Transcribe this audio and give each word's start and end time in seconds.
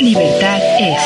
Libertad 0.00 0.60
es. 0.78 0.98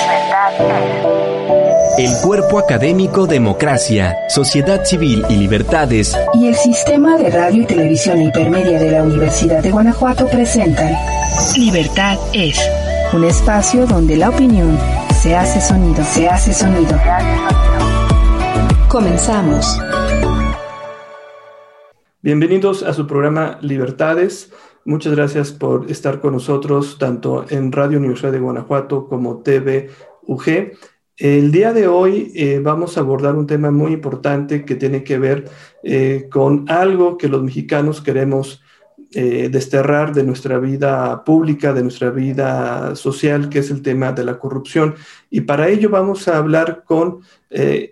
El 1.99 2.11
cuerpo 2.23 2.59
académico 2.59 3.27
Democracia, 3.27 4.15
Sociedad 4.29 4.85
Civil 4.85 5.25
y 5.31 5.37
Libertades 5.37 6.15
y 6.35 6.49
el 6.49 6.55
Sistema 6.55 7.17
de 7.17 7.31
Radio 7.31 7.63
y 7.63 7.67
Televisión 7.67 8.21
Intermedia 8.21 8.79
de 8.79 8.91
la 8.91 9.03
Universidad 9.03 9.63
de 9.63 9.71
Guanajuato 9.71 10.29
presentan 10.29 10.95
Libertad 11.57 12.19
es. 12.35 12.61
Un 13.15 13.25
espacio 13.25 13.87
donde 13.87 14.17
la 14.17 14.29
opinión 14.29 14.79
se 15.23 15.37
hace 15.37 15.61
sonido, 15.61 16.05
se 16.05 16.29
hace 16.29 16.53
sonido. 16.53 16.99
Comenzamos. 18.89 19.79
Bienvenidos 22.21 22.83
a 22.83 22.93
su 22.93 23.07
programa 23.07 23.59
Libertades. 23.63 24.53
Muchas 24.85 25.15
gracias 25.15 25.53
por 25.53 25.89
estar 25.93 26.21
con 26.21 26.33
nosotros 26.33 26.99
tanto 26.99 27.47
en 27.49 27.71
Radio 27.71 27.99
Universidad 27.99 28.33
de 28.33 28.41
Guanajuato 28.41 29.07
como 29.07 29.41
TV 29.41 29.91
UG. 30.23 30.73
El 31.17 31.53
día 31.53 31.73
de 31.73 31.87
hoy 31.87 32.33
eh, 32.35 32.59
vamos 32.61 32.97
a 32.97 33.01
abordar 33.01 33.37
un 33.37 33.47
tema 33.47 33.71
muy 33.71 33.93
importante 33.93 34.65
que 34.65 34.75
tiene 34.75 35.05
que 35.05 35.19
ver 35.19 35.49
eh, 35.85 36.27
con 36.33 36.69
algo 36.69 37.17
que 37.17 37.29
los 37.29 37.45
mexicanos 37.45 38.01
queremos 38.01 38.61
eh, 39.13 39.49
desterrar 39.53 40.13
de 40.15 40.25
nuestra 40.25 40.59
vida 40.59 41.23
pública, 41.23 41.73
de 41.73 41.83
nuestra 41.83 42.11
vida 42.11 42.97
social, 42.97 43.49
que 43.51 43.61
es 43.61 43.71
el 43.71 43.83
tema 43.83 44.11
de 44.11 44.25
la 44.25 44.41
corrupción. 44.41 44.97
Y 45.31 45.43
para 45.43 45.69
ello 45.69 45.91
vamos 45.91 46.27
a 46.27 46.39
hablar 46.39 46.83
con 46.85 47.21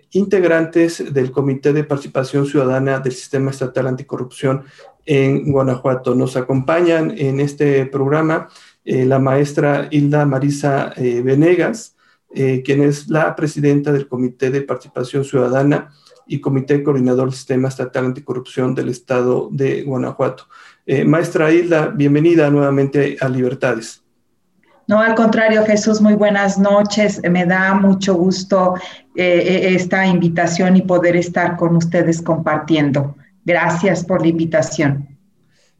integrantes 0.09 1.13
del 1.13 1.29
Comité 1.29 1.71
de 1.71 1.83
Participación 1.83 2.47
Ciudadana 2.47 2.99
del 2.99 3.13
Sistema 3.13 3.51
Estatal 3.51 3.85
Anticorrupción 3.85 4.63
en 5.05 5.51
Guanajuato. 5.51 6.15
Nos 6.15 6.37
acompañan 6.37 7.13
en 7.17 7.39
este 7.39 7.85
programa 7.85 8.49
eh, 8.85 9.05
la 9.05 9.19
maestra 9.19 9.87
Hilda 9.91 10.25
Marisa 10.25 10.93
Venegas, 10.97 11.95
quien 12.33 12.81
es 12.81 13.09
la 13.09 13.35
presidenta 13.35 13.91
del 13.91 14.07
Comité 14.07 14.51
de 14.51 14.61
Participación 14.61 15.25
Ciudadana 15.25 15.89
y 16.25 16.39
Comité 16.39 16.81
Coordinador 16.81 17.25
del 17.25 17.35
Sistema 17.35 17.67
Estatal 17.67 18.05
Anticorrupción 18.05 18.73
del 18.73 18.87
Estado 18.87 19.49
de 19.51 19.83
Guanajuato. 19.83 20.45
Eh, 20.85 21.03
maestra 21.03 21.51
Hilda, 21.51 21.87
bienvenida 21.87 22.49
nuevamente 22.49 23.17
a 23.19 23.29
Libertades. 23.29 24.01
No, 24.87 24.99
al 24.99 25.15
contrario, 25.15 25.63
Jesús, 25.65 26.01
muy 26.01 26.15
buenas 26.15 26.57
noches. 26.57 27.21
Me 27.29 27.45
da 27.45 27.73
mucho 27.73 28.15
gusto 28.15 28.75
eh, 29.15 29.23
eh, 29.25 29.75
esta 29.75 30.05
invitación 30.05 30.75
y 30.75 30.81
poder 30.81 31.15
estar 31.15 31.55
con 31.55 31.75
ustedes 31.75 32.21
compartiendo. 32.21 33.15
Gracias 33.43 34.05
por 34.05 34.21
la 34.21 34.27
invitación. 34.27 35.17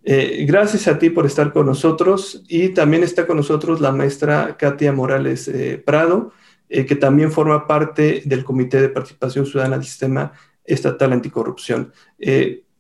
gracias 0.04 0.88
a 0.88 0.98
ti 0.98 1.10
por 1.10 1.26
estar 1.26 1.54
con 1.54 1.66
nosotros 1.68 2.44
y 2.48 2.70
también 2.70 3.04
está 3.04 3.28
con 3.28 3.38
nosotros 3.38 3.80
la 3.82 3.92
maestra 3.92 4.58
Katia 4.58 4.92
Morales 4.92 5.50
Prado, 5.86 6.32
que 6.68 6.96
también 6.96 7.32
forma 7.32 7.68
parte 7.68 8.24
del 8.26 8.44
Comité 8.44 8.82
de 8.82 8.90
Participación 8.90 9.46
Ciudadana 9.46 9.78
del 9.78 9.86
Sistema 9.86 10.32
Estatal 10.66 11.14
Anticorrupción. 11.14 11.94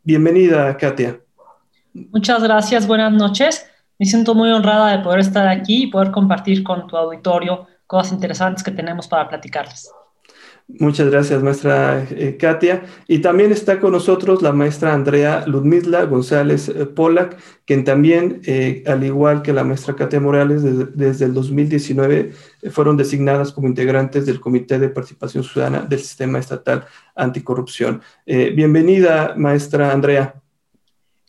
bienvenida, 0.03 0.75
Katia. 0.77 1.19
Muchas 1.93 2.41
gracias, 2.41 2.87
buenas 2.87 3.11
noches. 3.11 3.65
Me 3.99 4.05
siento 4.07 4.33
muy 4.33 4.49
honrada 4.51 4.97
de 4.97 5.03
poder 5.03 5.19
estar 5.19 5.47
aquí 5.47 5.83
y 5.83 5.87
poder 5.87 6.09
compartir 6.09 6.63
con 6.63 6.87
tu 6.87 6.97
auditorio 6.97 7.67
cosas 7.85 8.13
interesantes 8.13 8.63
que 8.63 8.71
tenemos 8.71 9.07
para 9.07 9.27
platicarles. 9.27 9.91
Muchas 10.79 11.09
gracias, 11.09 11.43
maestra 11.43 12.07
eh, 12.11 12.37
Katia. 12.39 12.83
Y 13.07 13.19
también 13.19 13.51
está 13.51 13.79
con 13.79 13.91
nosotros 13.91 14.41
la 14.41 14.53
maestra 14.53 14.93
Andrea 14.93 15.43
Ludmila 15.45 16.05
González 16.05 16.69
eh, 16.69 16.85
Polak, 16.85 17.37
quien 17.65 17.83
también, 17.83 18.41
eh, 18.45 18.83
al 18.87 19.03
igual 19.03 19.41
que 19.41 19.53
la 19.53 19.63
maestra 19.63 19.95
Katia 19.95 20.19
Morales, 20.19 20.63
desde 20.95 21.25
el 21.25 21.33
2019 21.33 22.31
fueron 22.71 22.95
designadas 22.95 23.51
como 23.51 23.67
integrantes 23.67 24.25
del 24.25 24.39
Comité 24.39 24.79
de 24.79 24.89
Participación 24.89 25.43
Ciudadana 25.43 25.81
del 25.81 25.99
Sistema 25.99 26.39
Estatal 26.39 26.85
Anticorrupción. 27.15 28.01
bienvenida, 28.25 29.33
maestra 29.37 29.91
Andrea. 29.91 30.40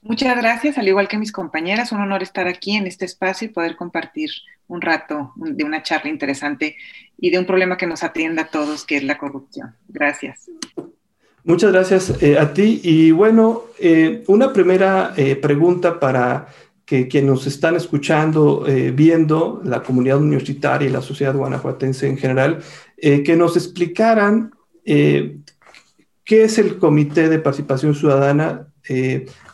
Muchas 0.02 0.36
gracias, 0.36 0.78
al 0.78 0.88
igual 0.88 1.06
que 1.06 1.16
mis 1.16 1.30
compañeras, 1.30 1.92
un 1.92 2.00
honor 2.00 2.24
estar 2.24 2.48
aquí 2.48 2.76
en 2.76 2.88
este 2.88 3.04
espacio 3.04 3.46
y 3.46 3.52
poder 3.52 3.76
compartir 3.76 4.30
un 4.66 4.80
rato 4.80 5.32
de 5.36 5.62
una 5.62 5.84
charla 5.84 6.10
interesante 6.10 6.76
y 7.16 7.30
de 7.30 7.38
un 7.38 7.46
problema 7.46 7.76
que 7.76 7.86
nos 7.86 8.02
atienda 8.02 8.42
a 8.42 8.48
todos, 8.48 8.84
que 8.84 8.96
es 8.96 9.04
la 9.04 9.16
corrupción. 9.16 9.76
Gracias. 9.88 10.50
Muchas 11.44 11.72
gracias 11.72 12.22
eh, 12.22 12.38
a 12.38 12.52
ti. 12.52 12.80
Y 12.82 13.12
bueno, 13.12 13.62
eh, 13.78 14.24
una 14.26 14.52
primera 14.52 15.12
eh, 15.16 15.36
pregunta 15.36 16.00
para 16.00 16.48
que 16.84 17.06
quienes 17.06 17.30
nos 17.30 17.46
están 17.46 17.76
escuchando, 17.76 18.66
viendo, 18.92 19.62
la 19.64 19.82
comunidad 19.82 20.18
universitaria 20.18 20.88
y 20.88 20.92
la 20.92 21.00
sociedad 21.00 21.34
guanajuatense 21.34 22.06
en 22.06 22.18
general, 22.18 22.58
que 22.98 23.34
nos 23.36 23.56
explicaran 23.56 24.50
qué 24.84 25.40
es 26.26 26.58
el 26.58 26.78
Comité 26.78 27.30
de 27.30 27.38
Participación 27.38 27.94
Ciudadana 27.94 28.66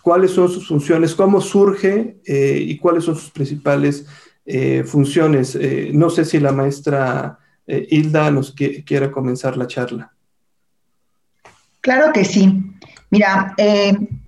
cuáles 0.09 0.31
son 0.31 0.49
sus 0.49 0.67
funciones, 0.67 1.15
cómo 1.15 1.39
surge 1.39 2.17
eh, 2.25 2.59
y 2.63 2.79
cuáles 2.79 3.05
son 3.05 3.15
sus 3.15 3.31
principales 3.31 4.07
eh, 4.47 4.83
funciones. 4.83 5.55
Eh, 5.55 5.91
no 5.93 6.09
sé 6.09 6.25
si 6.25 6.41
la 6.41 6.51
maestra 6.51 7.39
Hilda 7.67 8.31
nos 8.31 8.55
quiera 8.55 9.13
comenzar 9.13 9.59
la 9.59 9.67
charla. 9.67 10.11
Claro 11.83 12.11
que 12.15 12.25
sí. 12.25 12.75
Mira, 13.11 13.55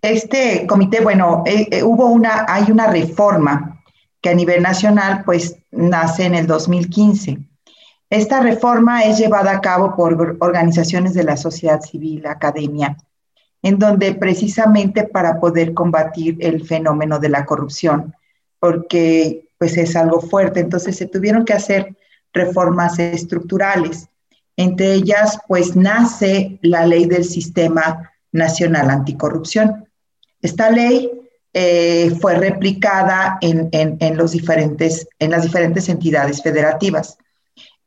este 0.03 0.67
comité, 0.67 1.01
bueno, 1.01 1.45
hubo 1.85 2.09
una, 2.09 2.45
hay 2.47 2.71
una 2.71 2.89
reforma 2.89 3.83
que 4.21 4.29
a 4.29 4.35
nivel 4.35 4.63
nacional, 4.63 5.23
pues, 5.25 5.57
nace 5.71 6.27
en 6.27 6.35
el 6.35 6.47
2015. 6.47 7.39
Esta 8.11 8.41
reforma 8.41 9.05
es 9.05 9.17
llevada 9.19 9.53
a 9.53 9.61
cabo 9.63 9.97
por 9.97 10.37
organizaciones 10.41 11.15
de 11.15 11.25
la 11.25 11.39
sociedad 11.39 11.81
civil, 11.81 12.27
academia, 12.27 12.99
en 13.63 13.79
donde 13.79 14.15
precisamente 14.15 15.05
para 15.05 15.39
poder 15.39 15.75
combatir 15.75 16.37
el 16.41 16.65
fenómeno 16.67 17.19
de 17.19 17.29
la 17.29 17.45
corrupción, 17.45 18.15
porque 18.59 19.49
pues 19.59 19.77
es 19.77 19.95
algo 19.97 20.21
fuerte, 20.21 20.61
entonces 20.61 20.97
se 20.97 21.07
tuvieron 21.07 21.45
que 21.45 21.53
hacer 21.53 21.95
reformas 22.33 22.99
estructurales. 22.99 24.09
Entre 24.57 24.95
ellas, 24.95 25.39
pues 25.49 25.77
nace 25.77 26.59
la 26.63 26.87
ley 26.87 27.07
del 27.07 27.25
Sistema 27.25 28.11
Nacional 28.33 28.91
Anticorrupción. 28.91 29.87
Esta 30.41 30.71
ley 30.71 31.11
eh, 31.53 32.13
fue 32.21 32.37
replicada 32.37 33.39
en, 33.41 34.17
los 34.17 34.33
diferentes, 34.33 35.09
en 35.19 35.31
las 35.31 35.43
diferentes 35.43 35.89
entidades 35.89 36.43
federativas. 36.43 37.19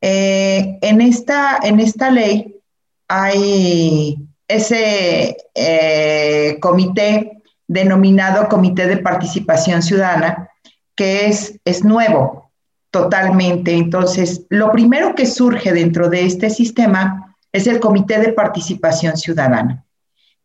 Eh, 0.00 0.78
en, 0.82 1.00
esta, 1.00 1.58
en 1.62 1.80
esta 1.80 2.10
ley 2.10 2.60
hay 3.08 4.18
ese 4.48 5.36
eh, 5.54 6.58
comité 6.60 7.42
denominado 7.66 8.48
Comité 8.48 8.86
de 8.86 8.98
Participación 8.98 9.82
Ciudadana, 9.82 10.50
que 10.94 11.26
es, 11.26 11.58
es 11.64 11.84
nuevo 11.84 12.52
totalmente. 12.90 13.72
Entonces, 13.72 14.46
lo 14.50 14.70
primero 14.70 15.14
que 15.14 15.26
surge 15.26 15.72
dentro 15.72 16.08
de 16.08 16.26
este 16.26 16.50
sistema 16.50 17.36
es 17.52 17.66
el 17.66 17.80
Comité 17.80 18.20
de 18.20 18.32
Participación 18.32 19.16
Ciudadana, 19.16 19.84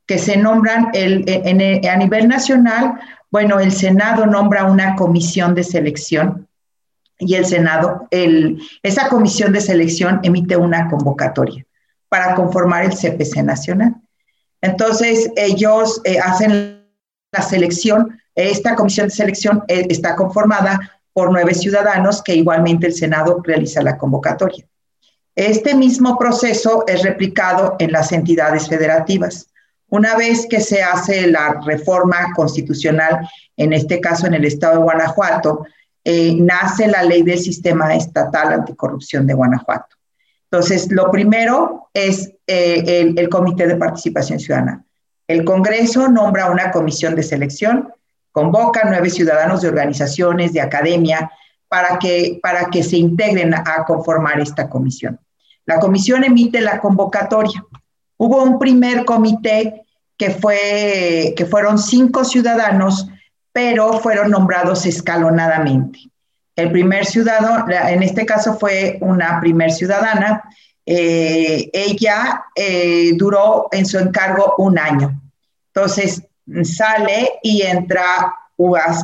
que 0.06 0.18
se 0.18 0.38
nombran 0.38 0.90
el, 0.94 1.26
a 1.88 1.96
nivel 1.98 2.28
nacional, 2.28 3.00
bueno, 3.32 3.60
el 3.60 3.72
Senado 3.72 4.26
nombra 4.26 4.64
una 4.64 4.96
comisión 4.96 5.54
de 5.54 5.64
selección 5.64 6.48
y 7.20 7.36
el 7.36 7.46
Senado, 7.46 8.08
el, 8.10 8.62
esa 8.82 9.10
comisión 9.10 9.52
de 9.52 9.62
selección 9.62 10.20
emite 10.24 10.56
una 10.56 10.88
convocatoria 10.88 11.66
para 12.10 12.36
conformar 12.36 12.86
el 12.86 12.92
CPC 12.92 13.44
nacional. 13.44 13.96
Entonces, 14.62 15.32
ellos 15.36 16.02
eh, 16.04 16.20
hacen 16.20 16.86
la 17.32 17.42
selección. 17.42 18.20
Esta 18.36 18.76
comisión 18.76 19.08
de 19.08 19.16
selección 19.16 19.64
eh, 19.68 19.86
está 19.90 20.16
conformada 20.16 21.00
por 21.14 21.32
nueve 21.32 21.54
ciudadanos 21.54 22.22
que 22.22 22.36
igualmente 22.36 22.88
el 22.88 22.94
Senado 22.94 23.42
realiza 23.44 23.82
la 23.82 23.98
convocatoria. 23.98 24.66
Este 25.36 25.74
mismo 25.76 26.18
proceso 26.18 26.84
es 26.88 27.04
replicado 27.04 27.76
en 27.80 27.92
las 27.92 28.12
entidades 28.12 28.68
federativas. 28.68 29.48
Una 29.90 30.16
vez 30.16 30.46
que 30.50 30.60
se 30.60 30.84
hace 30.84 31.28
la 31.28 31.62
reforma 31.66 32.34
constitucional, 32.36 33.28
en 33.58 33.74
este 33.74 34.00
caso 34.00 34.28
en 34.28 34.36
el 34.36 34.46
estado 34.46 34.78
de 34.78 34.84
Guanajuato, 34.84 35.66
eh, 36.04 36.36
nace 36.40 36.88
la 36.88 37.04
ley 37.04 37.24
del 37.24 37.40
sistema 37.40 37.96
estatal 37.96 38.54
anticorrupción 38.54 39.26
de 39.26 39.34
Guanajuato. 39.34 39.96
Entonces, 40.52 40.92
lo 40.92 41.12
primero 41.12 41.90
es 41.94 42.32
eh, 42.48 43.14
el, 43.16 43.30
Comité 43.30 43.68
de 43.68 43.76
Participación 43.76 44.40
Ciudadana. 44.40 44.84
El 45.28 45.46
Congreso 45.46 46.08
nombra 46.10 46.50
una 46.50 46.72
comisión 46.72 47.16
de 47.16 47.22
selección, 47.22 47.94
convoca 48.32 48.82
nueve 48.86 49.12
ciudadanos 49.12 49.62
de 49.62 49.68
organizaciones, 49.68 50.54
de 50.54 50.62
academia, 50.62 51.32
para 51.68 52.00
que, 52.00 52.40
para 52.42 52.66
que 52.72 52.82
se 52.82 52.98
integren 52.98 53.54
a 53.54 53.84
conformar 53.86 54.40
esta 54.40 54.68
comisión. 54.70 55.20
La 55.66 55.80
comisión 55.80 56.24
emite 56.24 56.62
la 56.62 56.80
convocatoria. 56.80 57.64
Hubo 58.18 58.44
un 58.44 58.58
primer 58.58 59.06
comité 59.06 59.84
que, 60.18 60.32
fue, 60.32 61.36
que 61.38 61.46
fueron 61.46 61.78
cinco 61.78 62.26
ciudadanos, 62.26 63.08
pero 63.54 64.00
fueron 64.00 64.32
nombrados 64.32 64.88
escalonadamente. 64.88 66.00
El 66.60 66.72
primer 66.72 67.06
ciudadano, 67.06 67.66
en 67.70 68.04
este 68.04 68.26
caso 68.26 68.58
fue 68.58 68.98
una 69.02 69.40
primer 69.40 69.72
ciudadana, 69.72 70.44
eh, 70.86 71.70
ella 71.72 72.46
eh, 72.56 73.12
duró 73.16 73.68
en 73.72 73.86
su 73.86 73.98
encargo 73.98 74.56
un 74.58 74.78
año. 74.78 75.22
Entonces 75.74 76.22
sale 76.64 77.34
y 77.44 77.62
entra 77.62 78.34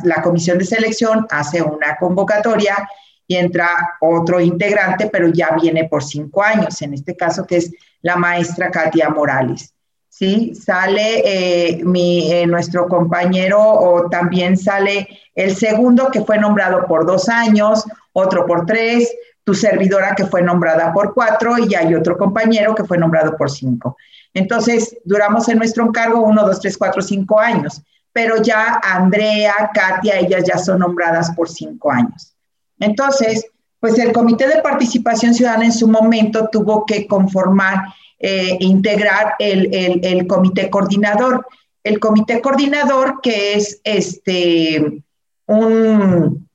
la 0.04 0.22
comisión 0.22 0.58
de 0.58 0.64
selección, 0.64 1.26
hace 1.30 1.62
una 1.62 1.96
convocatoria 1.96 2.88
y 3.26 3.36
entra 3.36 3.96
otro 4.00 4.40
integrante, 4.40 5.08
pero 5.10 5.28
ya 5.28 5.56
viene 5.60 5.84
por 5.84 6.04
cinco 6.04 6.42
años, 6.42 6.80
en 6.82 6.94
este 6.94 7.16
caso 7.16 7.46
que 7.46 7.56
es 7.56 7.72
la 8.02 8.16
maestra 8.16 8.70
Katia 8.70 9.08
Morales. 9.08 9.72
¿Sí? 10.16 10.54
Sale 10.54 11.22
eh, 11.26 11.84
mi, 11.84 12.46
nuestro 12.46 12.88
compañero 12.88 13.60
o 13.60 14.08
también 14.08 14.56
sale 14.56 15.06
el 15.34 15.54
segundo 15.54 16.10
que 16.10 16.22
fue 16.22 16.38
nombrado 16.38 16.86
por 16.86 17.04
dos 17.04 17.28
años, 17.28 17.84
otro 18.12 18.46
por 18.46 18.64
tres, 18.64 19.14
tu 19.44 19.52
servidora 19.52 20.14
que 20.14 20.24
fue 20.24 20.40
nombrada 20.40 20.90
por 20.94 21.12
cuatro 21.12 21.58
y 21.58 21.74
hay 21.74 21.94
otro 21.94 22.16
compañero 22.16 22.74
que 22.74 22.84
fue 22.84 22.96
nombrado 22.96 23.36
por 23.36 23.50
cinco. 23.50 23.98
Entonces, 24.32 24.96
duramos 25.04 25.50
en 25.50 25.58
nuestro 25.58 25.84
encargo 25.84 26.20
uno, 26.20 26.46
dos, 26.46 26.60
tres, 26.60 26.78
cuatro, 26.78 27.02
cinco 27.02 27.38
años, 27.38 27.82
pero 28.10 28.40
ya 28.42 28.80
Andrea, 28.82 29.70
Katia, 29.74 30.18
ellas 30.18 30.44
ya 30.46 30.56
son 30.56 30.78
nombradas 30.78 31.30
por 31.32 31.50
cinco 31.50 31.90
años. 31.90 32.34
Entonces, 32.80 33.44
pues 33.80 33.98
el 33.98 34.12
Comité 34.12 34.48
de 34.48 34.62
Participación 34.62 35.34
Ciudadana 35.34 35.66
en 35.66 35.72
su 35.72 35.86
momento 35.86 36.48
tuvo 36.50 36.86
que 36.86 37.06
conformar, 37.06 37.82
e 38.18 38.56
integrar 38.60 39.34
el, 39.38 39.74
el, 39.74 40.00
el 40.04 40.26
comité 40.26 40.70
coordinador. 40.70 41.46
El 41.84 42.00
comité 42.00 42.40
coordinador 42.40 43.20
que 43.22 43.54
es 43.54 43.80
este, 43.84 45.02
un, 45.46 46.48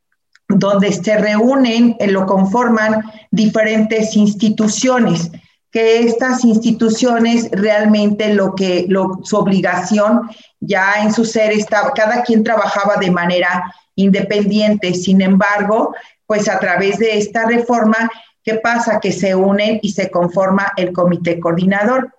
donde 0.47 0.91
se 0.91 1.17
reúnen, 1.17 1.95
eh, 1.99 2.07
lo 2.07 2.25
conforman 2.25 3.03
diferentes 3.31 4.15
instituciones, 4.15 5.31
que 5.71 5.99
estas 5.99 6.43
instituciones 6.43 7.49
realmente 7.51 8.33
lo 8.33 8.55
que, 8.55 8.87
su 9.23 9.37
obligación 9.37 10.29
ya 10.59 10.95
en 11.01 11.13
su 11.13 11.23
ser 11.23 11.53
estaba, 11.53 11.93
cada 11.93 12.23
quien 12.23 12.43
trabajaba 12.43 12.97
de 12.97 13.09
manera 13.09 13.73
independiente, 13.95 14.93
sin 14.93 15.21
embargo, 15.21 15.95
pues 16.25 16.49
a 16.49 16.59
través 16.59 16.97
de 16.97 17.17
esta 17.17 17.45
reforma, 17.45 18.09
¿qué 18.43 18.55
pasa? 18.55 18.99
Que 18.99 19.11
se 19.11 19.35
unen 19.35 19.79
y 19.81 19.91
se 19.91 20.09
conforma 20.09 20.71
el 20.77 20.91
comité 20.91 21.39
coordinador. 21.39 22.13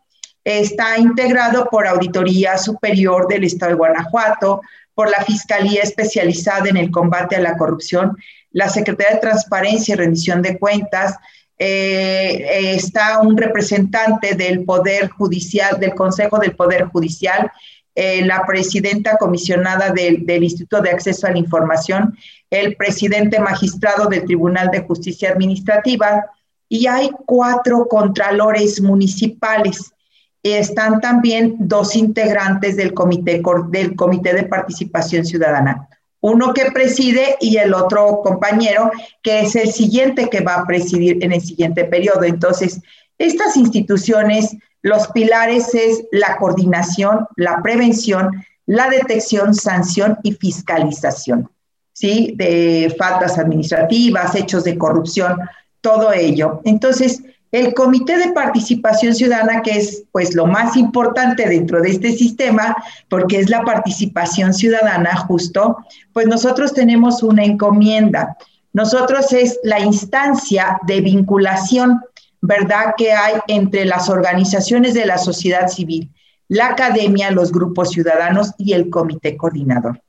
Está 0.45 0.99
integrado 0.99 1.69
por 1.71 1.87
Auditoría 1.87 2.59
Superior 2.59 3.29
del 3.29 3.45
Estado 3.45 3.71
de 3.71 3.79
Guanajuato, 3.79 4.61
por 4.95 5.11
la 5.11 5.25
Fiscalía 5.25 5.83
Especializada 5.83 6.69
en 6.69 6.77
el 6.77 6.91
Combate 6.91 7.37
a 7.37 7.41
la 7.41 7.57
Corrupción, 7.57 8.17
la 8.51 8.69
Secretaría 8.69 9.15
de 9.15 9.21
Transparencia 9.21 9.95
y 9.95 9.97
Rendición 9.97 10.43
de 10.43 10.59
Cuentas, 10.59 11.17
eh, 11.59 12.45
eh, 12.51 12.75
está 12.75 13.21
un 13.21 13.37
representante 13.37 14.35
del 14.35 14.65
Poder 14.65 15.09
Judicial, 15.11 15.79
del 15.79 15.95
Consejo 15.95 16.39
del 16.39 16.57
Poder 16.57 16.87
Judicial, 16.87 17.53
eh, 17.95 18.25
la 18.25 18.45
presidenta 18.47 19.17
comisionada 19.17 19.91
del, 19.91 20.25
Instituto 20.43 20.81
de 20.81 20.91
Acceso 20.91 21.27
a 21.27 21.31
la 21.31 21.39
Información, 21.39 22.17
el 22.51 22.77
presidente 22.77 23.39
magistrado 23.39 24.07
del 24.07 24.25
Tribunal 24.25 24.71
de 24.71 24.81
Justicia 24.81 25.31
Administrativa, 25.31 26.25
y 26.69 26.87
hay 26.87 27.11
cuatro 27.27 27.87
contralores 27.87 28.81
municipales 28.81 29.93
están 30.43 31.01
también 31.01 31.57
dos 31.59 31.95
integrantes 31.95 32.77
del 32.77 32.95
comité, 32.95 33.43
del 33.71 33.95
comité 33.95 34.35
de 34.35 34.45
participación 34.45 35.25
ciudadana. 35.25 35.89
Uno 36.21 36.53
que 36.53 36.71
preside 36.71 37.37
y 37.41 37.57
el 37.57 37.75
otro 37.75 38.21
compañero 38.23 38.91
que 39.23 39.41
es 39.41 39.57
el 39.57 39.73
siguiente 39.73 40.29
que 40.29 40.41
va 40.41 40.57
a 40.57 40.67
presidir 40.67 41.23
en 41.23 41.33
el 41.33 41.41
siguiente 41.41 41.85
periodo. 41.85 42.25
Entonces, 42.25 42.81
estas 43.19 43.57
instituciones, 43.57 44.57
los 44.83 45.09
pilares 45.09 45.75
es 45.75 46.05
la 46.13 46.37
coordinación, 46.37 47.27
la 47.37 47.63
prevención, 47.63 48.45
la 48.67 48.89
detección, 48.89 49.55
sanción 49.55 50.19
y 50.23 50.33
fiscalización, 50.33 51.51
¿sí? 51.93 52.35
De 52.37 52.95
faltas 52.99 53.39
administrativas, 53.39 54.35
hechos 54.35 54.65
de 54.65 54.79
corrupción, 54.79 55.39
todo 55.81 56.13
ello. 56.13 56.61
Entonces, 56.65 57.23
el 57.53 57.75
Comité 57.75 58.17
de 58.17 58.33
Participación 58.33 59.15
Ciudadana, 59.15 59.61
que 59.61 59.73
es 59.73 60.05
pues 60.11 60.35
lo 60.35 60.47
más 60.47 60.75
importante 60.75 61.47
dentro 61.47 61.83
de 61.83 61.91
este 61.91 62.13
sistema, 62.13 62.75
porque 63.11 63.41
es 63.41 63.51
la 63.51 63.63
participación 63.63 64.55
ciudadana 64.55 65.15
justo, 65.17 65.77
pues 66.15 66.27
nosotros 66.27 66.73
tenemos 66.73 67.23
una 67.23 67.45
encomienda. 67.45 68.39
Nosotros 68.73 69.35
es 69.35 69.61
la 69.65 69.81
instancia 69.81 70.79
de 70.87 71.03
vinculación, 71.03 72.01
¿verdad?, 72.43 72.95
que 72.97 73.13
hay 73.13 73.35
entre 73.47 73.87
las 73.87 74.09
organizaciones 74.11 74.93
de 74.95 75.07
la 75.07 75.17
sociedad 75.17 75.69
civil, 75.69 76.11
la 76.49 76.67
academia, 76.67 77.31
los 77.31 77.51
grupos 77.51 77.91
ciudadanos 77.91 78.53
y 78.59 78.75
el 78.75 78.91
comité 78.91 79.37
coordinador. 79.37 80.03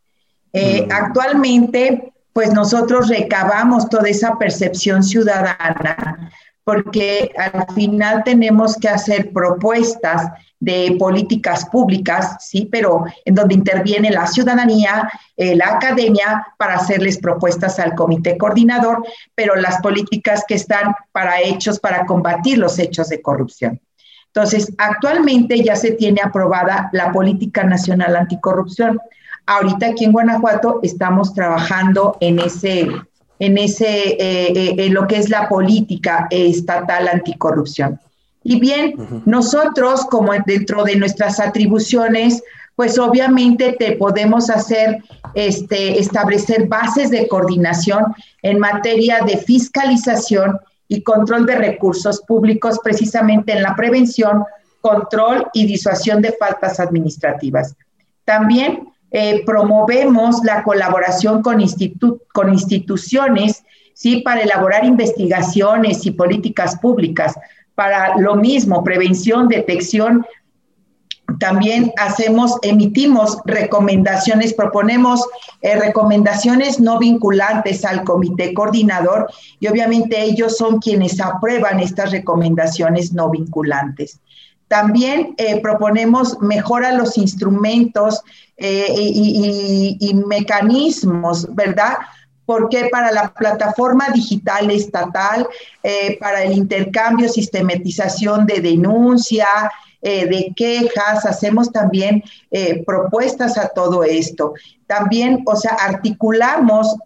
Eh. 0.51 0.87
Actualmente, 0.91 2.11
pues 2.33 2.51
nosotros 2.51 3.07
recabamos 3.07 3.87
toda 3.87 4.09
esa 4.09 4.37
percepción 4.37 5.03
ciudadana 5.03 6.31
porque 6.63 7.31
al 7.37 7.73
final 7.73 8.23
tenemos 8.23 8.77
que 8.77 8.89
hacer 8.89 9.31
propuestas 9.31 10.29
de 10.63 10.95
políticas 10.97 11.65
públicas, 11.65 12.37
sí, 12.39 12.69
pero 12.71 13.03
en 13.25 13.35
donde 13.35 13.53
interviene 13.53 14.09
la 14.09 14.25
ciudadanía, 14.27 15.09
eh, 15.35 15.55
la 15.55 15.67
academia, 15.75 16.47
para 16.57 16.75
hacerles 16.75 17.17
propuestas 17.17 17.79
al 17.79 17.95
comité 17.95 18.37
coordinador, 18.37 19.03
pero 19.35 19.55
las 19.55 19.81
políticas 19.81 20.45
que 20.47 20.55
están 20.55 20.93
para 21.11 21.41
hechos, 21.41 21.79
para 21.79 22.05
combatir 22.05 22.57
los 22.57 22.79
hechos 22.79 23.09
de 23.09 23.21
corrupción. 23.21 23.81
Entonces, 24.27 24.71
actualmente 24.77 25.61
ya 25.61 25.75
se 25.75 25.91
tiene 25.91 26.21
aprobada 26.23 26.89
la 26.93 27.11
Política 27.11 27.65
Nacional 27.65 28.15
Anticorrupción. 28.15 29.01
Ahorita 29.45 29.87
aquí 29.87 30.05
en 30.05 30.13
Guanajuato 30.13 30.79
estamos 30.81 31.33
trabajando 31.33 32.17
en 32.21 32.39
ese 32.39 32.87
en, 33.39 33.57
ese, 33.57 34.11
eh, 34.11 34.53
eh, 34.55 34.75
en 34.77 34.93
lo 34.93 35.05
que 35.07 35.17
es 35.17 35.29
la 35.29 35.49
política 35.49 36.27
estatal 36.29 37.09
anticorrupción. 37.09 37.99
Y 38.43 38.59
bien, 38.59 39.23
nosotros, 39.25 40.05
como 40.05 40.33
dentro 40.45 40.83
de 40.83 40.95
nuestras 40.95 41.39
atribuciones, 41.39 42.43
pues 42.75 42.97
obviamente 42.97 43.75
te 43.77 43.93
podemos 43.93 44.49
hacer, 44.49 45.03
este, 45.33 45.99
establecer 45.99 46.67
bases 46.67 47.09
de 47.09 47.27
coordinación 47.27 48.13
en 48.41 48.59
materia 48.59 49.21
de 49.21 49.37
fiscalización 49.37 50.59
y 50.87 51.01
control 51.03 51.45
de 51.45 51.55
recursos 51.55 52.21
públicos, 52.21 52.79
precisamente 52.83 53.53
en 53.53 53.63
la 53.63 53.75
prevención, 53.75 54.43
control 54.81 55.47
y 55.53 55.65
disuasión 55.65 56.21
de 56.21 56.33
faltas 56.33 56.79
administrativas. 56.79 57.75
También 58.25 58.89
eh, 59.11 59.43
promovemos 59.45 60.43
la 60.43 60.63
colaboración 60.63 61.41
con, 61.41 61.63
con 62.33 62.51
instituciones, 62.51 63.63
¿sí? 63.93 64.21
Para 64.21 64.41
elaborar 64.41 64.83
investigaciones 64.83 66.05
y 66.05 66.11
políticas 66.11 66.77
públicas. 66.79 67.35
Para 67.75 68.17
lo 68.17 68.35
mismo, 68.35 68.83
prevención, 68.83 69.47
detección, 69.47 70.25
también 71.39 71.91
hacemos, 71.97 72.57
emitimos 72.61 73.37
recomendaciones, 73.45 74.53
proponemos 74.53 75.25
eh, 75.61 75.79
recomendaciones 75.79 76.79
no 76.79 76.99
vinculantes 76.99 77.85
al 77.85 78.03
comité 78.03 78.53
coordinador 78.53 79.31
y 79.59 79.67
obviamente 79.67 80.21
ellos 80.21 80.57
son 80.57 80.79
quienes 80.79 81.19
aprueban 81.19 81.79
estas 81.79 82.11
recomendaciones 82.11 83.13
no 83.13 83.29
vinculantes. 83.29 84.19
También 84.67 85.33
eh, 85.37 85.61
proponemos 85.61 86.39
mejorar 86.41 86.95
los 86.95 87.17
instrumentos 87.17 88.21
eh, 88.57 88.87
y, 88.97 90.13
mecanismos, 90.27 91.47
¿verdad? 91.53 91.97
Porque 92.45 92.89
para 92.91 93.11
la 93.11 93.33
plataforma 93.33 94.09
digital 94.13 94.69
estatal, 94.71 95.47
eh, 95.81 96.17
para 96.19 96.43
el 96.43 96.53
intercambio, 96.53 97.29
sistematización 97.29 98.45
de 98.45 98.59
denuncia, 98.61 99.47
de 100.01 100.51
quejas, 100.57 101.25
hacemos 101.25 101.71
también 101.71 102.21
propuestas 102.85 103.57
a 103.57 103.69
todo 103.69 104.03
esto. 104.03 104.53
También, 104.85 105.43
o 105.45 105.55
sea, 105.55 105.75
articulamos, 105.75 106.97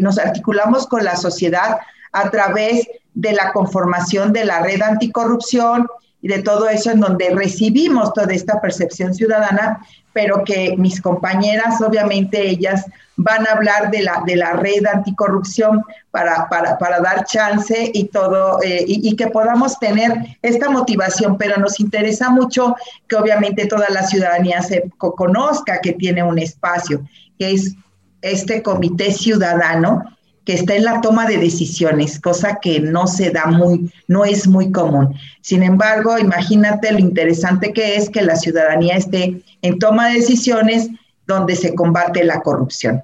nos 0.00 0.18
articulamos 0.18 0.88
con 0.88 1.04
la 1.04 1.14
sociedad 1.14 1.78
a 2.10 2.28
través 2.28 2.88
de 3.14 3.32
la 3.34 3.52
conformación 3.52 4.32
de 4.32 4.44
la 4.44 4.62
red 4.62 4.82
anticorrupción, 4.82 5.86
y 6.22 6.28
de 6.28 6.42
todo 6.42 6.68
eso 6.68 6.90
en 6.90 7.00
donde 7.00 7.30
recibimos 7.30 8.12
toda 8.12 8.32
esta 8.32 8.60
percepción 8.60 9.14
ciudadana, 9.14 9.80
pero 10.12 10.44
que 10.44 10.74
mis 10.76 11.00
compañeras, 11.00 11.80
obviamente 11.80 12.48
ellas 12.48 12.84
van 13.16 13.46
a 13.46 13.52
hablar 13.52 13.90
de 13.90 14.02
la, 14.02 14.22
de 14.26 14.36
la 14.36 14.54
red 14.54 14.84
anticorrupción 14.86 15.84
para, 16.10 16.48
para, 16.48 16.78
para 16.78 17.00
dar 17.00 17.24
chance 17.26 17.90
y 17.92 18.04
todo, 18.04 18.62
eh, 18.62 18.84
y, 18.86 19.14
que 19.14 19.28
podamos 19.28 19.78
tener 19.78 20.38
esta 20.42 20.70
motivación, 20.70 21.36
pero 21.36 21.58
nos 21.58 21.78
interesa 21.80 22.30
mucho 22.30 22.74
que 23.08 23.16
obviamente 23.16 23.66
toda 23.66 23.88
la 23.90 24.06
ciudadanía 24.06 24.62
se 24.62 24.90
conozca 24.96 25.80
que 25.80 25.92
tiene 25.92 26.22
un 26.22 26.38
espacio, 26.38 27.02
que 27.38 27.52
es 27.52 27.74
este 28.22 28.62
comité 28.62 29.12
ciudadano, 29.12 30.04
que 30.44 30.54
está 30.54 30.74
en 30.74 30.84
la 30.84 31.00
toma 31.00 31.26
de 31.26 31.36
decisiones, 31.36 32.18
cosa 32.18 32.58
que 32.60 32.80
no 32.80 33.06
se 33.06 33.30
da 33.30 33.46
muy, 33.46 33.92
no 34.08 34.24
es 34.24 34.48
muy 34.48 34.72
común. 34.72 35.14
Sin 35.42 35.62
embargo, 35.62 36.18
imagínate 36.18 36.92
lo 36.92 36.98
interesante 36.98 37.72
que 37.72 37.96
es 37.96 38.08
que 38.08 38.22
la 38.22 38.36
ciudadanía 38.36 38.96
esté 38.96 39.42
en 39.62 39.78
toma 39.78 40.08
de 40.08 40.14
decisiones 40.14 40.88
donde 41.26 41.56
se 41.56 41.74
combate 41.74 42.24
la 42.24 42.40
corrupción. 42.40 43.02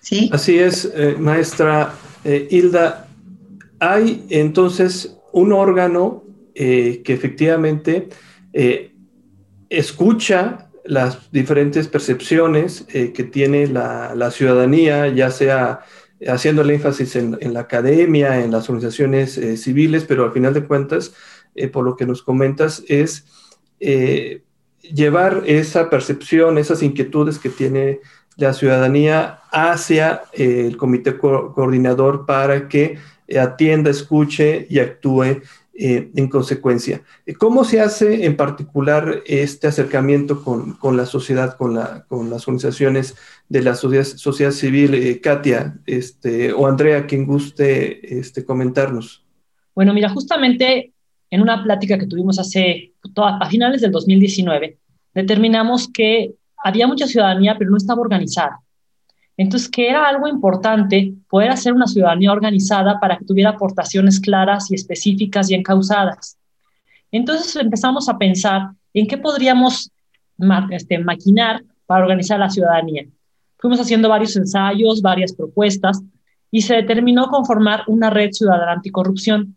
¿Sí? 0.00 0.30
Así 0.32 0.58
es, 0.58 0.90
eh, 0.94 1.16
maestra 1.18 1.94
eh, 2.24 2.48
Hilda. 2.50 3.06
Hay 3.78 4.26
entonces 4.30 5.16
un 5.32 5.52
órgano 5.52 6.24
eh, 6.54 7.02
que 7.04 7.12
efectivamente 7.12 8.08
escucha 9.68 10.70
las 10.84 11.30
diferentes 11.30 11.86
percepciones 11.86 12.84
que 12.88 13.30
tiene 13.30 13.68
la, 13.68 14.14
la 14.16 14.32
ciudadanía, 14.32 15.06
ya 15.08 15.30
sea 15.30 15.80
haciendo 16.26 16.62
el 16.62 16.70
énfasis 16.70 17.16
en, 17.16 17.38
la 17.52 17.60
academia, 17.60 18.42
en 18.42 18.50
las 18.50 18.68
organizaciones 18.68 19.38
eh, 19.38 19.56
civiles, 19.56 20.04
pero 20.04 20.24
al 20.24 20.32
final 20.32 20.54
de 20.54 20.64
cuentas, 20.64 21.12
eh, 21.54 21.68
por 21.68 21.84
lo 21.84 21.96
que 21.96 22.06
nos 22.06 22.22
comentas, 22.22 22.82
es 22.88 23.26
eh, 23.80 24.42
llevar 24.82 25.44
esa 25.46 25.90
percepción, 25.90 26.58
esas 26.58 26.82
inquietudes 26.82 27.38
que 27.38 27.50
tiene 27.50 28.00
la 28.36 28.52
ciudadanía 28.52 29.40
hacia 29.50 30.22
el 30.32 30.76
comité 30.76 31.18
coordinador 31.18 32.24
para 32.24 32.68
que 32.68 32.98
atienda, 33.36 33.90
escuche 33.90 34.66
y 34.70 34.78
actúe 34.78 35.42
eh, 35.80 36.10
en 36.16 36.28
consecuencia. 36.28 37.02
¿Cómo 37.38 37.62
se 37.62 37.80
hace 37.80 38.24
en 38.26 38.36
particular 38.36 39.22
este 39.26 39.68
acercamiento 39.68 40.42
con, 40.42 40.96
la 40.96 41.06
sociedad, 41.06 41.56
con, 41.56 41.74
la, 41.74 42.04
con, 42.08 42.30
las 42.30 42.48
organizaciones 42.48 43.14
de 43.48 43.62
la 43.62 43.76
sociedad, 43.76 44.50
civil? 44.50 44.94
Eh, 44.94 45.20
Katia 45.20 45.78
este, 45.86 46.52
o 46.52 46.66
Andrea, 46.66 47.06
quien 47.06 47.26
guste 47.26 48.18
este, 48.18 48.44
comentarnos. 48.44 49.24
Bueno, 49.72 49.94
mira, 49.94 50.08
justamente 50.08 50.92
en 51.30 51.42
una 51.42 51.62
plática 51.62 51.96
que 51.96 52.06
tuvimos 52.06 52.40
hace, 52.40 52.94
a 53.14 53.48
finales 53.48 53.80
del 53.80 53.92
2019, 53.92 54.78
determinamos 55.14 55.88
que 55.92 56.34
había 56.64 56.88
mucha 56.88 57.06
ciudadanía, 57.06 57.56
pero 57.56 57.70
no 57.70 57.76
estaba 57.76 58.00
organizada. 58.00 58.60
Entonces, 59.38 59.70
que 59.70 59.88
era 59.88 60.08
algo 60.08 60.26
importante 60.26 61.14
poder 61.30 61.50
hacer 61.50 61.72
una 61.72 61.86
ciudadanía 61.86 62.32
organizada 62.32 62.98
para 62.98 63.16
que 63.16 63.24
tuviera 63.24 63.50
aportaciones 63.50 64.18
claras 64.18 64.68
y 64.70 64.74
específicas 64.74 65.48
y 65.48 65.54
encausadas. 65.54 66.36
Entonces 67.12 67.54
empezamos 67.56 68.08
a 68.08 68.18
pensar 68.18 68.72
en 68.92 69.06
qué 69.06 69.16
podríamos 69.16 69.92
este, 70.70 70.98
maquinar 70.98 71.62
para 71.86 72.02
organizar 72.02 72.40
la 72.40 72.50
ciudadanía. 72.50 73.06
Fuimos 73.58 73.80
haciendo 73.80 74.08
varios 74.08 74.36
ensayos, 74.36 75.00
varias 75.00 75.32
propuestas, 75.32 76.02
y 76.50 76.62
se 76.62 76.74
determinó 76.74 77.28
conformar 77.28 77.84
una 77.86 78.10
red 78.10 78.32
ciudadana 78.32 78.72
anticorrupción. 78.72 79.56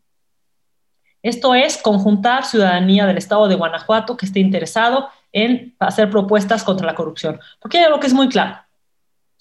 Esto 1.24 1.56
es 1.56 1.78
conjuntar 1.78 2.46
ciudadanía 2.46 3.08
del 3.08 3.18
estado 3.18 3.48
de 3.48 3.56
Guanajuato 3.56 4.16
que 4.16 4.28
esté 4.28 4.40
interesado 4.40 5.08
en 5.32 5.76
hacer 5.80 6.10
propuestas 6.12 6.64
contra 6.64 6.86
la 6.86 6.96
corrupción. 6.96 7.40
Porque 7.60 7.80
hay 7.80 7.86
algo 7.86 8.00
que 8.00 8.08
es 8.08 8.14
muy 8.14 8.30
claro. 8.30 8.58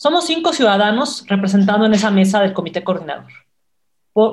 Somos 0.03 0.27
cinco 0.27 0.55
ciudadanos 0.55 1.27
representando 1.27 1.85
en 1.85 1.93
esa 1.93 2.11
mesa 2.11 2.41
del 2.41 2.55
comité 2.55 2.83
coordinador. 2.83 3.31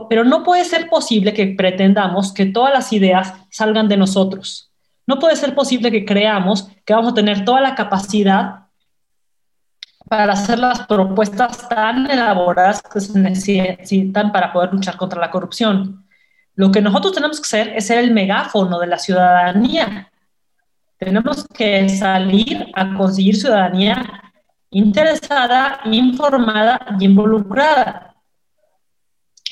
Pero 0.07 0.23
no 0.23 0.41
puede 0.41 0.63
ser 0.63 0.87
posible 0.87 1.33
que 1.33 1.45
pretendamos 1.47 2.33
que 2.33 2.45
todas 2.45 2.71
las 2.71 2.93
ideas 2.93 3.33
salgan 3.49 3.89
de 3.89 3.97
nosotros. 3.97 4.71
No 5.05 5.19
puede 5.19 5.35
ser 5.35 5.53
posible 5.55 5.91
que 5.91 6.05
creamos 6.05 6.69
que 6.85 6.93
vamos 6.93 7.11
a 7.11 7.15
tener 7.15 7.43
toda 7.43 7.59
la 7.59 7.75
capacidad 7.75 8.67
para 10.07 10.31
hacer 10.31 10.57
las 10.57 10.87
propuestas 10.87 11.67
tan 11.67 12.09
elaboradas 12.09 12.81
que 12.81 13.01
se 13.01 13.19
necesitan 13.19 14.31
para 14.31 14.53
poder 14.53 14.71
luchar 14.71 14.95
contra 14.95 15.19
la 15.19 15.31
corrupción. 15.31 16.07
Lo 16.55 16.71
que 16.71 16.81
nosotros 16.81 17.11
tenemos 17.11 17.41
que 17.41 17.45
hacer 17.45 17.73
es 17.75 17.87
ser 17.87 17.99
el 17.99 18.11
megáfono 18.11 18.79
de 18.79 18.87
la 18.87 18.97
ciudadanía. 18.97 20.09
Tenemos 20.97 21.45
que 21.45 21.89
salir 21.89 22.67
a 22.73 22.95
conseguir 22.95 23.35
ciudadanía 23.35 24.23
interesada, 24.69 25.81
informada 25.85 26.97
y 26.99 27.05
involucrada. 27.05 28.15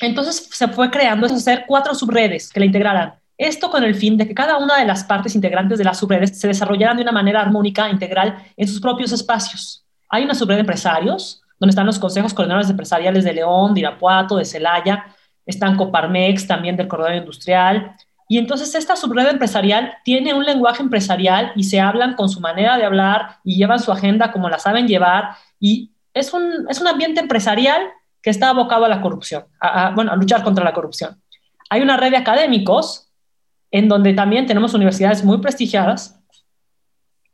Entonces 0.00 0.48
se 0.50 0.68
fue 0.68 0.90
creando, 0.90 1.26
hacer 1.26 1.64
cuatro 1.66 1.94
subredes 1.94 2.52
que 2.52 2.60
la 2.60 2.66
integraran. 2.66 3.14
Esto 3.38 3.70
con 3.70 3.84
el 3.84 3.94
fin 3.94 4.16
de 4.16 4.26
que 4.26 4.34
cada 4.34 4.56
una 4.56 4.78
de 4.78 4.86
las 4.86 5.04
partes 5.04 5.34
integrantes 5.34 5.78
de 5.78 5.84
las 5.84 5.98
subredes 5.98 6.38
se 6.38 6.48
desarrollaran 6.48 6.96
de 6.96 7.02
una 7.02 7.12
manera 7.12 7.40
armónica, 7.40 7.90
integral, 7.90 8.36
en 8.56 8.68
sus 8.68 8.80
propios 8.80 9.12
espacios. 9.12 9.84
Hay 10.08 10.24
una 10.24 10.34
subred 10.34 10.54
de 10.54 10.60
empresarios, 10.60 11.42
donde 11.58 11.70
están 11.70 11.86
los 11.86 11.98
consejos 11.98 12.32
coordinadores 12.32 12.70
empresariales 12.70 13.24
de 13.24 13.34
León, 13.34 13.74
de 13.74 13.80
Irapuato, 13.80 14.36
de 14.36 14.44
Celaya, 14.44 15.06
están 15.44 15.76
Coparmex, 15.76 16.46
también 16.46 16.76
del 16.76 16.88
Corredor 16.88 17.14
Industrial, 17.14 17.94
y 18.28 18.38
entonces 18.38 18.74
esta 18.74 18.96
subred 18.96 19.28
empresarial 19.28 19.94
tiene 20.04 20.34
un 20.34 20.44
lenguaje 20.44 20.82
empresarial 20.82 21.52
y 21.54 21.64
se 21.64 21.80
hablan 21.80 22.14
con 22.14 22.28
su 22.28 22.40
manera 22.40 22.76
de 22.76 22.84
hablar 22.84 23.38
y 23.44 23.56
llevan 23.56 23.78
su 23.78 23.92
agenda 23.92 24.32
como 24.32 24.48
la 24.48 24.58
saben 24.58 24.88
llevar. 24.88 25.36
Y 25.60 25.92
es 26.12 26.32
un, 26.32 26.66
es 26.68 26.80
un 26.80 26.88
ambiente 26.88 27.20
empresarial 27.20 27.82
que 28.20 28.30
está 28.30 28.48
abocado 28.48 28.84
a 28.84 28.88
la 28.88 29.00
corrupción, 29.00 29.44
bueno, 29.94 30.10
a 30.10 30.16
luchar 30.16 30.42
contra 30.42 30.64
la 30.64 30.74
corrupción. 30.74 31.22
Hay 31.70 31.82
una 31.82 31.96
red 31.96 32.10
de 32.10 32.16
académicos 32.16 33.12
en 33.70 33.88
donde 33.88 34.12
también 34.14 34.46
tenemos 34.46 34.74
universidades 34.74 35.22
muy 35.22 35.38
prestigiadas 35.38 36.20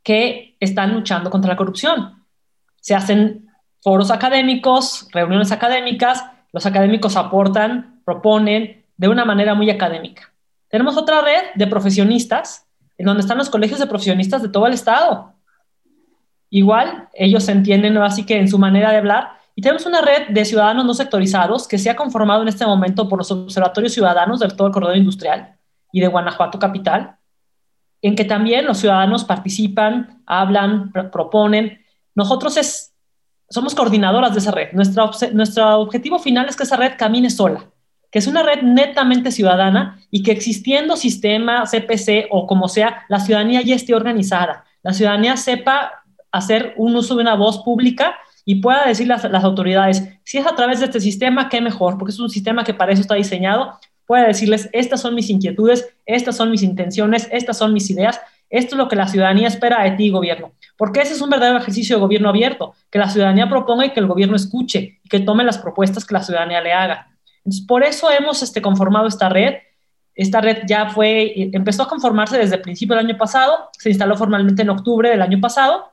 que 0.03 0.57
están 0.61 0.93
luchando 0.93 1.31
contra 1.31 1.51
la 1.51 1.57
corrupción. 1.57 2.27
Se 2.81 2.95
hacen 2.95 3.49
foros 3.81 4.11
académicos, 4.11 5.09
reuniones 5.13 5.53
académicas, 5.53 6.25
los 6.53 6.67
académicos 6.67 7.17
aportan, 7.17 8.03
proponen 8.05 8.85
de 8.97 9.09
una 9.09 9.25
manera 9.25 9.55
muy 9.55 9.71
académica. 9.71 10.32
Tenemos 10.73 10.97
otra 10.97 11.21
red 11.21 11.43
de 11.55 11.67
profesionistas, 11.67 12.67
en 12.97 13.05
donde 13.05 13.21
están 13.21 13.37
los 13.37 13.51
colegios 13.51 13.79
de 13.79 13.87
profesionistas 13.87 14.41
de 14.41 14.49
todo 14.49 14.67
el 14.67 14.73
estado. 14.73 15.35
Igual, 16.49 17.11
ellos 17.13 17.47
entienden 17.51 17.99
así 17.99 18.25
que 18.25 18.39
en 18.39 18.49
su 18.49 18.59
manera 18.59 18.91
de 18.91 18.97
hablar. 18.97 19.33
Y 19.55 19.61
tenemos 19.61 19.85
una 19.85 20.01
red 20.01 20.29
de 20.31 20.47
ciudadanos 20.47 20.87
no 20.87 20.95
sectorizados 20.95 21.69
que 21.69 21.77
se 21.77 21.91
ha 21.91 21.97
conformado 21.97 22.41
en 22.41 22.49
este 22.49 22.65
momento 22.65 23.07
por 23.07 23.19
los 23.19 23.31
observatorios 23.31 23.93
ciudadanos 23.93 24.41
del 24.41 24.57
todo 24.57 24.69
el 24.69 24.73
corredor 24.73 24.97
industrial 24.97 25.57
y 25.93 26.01
de 26.01 26.09
Guanajuato 26.09 26.59
Capital, 26.59 27.17
en 28.01 28.17
que 28.17 28.25
también 28.25 28.65
los 28.65 28.79
ciudadanos 28.79 29.25
participan, 29.25 30.23
hablan, 30.25 30.91
proponen. 30.91 31.85
Nosotros 32.15 32.57
es, 32.57 32.95
somos 33.51 33.75
coordinadoras 33.75 34.33
de 34.33 34.39
esa 34.39 34.53
red. 34.53 34.73
nuestro 34.73 35.81
objetivo 35.81 36.19
final 36.19 36.49
es 36.49 36.57
que 36.57 36.63
esa 36.63 36.77
red 36.77 36.93
camine 36.97 37.29
sola 37.29 37.72
que 38.13 38.19
es 38.19 38.27
una 38.29 38.43
red 38.43 38.63
netamente 38.63 39.33
ciudadana 39.33 39.99
y 40.11 40.23
que 40.23 40.31
existiendo 40.33 40.97
sistema 40.97 41.65
CPC 41.65 42.29
o 42.31 42.47
como 42.47 42.69
sea, 42.69 43.05
la 43.09 43.19
ciudadanía 43.19 43.63
ya 43.63 43.75
esté 43.75 43.95
organizada, 43.95 44.65
la 44.83 44.93
ciudadanía 44.93 45.37
sepa 45.37 46.05
hacer 46.31 46.75
un 46.77 46.95
uso 46.95 47.17
de 47.17 47.23
una 47.23 47.35
voz 47.35 47.63
pública 47.65 48.15
y 48.45 48.57
pueda 48.57 48.87
decir 48.87 49.07
las, 49.07 49.25
las 49.25 49.45
autoridades, 49.45 50.07
si 50.25 50.37
es 50.37 50.47
a 50.47 50.55
través 50.55 50.81
de 50.81 50.87
este 50.87 51.01
sistema, 51.01 51.49
qué 51.49 51.61
mejor, 51.63 51.97
porque 51.97 52.13
es 52.13 52.19
un 52.19 52.29
sistema 52.29 52.65
que 52.65 52.75
para 52.75 52.93
eso 52.93 53.01
está 53.01 53.15
diseñado, 53.15 53.79
pueda 54.07 54.27
decirles, 54.27 54.69
estas 54.73 55.01
son 55.01 55.15
mis 55.15 55.31
inquietudes, 55.31 55.89
estas 56.05 56.37
son 56.37 56.51
mis 56.51 56.63
intenciones, 56.63 57.29
estas 57.33 57.57
son 57.57 57.73
mis 57.73 57.89
ideas, 57.89 58.21
esto 58.51 58.75
es 58.75 58.79
lo 58.79 58.89
que 58.89 58.97
la 58.97 59.09
ciudadanía 59.09 59.49
espera 59.49 59.83
de 59.85 59.93
ti, 59.93 60.11
gobierno. 60.11 60.53
Porque 60.77 61.01
ese 61.01 61.15
es 61.15 61.23
un 61.23 61.31
verdadero 61.31 61.57
ejercicio 61.57 61.97
de 61.97 62.01
gobierno 62.01 62.29
abierto, 62.29 62.75
que 62.91 62.99
la 62.99 63.09
ciudadanía 63.09 63.49
proponga 63.49 63.87
y 63.87 63.91
que 63.91 64.01
el 64.01 64.07
gobierno 64.07 64.37
escuche 64.37 65.01
y 65.03 65.09
que 65.09 65.21
tome 65.21 65.45
las 65.45 65.57
propuestas 65.57 66.05
que 66.05 66.13
la 66.13 66.23
ciudadanía 66.23 66.61
le 66.61 66.75
haga 66.75 67.12
por 67.67 67.83
eso 67.83 68.11
hemos 68.11 68.43
este, 68.43 68.63
conformado 68.63 69.07
esta 69.07 69.29
red. 69.29 69.55
Esta 70.15 70.41
red 70.41 70.59
ya 70.67 70.91
fue, 70.91 71.51
empezó 71.53 71.85
a 71.85 71.89
conformarse 71.89 72.37
desde 72.37 72.57
el 72.57 72.63
principio 72.63 72.95
del 72.95 73.07
año 73.07 73.17
pasado, 73.17 73.71
se 73.79 73.89
instaló 73.89 74.17
formalmente 74.17 74.63
en 74.63 74.69
octubre 74.71 75.09
del 75.09 75.23
año 75.23 75.41
pasado 75.41 75.91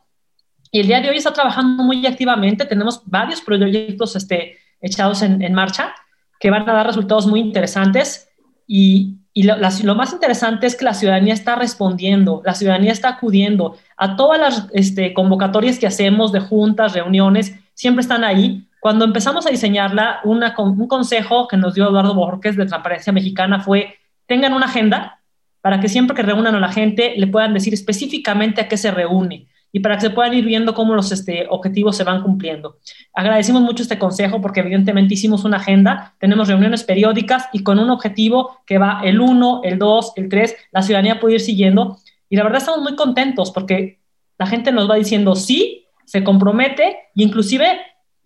y 0.71 0.81
el 0.81 0.87
día 0.87 0.99
de 1.01 1.09
hoy 1.09 1.17
está 1.17 1.33
trabajando 1.33 1.83
muy 1.83 2.05
activamente. 2.05 2.65
Tenemos 2.65 3.01
varios 3.05 3.41
proyectos 3.41 4.15
este, 4.15 4.57
echados 4.81 5.21
en, 5.21 5.53
marcha 5.53 5.93
que 6.39 6.51
van 6.51 6.69
a 6.69 6.73
dar 6.73 6.87
resultados 6.87 7.27
muy 7.27 7.39
interesantes 7.39 8.29
y, 8.67 9.15
lo, 9.35 9.95
más 9.95 10.11
interesante 10.11 10.67
es 10.67 10.75
que 10.75 10.83
la 10.83 10.93
ciudadanía 10.93 11.33
está 11.33 11.55
respondiendo, 11.55 12.41
la 12.45 12.53
ciudadanía 12.53 12.91
está 12.91 13.09
acudiendo 13.09 13.77
a 13.95 14.17
todas 14.17 14.39
las 14.39 14.67
este, 14.73 15.13
convocatorias 15.13 15.79
que 15.79 15.87
hacemos 15.87 16.33
de 16.33 16.41
juntas, 16.41 16.93
reuniones, 16.93 17.55
siempre 17.73 18.01
están 18.01 18.25
ahí 18.25 18.68
cuando 18.79 19.05
empezamos 19.05 19.45
a 19.45 19.49
diseñarla, 19.49 20.21
un 20.23 20.87
consejo 20.87 21.47
que 21.47 21.57
nos 21.57 21.73
dio 21.73 21.89
Eduardo 21.89 22.13
Borges 22.13 22.55
de 22.55 22.65
Transparencia 22.65 23.11
Mexicana 23.11 23.59
fue, 23.59 23.97
tengan 24.25 24.53
una 24.53 24.67
agenda 24.67 25.19
para 25.61 25.79
que 25.79 25.89
siempre 25.89 26.15
que 26.15 26.23
reúnan 26.23 26.55
a 26.55 26.59
la 26.59 26.71
gente 26.71 27.13
le 27.17 27.27
puedan 27.27 27.53
decir 27.53 27.73
específicamente 27.73 28.61
a 28.61 28.67
qué 28.67 28.77
se 28.77 28.91
reúne 28.91 29.47
y 29.71 29.81
para 29.81 29.95
que 29.95 30.01
se 30.01 30.09
puedan 30.09 30.33
ir 30.33 30.45
viendo 30.45 30.73
cómo 30.73 30.95
los 30.95 31.11
este, 31.11 31.45
objetivos 31.49 31.95
se 31.95 32.03
van 32.03 32.23
cumpliendo. 32.23 32.77
Agradecimos 33.13 33.61
mucho 33.61 33.83
este 33.83 33.99
consejo 33.99 34.41
porque 34.41 34.61
evidentemente 34.61 35.13
hicimos 35.13 35.43
una 35.43 35.57
agenda, 35.57 36.15
tenemos 36.19 36.47
reuniones 36.47 36.83
periódicas 36.83 37.49
y 37.53 37.63
con 37.63 37.79
un 37.79 37.89
objetivo 37.89 38.61
que 38.65 38.77
va 38.77 39.01
el 39.03 39.19
1, 39.19 39.61
el 39.63 39.77
2, 39.77 40.13
el 40.15 40.29
3, 40.29 40.55
la 40.71 40.81
ciudadanía 40.81 41.19
puede 41.19 41.35
ir 41.35 41.41
siguiendo 41.41 41.97
y 42.29 42.35
la 42.35 42.43
verdad 42.43 42.59
estamos 42.59 42.81
muy 42.81 42.95
contentos 42.95 43.51
porque 43.51 43.99
la 44.37 44.47
gente 44.47 44.71
nos 44.71 44.89
va 44.89 44.95
diciendo 44.95 45.35
sí, 45.35 45.85
se 46.05 46.23
compromete 46.23 46.87
e 46.87 46.97
inclusive 47.15 47.79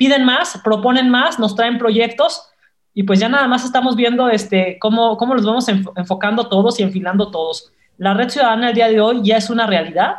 piden 0.03 0.25
más, 0.25 0.59
proponen 0.61 1.09
más, 1.09 1.39
nos 1.39 1.55
traen 1.55 1.77
proyectos 1.77 2.49
y 2.93 3.03
pues 3.03 3.21
ya 3.21 3.29
nada 3.29 3.47
más 3.47 3.63
estamos 3.63 3.95
viendo 3.95 4.27
este, 4.27 4.77
cómo, 4.81 5.15
cómo 5.15 5.33
los 5.33 5.45
vamos 5.45 5.69
enfocando 5.69 6.49
todos 6.49 6.77
y 6.77 6.83
enfilando 6.83 7.31
todos. 7.31 7.71
La 7.97 8.13
red 8.13 8.27
ciudadana 8.27 8.67
el 8.67 8.75
día 8.75 8.89
de 8.89 8.99
hoy 8.99 9.21
ya 9.23 9.37
es 9.37 9.49
una 9.49 9.65
realidad. 9.65 10.15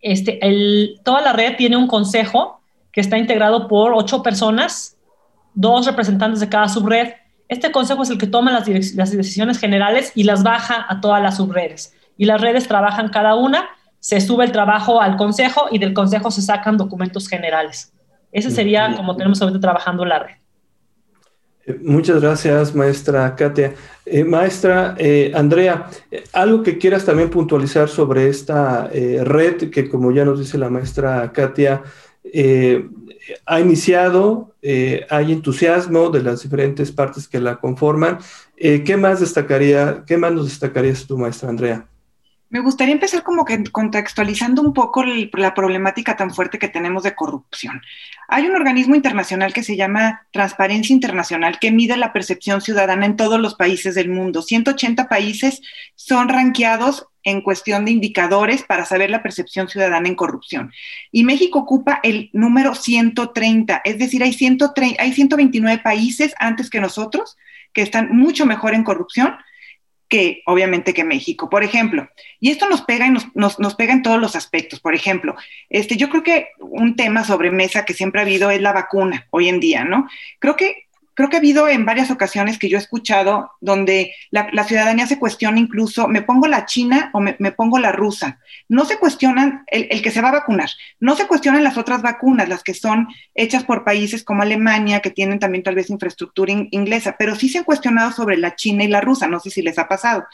Este, 0.00 0.44
el, 0.44 1.00
toda 1.04 1.20
la 1.20 1.32
red 1.32 1.54
tiene 1.54 1.76
un 1.76 1.86
consejo 1.86 2.60
que 2.90 3.00
está 3.00 3.16
integrado 3.16 3.68
por 3.68 3.94
ocho 3.94 4.24
personas, 4.24 4.98
dos 5.54 5.86
representantes 5.86 6.40
de 6.40 6.48
cada 6.48 6.68
subred. 6.68 7.12
Este 7.46 7.70
consejo 7.70 8.02
es 8.02 8.10
el 8.10 8.18
que 8.18 8.26
toma 8.26 8.50
las, 8.50 8.66
las 8.96 9.12
decisiones 9.12 9.60
generales 9.60 10.10
y 10.16 10.24
las 10.24 10.42
baja 10.42 10.84
a 10.88 11.00
todas 11.00 11.22
las 11.22 11.36
subredes. 11.36 11.94
Y 12.16 12.24
las 12.24 12.40
redes 12.40 12.66
trabajan 12.66 13.10
cada 13.10 13.36
una, 13.36 13.68
se 14.00 14.20
sube 14.20 14.44
el 14.44 14.50
trabajo 14.50 15.00
al 15.00 15.16
consejo 15.16 15.68
y 15.70 15.78
del 15.78 15.94
consejo 15.94 16.32
se 16.32 16.42
sacan 16.42 16.76
documentos 16.76 17.28
generales. 17.28 17.92
Ese 18.32 18.50
sería 18.50 18.94
como 18.96 19.16
tenemos 19.16 19.40
ahorita 19.40 19.60
trabajando 19.60 20.04
la 20.04 20.18
red. 20.20 20.34
Eh, 21.68 21.78
muchas 21.82 22.20
gracias, 22.20 22.74
maestra 22.74 23.36
Katia. 23.36 23.74
Eh, 24.06 24.24
maestra 24.24 24.94
eh, 24.98 25.32
Andrea, 25.34 25.88
algo 26.32 26.62
que 26.62 26.78
quieras 26.78 27.04
también 27.04 27.28
puntualizar 27.28 27.88
sobre 27.88 28.28
esta 28.28 28.88
red 28.88 29.70
que, 29.70 29.88
como 29.88 30.10
ya 30.12 30.24
nos 30.24 30.40
dice 30.40 30.56
la 30.56 30.70
maestra 30.70 31.30
Katia, 31.32 31.82
ha 33.44 33.60
iniciado, 33.60 34.54
hay 35.10 35.32
entusiasmo 35.32 36.08
de 36.08 36.22
las 36.22 36.42
diferentes 36.42 36.90
partes 36.90 37.28
que 37.28 37.40
la 37.40 37.56
conforman. 37.56 38.18
¿Qué 38.56 38.96
más 38.98 39.20
destacaría, 39.20 40.04
qué 40.06 40.16
más 40.16 40.32
nos 40.32 40.46
destacarías 40.46 41.06
tú, 41.06 41.18
maestra 41.18 41.50
Andrea? 41.50 41.86
Me 42.50 42.60
gustaría 42.60 42.94
empezar 42.94 43.22
como 43.22 43.44
que 43.44 43.62
contextualizando 43.64 44.62
un 44.62 44.72
poco 44.72 45.04
la 45.04 45.52
problemática 45.52 46.16
tan 46.16 46.30
fuerte 46.30 46.58
que 46.58 46.68
tenemos 46.68 47.02
de 47.02 47.14
corrupción. 47.14 47.82
Hay 48.30 48.46
un 48.46 48.54
organismo 48.54 48.94
internacional 48.94 49.54
que 49.54 49.62
se 49.62 49.74
llama 49.74 50.26
Transparencia 50.32 50.92
Internacional 50.92 51.58
que 51.58 51.70
mide 51.70 51.96
la 51.96 52.12
percepción 52.12 52.60
ciudadana 52.60 53.06
en 53.06 53.16
todos 53.16 53.40
los 53.40 53.54
países 53.54 53.94
del 53.94 54.10
mundo. 54.10 54.42
180 54.42 55.08
países 55.08 55.62
son 55.94 56.28
ranqueados 56.28 57.06
en 57.24 57.40
cuestión 57.40 57.86
de 57.86 57.90
indicadores 57.90 58.62
para 58.64 58.84
saber 58.84 59.08
la 59.08 59.22
percepción 59.22 59.68
ciudadana 59.68 60.08
en 60.08 60.14
corrupción. 60.14 60.72
Y 61.10 61.24
México 61.24 61.60
ocupa 61.60 62.00
el 62.02 62.28
número 62.34 62.74
130, 62.74 63.80
es 63.82 63.98
decir, 63.98 64.22
hay, 64.22 64.34
130, 64.34 65.02
hay 65.02 65.12
129 65.14 65.82
países 65.82 66.34
antes 66.38 66.68
que 66.68 66.80
nosotros 66.80 67.38
que 67.72 67.80
están 67.80 68.14
mucho 68.14 68.44
mejor 68.44 68.74
en 68.74 68.84
corrupción 68.84 69.36
que 70.08 70.42
obviamente 70.46 70.94
que 70.94 71.04
México. 71.04 71.50
Por 71.50 71.62
ejemplo, 71.62 72.08
y 72.40 72.50
esto 72.50 72.68
nos 72.68 72.82
pega, 72.82 73.06
y 73.06 73.10
nos, 73.10 73.26
nos, 73.34 73.74
pega 73.74 73.92
en 73.92 74.02
todos 74.02 74.18
los 74.18 74.36
aspectos. 74.36 74.80
Por 74.80 74.94
ejemplo, 74.94 75.36
este, 75.68 75.96
yo 75.96 76.08
creo 76.08 76.22
que 76.22 76.48
un 76.58 76.96
tema 76.96 77.24
sobre 77.24 77.50
mesa 77.50 77.84
que 77.84 77.94
siempre 77.94 78.20
ha 78.20 78.24
habido 78.24 78.50
es 78.50 78.60
la 78.60 78.72
vacuna 78.72 79.26
hoy 79.30 79.48
en 79.48 79.60
día, 79.60 79.84
¿no? 79.84 80.08
Creo 80.38 80.56
que 80.56 80.87
creo 81.18 81.30
que 81.30 81.36
ha 81.36 81.40
habido 81.40 81.66
en 81.66 81.84
varias 81.84 82.12
ocasiones 82.12 82.60
que 82.60 82.68
yo 82.68 82.78
he 82.78 82.80
escuchado 82.80 83.50
donde 83.60 84.14
la, 84.30 84.62
ciudadanía 84.62 85.04
se 85.08 85.18
cuestiona 85.18 85.58
incluso, 85.58 86.06
¿me 86.06 86.22
pongo 86.22 86.46
la 86.46 86.64
china 86.64 87.10
o 87.12 87.18
me, 87.18 87.34
pongo 87.50 87.80
la 87.80 87.90
rusa? 87.90 88.38
No 88.68 88.84
se 88.84 88.98
cuestionan 88.98 89.64
el, 89.66 90.00
que 90.00 90.12
se 90.12 90.20
va 90.20 90.28
a 90.28 90.38
vacunar, 90.38 90.70
no 91.00 91.16
se 91.16 91.26
cuestionan 91.26 91.64
las 91.64 91.76
otras 91.76 92.02
vacunas, 92.02 92.48
las 92.48 92.62
que 92.62 92.72
son 92.72 93.08
hechas 93.34 93.64
por 93.64 93.82
países 93.82 94.22
como 94.22 94.42
Alemania, 94.42 95.00
que 95.00 95.10
tienen 95.10 95.40
también 95.40 95.64
tal 95.64 95.74
vez 95.74 95.90
infraestructura 95.90 96.52
inglesa, 96.52 97.16
pero 97.18 97.34
sí 97.34 97.48
se 97.48 97.58
han 97.58 97.64
cuestionado 97.64 98.12
sobre 98.12 98.36
la 98.36 98.54
china 98.54 98.84
y 98.84 98.88
la 98.88 99.00
rusa, 99.00 99.26
no 99.26 99.40
sé 99.40 99.50
si 99.50 99.60
les 99.60 99.76
ha 99.80 99.88
pasado. 99.88 100.24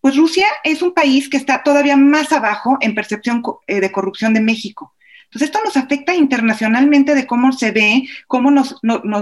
Pues 0.00 0.16
Rusia 0.16 0.46
es 0.64 0.80
un 0.80 0.94
país 0.94 1.28
que 1.28 1.36
está 1.36 1.62
todavía 1.62 1.98
más 1.98 2.32
abajo 2.32 2.78
en 2.80 2.94
percepción 2.94 3.42
eh, 3.66 3.80
de 3.80 3.92
corrupción 3.92 4.32
de 4.32 4.40
México. 4.40 4.94
Entonces, 5.32 5.48
esto 5.48 5.60
nos 5.64 5.78
afecta 5.78 6.14
internacionalmente 6.14 7.14
de 7.14 7.26
cómo 7.26 7.52
se 7.52 7.70
ve, 7.70 8.06
cómo 8.26 8.50
nos, 8.50 8.76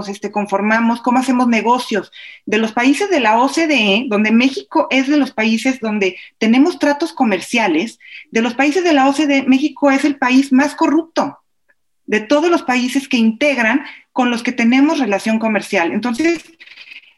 este, 0.09 0.29
conformamos, 0.29 0.99
cómo 1.01 1.19
hacemos 1.19 1.47
negocios. 1.47 2.11
De 2.45 2.57
los 2.57 2.73
países 2.73 3.09
de 3.09 3.21
la 3.21 3.39
OCDE, 3.39 4.07
donde 4.09 4.31
México 4.31 4.87
es 4.89 5.07
de 5.07 5.15
los 5.15 5.31
países 5.31 5.79
donde 5.79 6.17
tenemos 6.37 6.79
tratos 6.79 7.13
comerciales, 7.13 7.97
de 8.29 8.41
los 8.41 8.55
países 8.55 8.83
de 8.83 8.91
la 8.91 9.07
OCDE, 9.07 9.43
México 9.47 9.89
es 9.89 10.03
el 10.03 10.17
país 10.17 10.51
más 10.51 10.75
corrupto 10.75 11.37
de 12.07 12.19
todos 12.19 12.51
los 12.51 12.63
países 12.63 13.07
que 13.07 13.15
integran 13.15 13.85
con 14.11 14.29
los 14.29 14.43
que 14.43 14.51
tenemos 14.51 14.99
relación 14.99 15.39
comercial. 15.39 15.93
Entonces, 15.93 16.43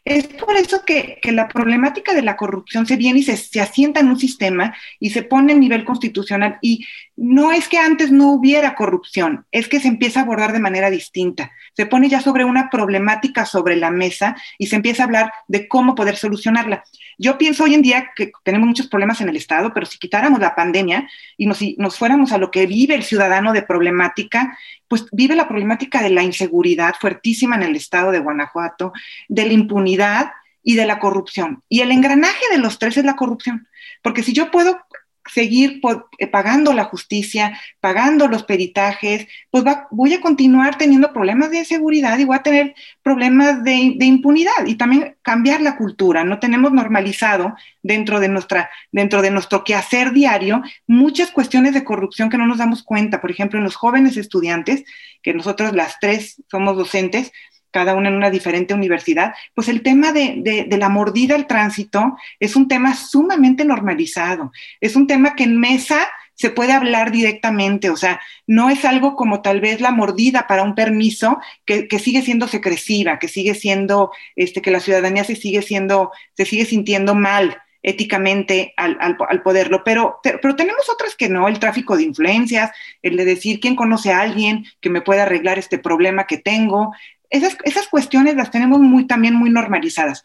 es 0.04 0.26
por 0.26 0.54
eso 0.56 0.84
que, 0.84 1.18
la 1.32 1.48
problemática 1.48 2.12
de 2.12 2.22
la 2.22 2.36
corrupción 2.36 2.86
se 2.86 2.96
viene 2.96 3.20
y 3.20 3.22
se, 3.22 3.60
asienta 3.60 4.00
en 4.00 4.08
un 4.08 4.18
sistema 4.18 4.74
y 5.00 5.10
se 5.10 5.22
pone 5.22 5.54
a 5.54 5.56
nivel 5.56 5.84
constitucional. 5.84 6.58
Y 6.60 6.86
no 7.16 7.52
es 7.52 7.68
que 7.68 7.78
antes 7.78 8.10
no 8.10 8.32
hubiera 8.32 8.74
corrupción, 8.74 9.46
es 9.52 9.68
que 9.68 9.78
se 9.78 9.88
empieza 9.88 10.20
a 10.20 10.22
abordar 10.24 10.52
de 10.52 10.58
manera 10.58 10.90
distinta. 10.90 11.52
Se 11.74 11.86
pone 11.86 12.08
ya 12.08 12.20
sobre 12.20 12.44
una 12.44 12.70
problemática 12.70 13.46
sobre 13.46 13.76
la 13.76 13.90
mesa 13.90 14.36
y 14.58 14.66
se 14.66 14.76
empieza 14.76 15.02
a 15.02 15.06
hablar 15.06 15.32
de 15.46 15.68
cómo 15.68 15.94
poder 15.94 16.16
solucionarla. 16.16 16.84
Yo 17.16 17.38
pienso 17.38 17.64
hoy 17.64 17.74
en 17.74 17.82
día 17.82 18.10
que 18.16 18.32
tenemos 18.42 18.66
muchos 18.66 18.88
problemas 18.88 19.20
en 19.20 19.28
el 19.28 19.36
Estado, 19.36 19.72
pero 19.72 19.86
si 19.86 19.98
quitáramos 19.98 20.40
la 20.40 20.56
pandemia 20.56 21.08
y 21.36 21.46
nos, 21.46 21.60
nos 21.78 21.96
fuéramos 21.96 22.32
a 22.32 22.38
lo 22.38 22.50
que 22.50 22.66
vive 22.66 22.96
el 22.96 23.04
ciudadano 23.04 23.52
de 23.52 23.62
problemática, 23.62 24.58
pues 24.88 25.06
vive 25.12 25.36
la 25.36 25.46
problemática 25.46 26.02
de 26.02 26.10
la 26.10 26.24
inseguridad 26.24 26.94
fuertísima 27.00 27.54
en 27.56 27.62
el 27.62 27.76
Estado 27.76 28.10
de 28.10 28.18
Guanajuato, 28.18 28.92
de 29.28 29.46
la 29.46 29.52
impunidad 29.52 30.32
y 30.64 30.74
de 30.74 30.86
la 30.86 30.98
corrupción. 30.98 31.62
Y 31.68 31.80
el 31.80 31.92
engranaje 31.92 32.44
de 32.50 32.58
los 32.58 32.78
tres 32.78 32.96
es 32.96 33.04
la 33.04 33.16
corrupción. 33.16 33.68
Porque 34.02 34.22
si 34.22 34.32
yo 34.32 34.50
puedo 34.50 34.80
seguir 35.26 35.80
eh, 36.18 36.26
pagando 36.26 36.72
la 36.72 36.84
justicia, 36.84 37.58
pagando 37.80 38.28
los 38.28 38.44
peritajes, 38.44 39.26
pues 39.50 39.64
voy 39.90 40.14
a 40.14 40.20
continuar 40.20 40.76
teniendo 40.76 41.12
problemas 41.12 41.50
de 41.50 41.58
inseguridad 41.58 42.18
y 42.18 42.24
voy 42.24 42.36
a 42.36 42.42
tener 42.42 42.74
problemas 43.02 43.64
de, 43.64 43.96
impunidad 44.00 44.66
y 44.66 44.74
también 44.74 45.16
cambiar 45.22 45.60
la 45.60 45.76
cultura. 45.76 46.24
No 46.24 46.38
tenemos 46.38 46.72
normalizado 46.72 47.54
dentro 47.82 48.20
de, 48.20 48.28
nuestra, 48.28 48.70
dentro 48.92 49.22
de 49.22 49.30
nuestro 49.30 49.64
quehacer 49.64 50.12
diario 50.12 50.62
muchas 50.86 51.30
cuestiones 51.30 51.74
de 51.74 51.84
corrupción 51.84 52.28
que 52.28 52.38
no 52.38 52.46
nos 52.46 52.58
damos 52.58 52.82
cuenta. 52.82 53.20
Por 53.20 53.30
ejemplo, 53.30 53.58
en 53.58 53.64
los 53.64 53.76
jóvenes 53.76 54.16
estudiantes, 54.16 54.84
que 55.22 55.34
nosotros 55.34 55.72
las 55.72 55.98
tres 56.00 56.42
somos 56.50 56.76
docentes, 56.76 57.32
cada 57.74 57.96
una 57.96 58.08
en 58.08 58.14
una 58.14 58.30
diferente 58.30 58.72
universidad, 58.72 59.34
pues 59.52 59.66
el 59.66 59.82
tema 59.82 60.12
de, 60.12 60.64
la 60.70 60.88
mordida 60.88 61.34
al 61.34 61.48
tránsito 61.48 62.16
es 62.38 62.54
un 62.54 62.68
tema 62.68 62.94
sumamente 62.94 63.64
normalizado, 63.64 64.52
es 64.80 64.94
un 64.94 65.08
tema 65.08 65.34
que 65.34 65.42
en 65.42 65.58
mesa 65.58 66.06
se 66.34 66.50
puede 66.50 66.72
hablar 66.72 67.10
directamente, 67.10 67.90
o 67.90 67.96
sea, 67.96 68.20
no 68.46 68.70
es 68.70 68.84
algo 68.84 69.16
como 69.16 69.42
tal 69.42 69.60
vez 69.60 69.80
la 69.80 69.90
mordida 69.90 70.46
para 70.46 70.62
un 70.62 70.76
permiso 70.76 71.38
que, 71.64 71.88
sigue 71.98 72.22
siendo 72.22 72.46
secresiva, 72.46 73.18
que 73.18 73.26
sigue 73.26 73.56
siendo, 73.56 74.12
este, 74.36 74.62
que 74.62 74.70
la 74.70 74.78
ciudadanía 74.78 75.24
se 75.24 75.34
sigue 75.34 75.60
siendo, 75.60 76.12
se 76.36 76.44
sigue 76.44 76.66
sintiendo 76.66 77.16
mal 77.16 77.60
éticamente 77.82 78.72
al, 78.76 78.96
al, 79.00 79.42
poderlo, 79.42 79.82
pero, 79.84 80.20
pero, 80.22 80.56
tenemos 80.56 80.88
otras 80.88 81.16
que 81.16 81.28
no, 81.28 81.48
el 81.48 81.58
tráfico 81.58 81.96
de 81.96 82.04
influencias, 82.04 82.70
el 83.02 83.16
de 83.16 83.24
decir 83.24 83.60
quién 83.60 83.76
conoce 83.76 84.12
a 84.12 84.20
alguien 84.20 84.64
que 84.80 84.90
me 84.90 85.02
pueda 85.02 85.24
arreglar 85.24 85.58
este 85.58 85.78
problema 85.78 86.26
que 86.26 86.38
tengo, 86.38 86.92
esas, 87.30 87.88
cuestiones 87.88 88.36
las 88.36 88.50
tenemos 88.50 88.80
muy, 88.80 89.06
también 89.06 89.34
muy 89.34 89.50
normalizadas. 89.50 90.24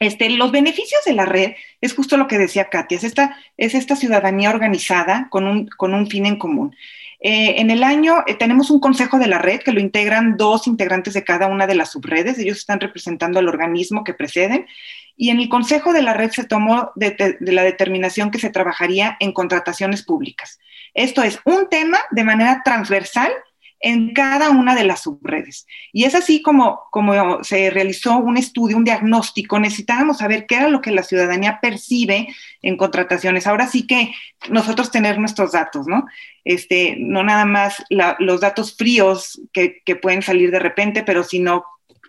Este, 0.00 0.28
los 0.30 0.50
beneficios 0.50 1.02
de 1.06 1.12
la 1.12 1.24
red 1.24 1.52
es 1.80 1.94
justo 1.94 2.16
lo 2.16 2.26
que 2.26 2.38
decía 2.38 2.68
Katia, 2.68 2.98
es 2.98 3.04
esta, 3.04 3.36
es 3.56 3.74
esta 3.74 3.94
ciudadanía 3.94 4.50
organizada 4.50 5.28
con 5.30 5.46
un, 5.46 5.68
con 5.68 5.94
un 5.94 6.08
fin 6.08 6.26
en 6.26 6.36
común. 6.36 6.74
Eh, 7.20 7.60
en 7.60 7.70
el 7.70 7.82
año 7.82 8.22
eh, 8.26 8.34
tenemos 8.34 8.70
un 8.70 8.80
consejo 8.80 9.18
de 9.18 9.28
la 9.28 9.38
red 9.38 9.60
que 9.60 9.72
lo 9.72 9.80
integran 9.80 10.36
dos 10.36 10.66
integrantes 10.66 11.14
de 11.14 11.24
cada 11.24 11.46
una 11.46 11.66
de 11.66 11.74
las 11.74 11.92
subredes, 11.92 12.38
ellos 12.38 12.58
están 12.58 12.80
representando 12.80 13.38
al 13.38 13.48
organismo 13.48 14.04
que 14.04 14.12
preceden, 14.12 14.66
y 15.16 15.30
en 15.30 15.40
el 15.40 15.48
consejo 15.48 15.92
de 15.92 16.02
la 16.02 16.12
red 16.12 16.30
se 16.32 16.44
tomó 16.44 16.90
de 16.96 17.38
la 17.40 17.62
determinación 17.62 18.30
que 18.30 18.40
se 18.40 18.50
trabajaría 18.50 19.16
en 19.20 19.32
contrataciones 19.32 20.02
públicas. 20.02 20.58
Esto 20.92 21.22
es 21.22 21.40
un 21.44 21.68
tema 21.68 21.98
de 22.10 22.24
manera 22.24 22.62
transversal 22.64 23.32
en 23.84 24.14
cada 24.14 24.48
una 24.48 24.74
de 24.74 24.84
las 24.84 25.02
subredes. 25.02 25.66
Y 25.92 26.04
es 26.04 26.14
así 26.14 26.40
como, 26.40 26.84
como 26.90 27.44
se 27.44 27.68
realizó 27.68 28.16
un 28.16 28.38
estudio, 28.38 28.78
un 28.78 28.84
diagnóstico, 28.84 29.60
necesitábamos 29.60 30.18
saber 30.18 30.46
qué 30.46 30.54
era 30.54 30.70
lo 30.70 30.80
que 30.80 30.90
la 30.90 31.02
ciudadanía 31.02 31.58
percibe 31.60 32.28
en 32.62 32.78
contrataciones. 32.78 33.46
Ahora 33.46 33.66
sí 33.66 33.86
que 33.86 34.14
nosotros 34.48 34.90
tener 34.90 35.18
nuestros 35.18 35.52
datos, 35.52 35.86
¿no? 35.86 36.06
Este, 36.44 36.96
no 36.98 37.22
nada 37.22 37.44
más 37.44 37.84
los 37.90 38.40
datos 38.40 38.74
fríos 38.74 39.42
que, 39.52 39.82
que 39.84 39.96
pueden 39.96 40.22
salir 40.22 40.50
de 40.50 40.60
repente, 40.60 41.02
pero 41.02 41.22
sino 41.22 41.64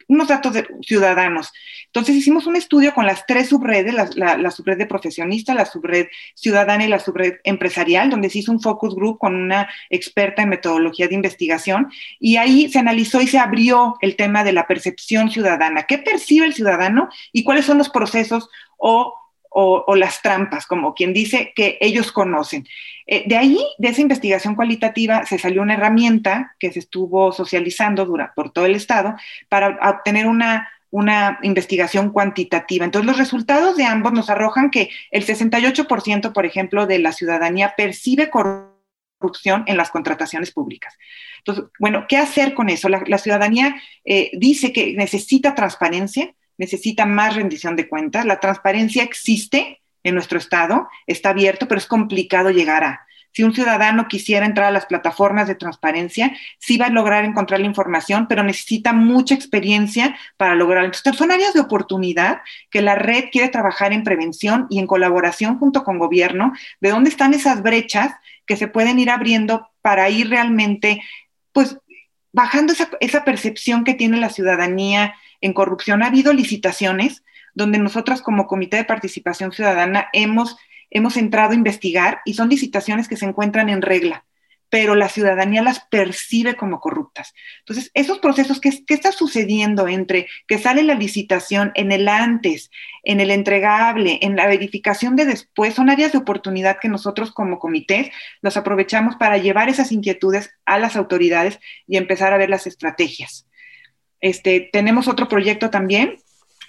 unos 0.07 0.27
datos 0.27 0.53
de 0.53 0.67
ciudadanos. 0.81 1.51
Entonces 1.87 2.15
hicimos 2.15 2.45
un 2.45 2.55
estudio 2.55 2.93
con 2.93 3.05
las 3.05 3.25
tres 3.25 3.49
subredes, 3.49 3.93
la, 4.15 4.37
la, 4.37 4.51
subred 4.51 4.77
de 4.77 4.85
profesionistas, 4.85 5.55
la 5.55 5.65
subred 5.65 6.07
ciudadana 6.35 6.85
y 6.85 6.87
la 6.87 6.99
subred 6.99 7.35
empresarial, 7.43 8.09
donde 8.09 8.29
se 8.29 8.39
hizo 8.39 8.51
un 8.51 8.61
focus 8.61 8.95
group 8.95 9.17
con 9.17 9.35
una 9.35 9.69
experta 9.89 10.41
en 10.41 10.49
metodología 10.49 11.07
de 11.07 11.15
investigación 11.15 11.89
y 12.19 12.37
ahí 12.37 12.69
se 12.69 12.79
analizó 12.79 13.21
y 13.21 13.27
se 13.27 13.39
abrió 13.39 13.95
el 14.01 14.15
tema 14.15 14.43
de 14.43 14.53
la 14.53 14.67
percepción 14.67 15.31
ciudadana. 15.31 15.83
¿Qué 15.83 15.97
percibe 15.97 16.45
el 16.45 16.53
ciudadano 16.53 17.09
y 17.31 17.43
cuáles 17.43 17.65
son 17.65 17.77
los 17.77 17.89
procesos 17.89 18.49
o 18.77 19.13
o, 19.57 19.95
las 19.95 20.21
trampas, 20.21 20.67
como 20.67 20.93
quien 20.93 21.13
dice 21.13 21.53
que 21.55 21.77
ellos 21.79 22.11
conocen. 22.11 22.67
Eh, 23.07 23.23
de 23.25 23.37
ahí, 23.37 23.57
de 23.77 23.87
esa 23.87 24.01
investigación 24.01 24.53
cualitativa, 24.53 25.25
se 25.25 25.39
salió 25.39 25.61
una 25.61 25.75
herramienta 25.75 26.55
que 26.59 26.73
se 26.73 26.79
estuvo 26.79 27.31
socializando 27.31 28.05
por 28.35 28.51
todo 28.51 28.65
el 28.65 28.75
Estado 28.75 29.15
para 29.47 29.79
obtener 29.89 30.27
una, 30.27 30.67
una 30.91 31.39
investigación 31.41 32.09
cuantitativa. 32.09 32.83
Entonces, 32.83 33.07
los 33.07 33.17
resultados 33.17 33.77
de 33.77 33.85
ambos 33.85 34.11
nos 34.11 34.29
arrojan 34.29 34.71
que 34.71 34.89
el 35.09 35.25
68%, 35.25 36.33
por 36.33 36.45
ejemplo, 36.45 36.85
de 36.85 36.99
la 36.99 37.13
ciudadanía 37.13 37.75
percibe 37.77 38.29
corrupción 38.29 39.63
en 39.67 39.77
las 39.77 39.89
contrataciones 39.89 40.51
públicas. 40.51 40.97
Entonces, 41.37 41.65
bueno, 41.79 42.07
¿qué 42.09 42.17
hacer 42.17 42.53
con 42.53 42.67
eso? 42.67 42.89
La, 42.89 43.17
ciudadanía 43.17 43.75
eh, 44.03 44.31
dice 44.33 44.73
que 44.73 44.93
necesita 44.95 45.55
transparencia, 45.55 46.33
necesita 46.57 47.05
más 47.05 47.35
rendición 47.35 47.75
de 47.75 47.87
cuentas. 47.87 48.25
La 48.25 48.39
transparencia 48.39 49.03
existe 49.03 49.81
en 50.03 50.13
nuestro 50.13 50.37
Estado, 50.37 50.87
está 51.07 51.29
abierto, 51.29 51.67
pero 51.67 51.79
es 51.79 51.87
complicado 51.87 52.51
llegar 52.51 52.83
a. 52.83 53.05
Si 53.35 53.43
un 53.43 53.53
ciudadano 53.53 54.07
quisiera 54.07 54.45
entrar 54.45 54.67
a 54.67 54.71
las 54.71 54.85
plataformas 54.85 55.49
de 55.49 55.55
transparencia, 55.55 56.33
sí 56.57 56.77
va 56.77 56.85
a 56.85 56.89
lograr 56.89 57.25
encontrar 57.25 57.59
la 57.59 57.65
información, 57.65 58.27
pero 58.29 58.43
necesita 58.43 58.93
mucha 58.93 59.35
experiencia 59.35 60.15
para 60.37 60.55
lograrlo. 60.55 60.85
Entonces, 60.85 61.17
son 61.17 61.31
áreas 61.31 61.53
de 61.53 61.59
oportunidad 61.59 62.43
que 62.69 62.81
la 62.81 62.95
red 62.95 63.25
quiere 63.33 63.49
trabajar 63.49 63.91
en 63.91 64.05
prevención 64.05 64.67
y 64.69 64.79
en 64.79 64.87
colaboración 64.87 65.59
junto 65.59 65.83
con 65.83 65.99
gobierno, 65.99 66.53
de 66.79 66.91
dónde 66.91 67.09
están 67.09 67.33
esas 67.33 67.61
brechas 67.61 68.13
que 68.45 68.55
se 68.55 68.69
pueden 68.69 68.99
ir 68.99 69.09
abriendo 69.09 69.69
para 69.81 70.09
ir 70.09 70.29
realmente, 70.29 71.01
pues, 71.51 71.77
bajando 72.31 72.71
esa, 72.71 72.89
esa 73.01 73.25
percepción 73.25 73.83
que 73.83 73.95
tiene 73.95 74.15
la 74.15 74.29
ciudadanía 74.29 75.13
en 75.45 75.53
corrupción. 75.53 76.03
Ha 76.03 76.07
habido 76.07 76.33
licitaciones 76.33 77.23
donde 77.53 77.77
nosotras 77.77 78.21
como 78.21 78.47
Comité 78.47 78.77
de 78.77 78.83
Participación 78.83 79.51
Ciudadana 79.51 80.09
hemos, 80.11 80.57
hemos 80.89 81.17
entrado 81.17 81.51
a 81.51 81.55
investigar 81.55 82.21
y 82.25 82.33
son 82.33 82.49
licitaciones 82.49 83.07
que 83.07 83.15
se 83.15 83.25
encuentran 83.25 83.69
en 83.69 83.81
regla 83.81 84.25
pero 84.69 84.95
la 84.95 85.07
ciudadanía 85.07 85.61
las 85.61 85.79
percibe 85.79 86.55
como 86.55 86.81
corruptas. 86.81 87.33
Entonces, 87.59 87.91
esos 87.93 88.19
procesos, 88.19 88.59
¿qué, 88.59 88.71
¿qué, 88.85 88.93
está 88.93 89.11
sucediendo 89.11 89.87
entre 89.87 90.27
que 90.47 90.57
sale 90.57 90.83
la 90.83 90.95
licitación 90.95 91.71
en 91.75 91.93
el 91.93 92.09
antes, 92.09 92.71
en 93.03 93.21
el 93.21 93.31
entregable, 93.31 94.19
en 94.21 94.35
la 94.35 94.47
verificación 94.47 95.15
de 95.15 95.25
después? 95.25 95.75
Son 95.75 95.89
áreas 95.89 96.11
de 96.11 96.17
oportunidad 96.17 96.79
que 96.81 96.89
nosotros 96.89 97.31
como 97.31 97.59
comités 97.59 98.09
los 98.41 98.57
aprovechamos 98.57 99.15
para 99.15 99.37
llevar 99.37 99.69
esas 99.69 99.93
inquietudes 99.93 100.51
a 100.65 100.77
las 100.77 100.95
autoridades 100.95 101.59
y 101.87 101.95
empezar 101.95 102.33
a 102.33 102.37
ver 102.37 102.49
las 102.49 102.67
estrategias. 102.67 103.47
Este, 104.25 104.71
tenemos 104.73 105.07
otro 105.07 105.27
proyecto 105.27 105.69
también, 105.69 106.17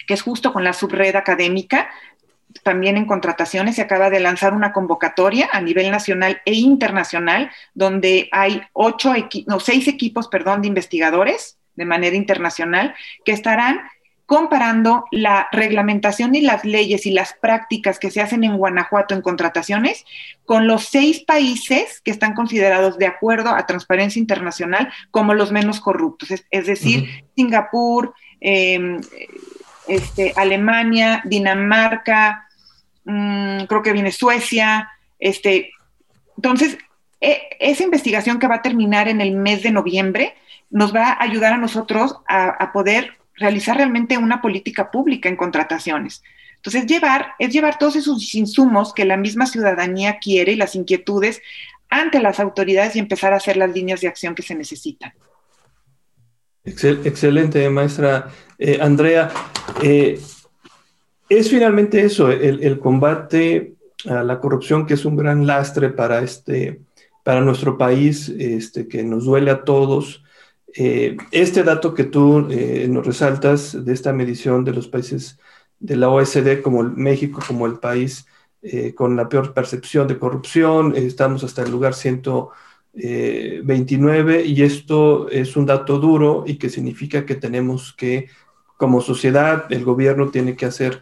que 0.05 0.13
es 0.13 0.21
justo 0.21 0.53
con 0.53 0.63
la 0.63 0.73
subred 0.73 1.15
académica, 1.15 1.89
también 2.61 2.97
en 2.97 3.07
contrataciones 3.07 3.77
se 3.77 3.81
acaba 3.81 4.11
de 4.11 4.19
lanzar 4.19 4.53
una 4.53 4.71
convocatoria 4.71 5.49
a 5.51 5.59
nivel 5.59 5.89
nacional 5.89 6.39
e 6.45 6.53
internacional, 6.53 7.49
donde 7.73 8.29
hay 8.31 8.61
ocho 8.73 9.11
no, 9.47 9.59
seis 9.59 9.87
equipos 9.87 10.27
perdón, 10.27 10.61
de 10.61 10.67
investigadores 10.67 11.57
de 11.73 11.85
manera 11.85 12.15
internacional 12.15 12.93
que 13.25 13.31
estarán 13.31 13.81
comparando 14.27 15.05
la 15.09 15.47
reglamentación 15.53 16.35
y 16.35 16.41
las 16.41 16.65
leyes 16.65 17.05
y 17.05 17.11
las 17.11 17.33
prácticas 17.33 17.97
que 17.97 18.11
se 18.11 18.21
hacen 18.21 18.43
en 18.43 18.57
Guanajuato 18.57 19.15
en 19.15 19.21
contrataciones 19.21 20.05
con 20.45 20.67
los 20.67 20.83
seis 20.83 21.21
países 21.21 22.01
que 22.01 22.11
están 22.11 22.33
considerados 22.33 22.97
de 22.97 23.07
acuerdo 23.07 23.51
a 23.51 23.65
Transparencia 23.65 24.19
Internacional 24.19 24.91
como 25.11 25.33
los 25.33 25.53
menos 25.53 25.79
corruptos, 25.79 26.29
es, 26.51 26.65
decir, 26.67 27.23
Singapur, 27.37 28.13
em, 28.41 28.99
este, 29.87 30.33
Alemania, 30.35 31.21
Dinamarca, 31.23 32.49
mm, 33.05 33.63
creo 33.63 33.81
que 33.81 33.93
viene 33.93 34.11
Suecia. 34.11 34.89
Este, 35.19 35.71
entonces, 36.35 36.77
e, 37.21 37.47
esa 37.61 37.83
investigación 37.83 38.39
que 38.39 38.47
va 38.47 38.55
a 38.55 38.61
terminar 38.61 39.07
en 39.07 39.21
el 39.21 39.31
mes 39.31 39.63
de 39.63 39.71
noviembre 39.71 40.35
nos 40.69 40.93
va 40.93 41.11
a 41.11 41.23
ayudar 41.23 41.53
a 41.53 41.57
nosotros 41.57 42.17
a 42.27 42.73
poder 42.73 43.17
realizar 43.37 43.77
realmente 43.77 44.17
una 44.17 44.41
política 44.41 44.91
pública 44.91 45.29
en 45.29 45.35
contrataciones. 45.35 46.23
Entonces, 46.55 46.85
llevar, 46.85 47.33
es 47.39 47.53
llevar 47.53 47.77
todos 47.77 47.95
esos 47.95 48.33
insumos 48.35 48.93
que 48.93 49.05
la 49.05 49.15
misma 49.15 49.45
ciudadanía 49.45 50.17
quiere 50.19 50.53
y 50.53 50.55
las 50.55 50.75
inquietudes 50.75 51.41
ante 51.89 52.19
las 52.19 52.39
autoridades 52.39 52.95
y 52.95 52.99
empezar 52.99 53.33
a 53.33 53.37
hacer 53.37 53.57
las 53.57 53.73
líneas 53.73 54.01
de 54.01 54.07
acción 54.07 54.35
que 54.35 54.43
se 54.43 54.55
necesitan. 54.55 55.13
excelente, 56.63 57.69
maestra 57.69 58.29
eh, 58.57 58.79
Andrea. 58.81 59.29
Eh, 59.81 60.19
es 61.29 61.49
finalmente 61.49 62.03
eso, 62.03 62.29
el, 62.31 62.79
combate 62.79 63.75
a 64.05 64.23
la 64.23 64.39
corrupción, 64.39 64.85
que 64.85 64.93
es 64.93 65.05
un 65.05 65.15
gran 65.15 65.45
lastre 65.45 65.89
para, 65.89 66.21
este, 66.21 66.81
para 67.23 67.41
nuestro 67.41 67.77
país, 67.77 68.29
este, 68.29 68.87
que 68.87 69.03
nos 69.03 69.25
duele 69.25 69.51
a 69.51 69.63
todos. 69.63 70.23
Eh, 70.75 71.15
este 71.31 71.63
dato 71.63 71.93
que 71.93 72.03
tú 72.03 72.47
eh, 72.51 72.87
nos 72.89 73.05
resaltas 73.05 73.85
de 73.85 73.93
esta 73.93 74.11
medición 74.13 74.65
de 74.65 74.73
los 74.73 74.87
países 74.87 75.37
de 75.79 75.95
la 75.95 76.09
OSD 76.09 76.61
como 76.61 76.83
México, 76.83 77.41
como 77.45 77.65
el 77.65 77.79
país 77.79 78.27
eh, 78.61 78.93
con 78.93 79.15
la 79.15 79.29
peor 79.29 79.53
percepción 79.53 80.07
de 80.07 80.19
corrupción, 80.19 80.93
estamos 80.95 81.43
hasta 81.43 81.63
el 81.63 81.71
lugar 81.71 81.93
129 81.93 84.45
y 84.45 84.63
esto 84.63 85.29
es 85.29 85.55
un 85.55 85.65
dato 85.65 85.99
duro 85.99 86.43
y 86.45 86.57
que 86.57 86.69
significa 86.69 87.25
que 87.25 87.35
tenemos 87.35 87.93
que, 87.93 88.29
como 88.75 89.01
sociedad, 89.01 89.71
el 89.71 89.85
gobierno 89.85 90.29
tiene 90.29 90.55
que 90.55 90.65
hacer 90.65 91.01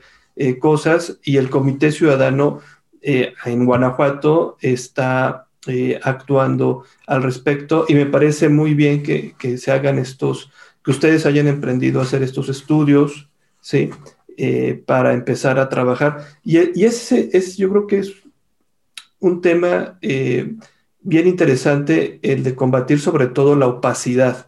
cosas 0.60 1.17
y 1.23 1.38
el 1.38 1.49
Comité 1.49 1.93
Ciudadano 1.93 2.60
en 3.01 3.65
Guanajuato 3.65 4.58
está 4.60 5.44
eh, 5.67 5.99
actuando 6.04 6.84
al 7.08 7.23
respecto 7.23 7.86
y 7.88 7.95
me 7.95 8.06
parece 8.06 8.49
muy 8.49 8.75
bien 8.75 9.01
que, 9.01 9.58
se 9.58 9.71
hagan 9.71 9.97
estos, 9.97 10.51
que 10.84 10.91
ustedes 10.91 11.25
hayan 11.25 11.47
emprendido 11.47 11.99
a 11.99 12.04
hacer 12.04 12.21
estos 12.21 12.49
estudios, 12.49 13.30
¿sí? 13.62 13.89
Eh, 14.38 14.84
para 14.86 15.13
empezar 15.13 15.58
a 15.58 15.67
trabajar. 15.67 16.23
Y, 16.43 16.84
ese 16.84 17.30
es, 17.34 17.58
yo 17.58 17.69
creo 17.71 17.88
que 17.88 17.99
es 17.99 18.13
un 19.19 19.41
tema 19.41 19.97
eh, 20.04 20.54
bien 21.01 21.28
interesante, 21.28 22.19
el 22.21 22.43
de 22.43 22.54
combatir 22.54 22.99
sobre 22.99 23.25
todo 23.25 23.56
la 23.56 23.65
opacidad, 23.65 24.45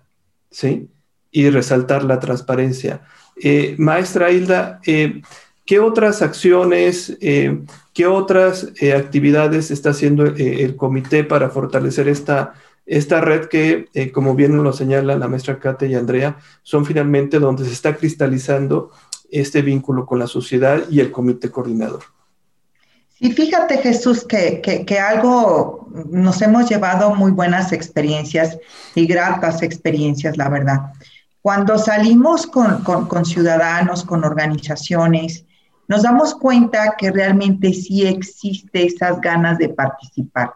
¿sí? 0.52 0.88
Y 1.32 1.50
resaltar 1.50 2.04
la 2.04 2.20
transparencia. 2.20 3.02
maestra 3.78 4.32
Hilda, 4.32 4.82
¿qué 4.84 5.80
otras 5.80 6.22
acciones 6.22 7.18
¿Qué 7.98 8.06
otras 8.06 8.74
eh, 8.80 8.94
actividades 8.94 9.72
está 9.72 9.90
haciendo 9.90 10.28
eh, 10.28 10.64
el 10.64 10.76
comité 10.76 11.24
para 11.24 11.50
fortalecer 11.50 12.08
esta, 12.08 12.54
esta 12.86 13.22
red 13.22 13.46
que, 13.46 13.88
eh, 13.96 14.12
como 14.12 14.36
bien 14.36 14.64
lo 14.64 14.72
señala 14.72 15.18
la 15.18 15.28
maestra 15.28 15.58
Kate 15.58 15.88
y 15.88 15.96
Andrea, 15.96 16.38
son 16.62 16.86
finalmente 16.86 17.40
donde 17.40 17.66
se 17.66 17.74
está 17.74 17.96
cristalizando 17.96 18.92
este 19.32 19.64
vínculo 19.64 20.06
con 20.06 20.20
la 20.20 20.28
sociedad 20.28 20.84
y 20.92 21.00
el 21.00 21.12
comité 21.12 21.50
coordinador? 21.50 22.04
Sí, 23.18 23.32
fíjate 23.32 23.80
Jesús 23.80 24.24
que, 24.24 24.62
que, 24.62 25.00
algo 25.00 25.90
nos 26.12 26.40
hemos 26.44 26.70
llevado 26.70 27.16
muy 27.16 27.32
buenas 27.32 27.74
experiencias 27.74 28.60
y 28.94 29.08
gratas 29.08 29.64
experiencias, 29.64 30.38
la 30.38 30.50
verdad. 30.50 30.94
Cuando 31.42 31.80
salimos 31.80 32.46
con, 32.46 32.84
con 32.84 33.26
ciudadanos, 33.26 34.04
con 34.04 34.24
organizaciones, 34.24 35.47
nos 35.88 36.04
damos 36.04 36.36
cuenta 36.36 36.96
que 36.98 37.12
realmente 37.12 37.74
sí 37.74 38.06
existe 38.06 38.86
esas 38.86 39.22
ganas 39.22 39.58
de 39.58 39.70
participar. 39.70 40.54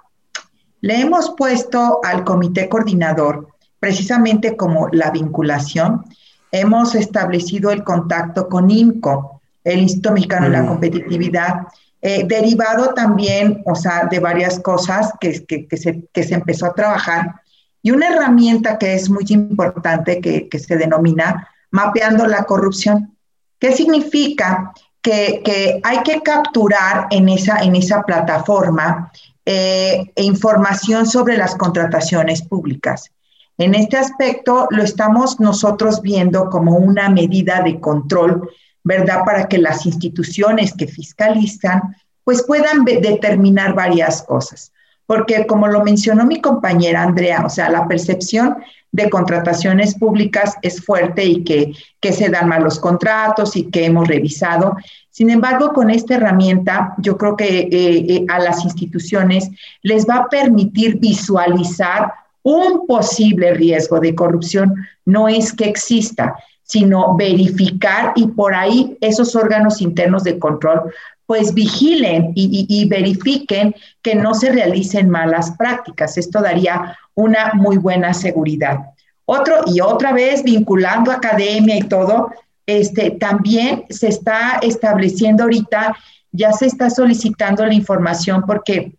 Le 0.81 0.99
hemos 0.99 1.31
puesto 1.37 1.99
al 2.03 2.23
comité 2.23 2.67
coordinador 2.67 3.47
precisamente 3.79 4.55
como 4.55 4.87
la 4.91 5.09
vinculación. 5.11 6.05
Hemos 6.51 6.95
establecido 6.95 7.71
el 7.71 7.83
contacto 7.83 8.47
con 8.47 8.69
INCO, 8.69 9.41
el 9.63 9.79
Instituto 9.79 10.13
Mexicano 10.13 10.45
de 10.45 10.51
la 10.51 10.63
mm. 10.63 10.67
Competitividad, 10.67 11.67
eh, 12.01 12.25
derivado 12.27 12.93
también, 12.93 13.61
o 13.65 13.75
sea, 13.75 14.07
de 14.09 14.19
varias 14.19 14.59
cosas 14.59 15.13
que, 15.19 15.45
que, 15.45 15.77
se, 15.77 16.03
que, 16.11 16.23
se, 16.23 16.33
empezó 16.33 16.65
a 16.65 16.73
trabajar. 16.73 17.35
Y 17.81 17.91
una 17.91 18.09
herramienta 18.09 18.77
que 18.77 18.93
es 18.93 19.09
muy 19.09 19.25
importante 19.29 20.19
que, 20.19 20.49
que 20.49 20.59
se 20.59 20.77
denomina 20.77 21.47
mapeando 21.69 22.27
la 22.27 22.43
corrupción. 22.43 23.17
¿Qué 23.59 23.71
significa? 23.71 24.73
Que, 25.01 25.79
hay 25.83 26.03
que 26.03 26.21
capturar 26.21 27.07
en 27.11 27.29
esa, 27.29 27.59
en 27.59 27.75
esa 27.75 28.03
plataforma 28.03 29.11
eh, 29.45 30.11
información 30.15 31.05
sobre 31.07 31.37
las 31.37 31.55
contrataciones 31.55 32.41
públicas. 32.43 33.11
En 33.57 33.75
este 33.75 33.97
aspecto 33.97 34.67
lo 34.71 34.83
estamos 34.83 35.39
nosotros 35.39 36.01
viendo 36.01 36.49
como 36.49 36.77
una 36.77 37.09
medida 37.09 37.61
de 37.61 37.79
control, 37.79 38.49
¿verdad? 38.83 39.23
Para 39.25 39.47
que 39.47 39.57
las 39.57 39.85
instituciones 39.85 40.73
que 40.73 40.87
fiscalizan 40.87 41.95
pues 42.23 42.43
puedan 42.43 42.85
determinar 42.85 43.73
varias 43.73 44.21
cosas. 44.23 44.71
Porque 45.11 45.45
como 45.45 45.67
lo 45.67 45.83
mencionó 45.83 46.25
mi 46.25 46.39
compañera 46.39 47.03
Andrea, 47.03 47.43
o 47.45 47.49
sea, 47.49 47.69
la 47.69 47.85
percepción 47.85 48.59
de 48.93 49.09
contrataciones 49.09 49.93
públicas 49.95 50.55
es 50.61 50.85
fuerte 50.85 51.25
y 51.25 51.43
que, 51.43 51.73
se 52.13 52.29
dan 52.29 52.47
malos 52.47 52.79
contratos 52.79 53.57
y 53.57 53.65
que 53.65 53.83
hemos 53.83 54.07
revisado. 54.07 54.77
Sin 55.09 55.29
embargo, 55.29 55.73
con 55.73 55.89
esta 55.89 56.15
herramienta, 56.15 56.95
yo 56.99 57.17
creo 57.17 57.35
que 57.35 57.59
eh, 57.59 57.69
eh, 57.73 58.25
a 58.29 58.39
las 58.39 58.63
instituciones 58.63 59.49
les 59.81 60.07
va 60.07 60.15
a 60.15 60.29
permitir 60.29 60.97
visualizar 60.97 62.13
un 62.41 62.87
posible 62.87 63.53
riesgo 63.53 63.99
de 63.99 64.15
corrupción. 64.15 64.73
No 65.03 65.27
es 65.27 65.51
que 65.51 65.65
exista, 65.65 66.37
sino 66.63 67.17
verificar 67.17 68.13
y 68.15 68.27
por 68.27 68.55
ahí 68.55 68.97
esos 69.01 69.35
órganos 69.35 69.81
internos 69.81 70.23
de 70.23 70.39
control 70.39 70.83
pues 71.31 71.53
vigilen 71.53 72.33
y, 72.35 72.85
verifiquen 72.89 73.73
que 74.01 74.15
no 74.15 74.33
se 74.33 74.51
realicen 74.51 75.09
malas 75.09 75.51
prácticas. 75.51 76.17
Esto 76.17 76.41
daría 76.41 76.97
una 77.15 77.53
muy 77.53 77.77
buena 77.77 78.13
seguridad. 78.13 78.79
Otro, 79.23 79.61
y 79.65 79.79
otra 79.79 80.11
vez 80.11 80.43
vinculando 80.43 81.09
academia 81.09 81.77
y 81.77 81.83
todo, 81.83 82.31
este, 82.65 83.11
también 83.11 83.85
se 83.89 84.09
está 84.09 84.59
estableciendo 84.61 85.43
ahorita, 85.43 85.95
ya 86.33 86.51
se 86.51 86.65
está 86.65 86.89
solicitando 86.89 87.65
la 87.65 87.75
información 87.75 88.43
porque 88.45 88.91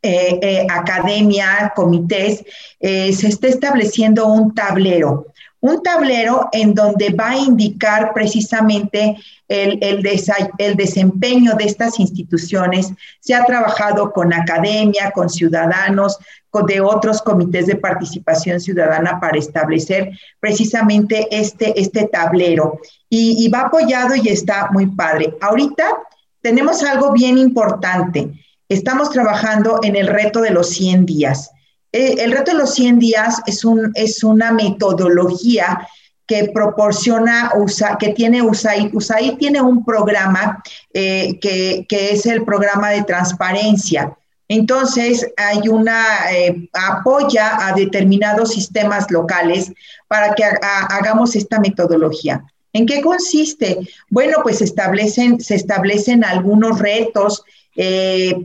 eh, 0.00 0.38
eh, 0.40 0.66
academia, 0.70 1.74
comités, 1.76 2.46
eh, 2.80 3.12
se 3.12 3.28
está 3.28 3.48
estableciendo 3.48 4.26
un 4.28 4.54
tablero 4.54 5.26
un 5.60 5.82
tablero 5.82 6.48
en 6.52 6.74
donde 6.74 7.10
va 7.10 7.30
a 7.30 7.38
indicar 7.38 8.12
precisamente 8.12 9.16
el, 9.48 9.78
el, 9.82 10.76
desempeño 10.76 11.54
de 11.54 11.64
estas 11.64 11.98
instituciones. 11.98 12.92
Se 13.20 13.34
ha 13.34 13.44
trabajado 13.44 14.12
con 14.12 14.32
academia, 14.32 15.10
con 15.10 15.28
ciudadanos, 15.28 16.18
con 16.50 16.66
de 16.66 16.80
otros 16.80 17.22
comités 17.22 17.66
de 17.66 17.76
participación 17.76 18.60
ciudadana 18.60 19.18
para 19.20 19.38
establecer 19.38 20.10
precisamente 20.38 21.26
este, 21.30 21.78
este 21.80 22.06
tablero. 22.06 22.80
Y, 23.08 23.44
y 23.44 23.48
va 23.48 23.62
apoyado 23.62 24.14
y 24.14 24.28
está 24.28 24.68
muy 24.70 24.86
padre. 24.86 25.34
Ahorita 25.40 25.84
tenemos 26.40 26.82
algo 26.84 27.12
bien 27.12 27.36
importante. 27.38 28.32
Estamos 28.68 29.10
trabajando 29.10 29.80
en 29.82 29.96
el 29.96 30.06
reto 30.06 30.40
de 30.40 30.50
los 30.50 30.68
100 30.68 31.06
días. 31.06 31.50
Eh, 31.92 32.16
el 32.18 32.32
reto 32.32 32.52
de 32.52 32.58
los 32.58 32.74
100 32.74 32.98
días 32.98 33.40
es, 33.46 33.64
un, 33.64 33.92
es 33.94 34.22
una 34.22 34.52
metodología 34.52 35.88
que 36.26 36.50
proporciona, 36.52 37.50
que 37.98 38.10
tiene 38.10 38.42
USAID. 38.42 38.94
USAID 38.94 39.38
tiene 39.38 39.62
un 39.62 39.84
programa 39.84 40.62
eh, 40.92 41.38
que, 41.40 41.86
es 41.88 42.26
el 42.26 42.44
programa 42.44 42.90
de 42.90 43.04
transparencia. 43.04 44.14
Entonces, 44.46 45.26
hay 45.38 45.68
una, 45.68 46.04
eh, 46.30 46.68
apoya 46.74 47.66
a 47.66 47.72
determinados 47.72 48.52
sistemas 48.52 49.10
locales 49.10 49.72
para 50.06 50.34
que 50.34 50.44
hagamos 50.44 51.34
esta 51.34 51.58
metodología. 51.60 52.44
¿En 52.74 52.84
qué 52.84 53.00
consiste? 53.00 53.78
Bueno, 54.10 54.36
pues 54.42 54.60
establecen, 54.60 55.40
se 55.40 55.54
establecen 55.54 56.24
algunos 56.24 56.78
retos 56.78 57.42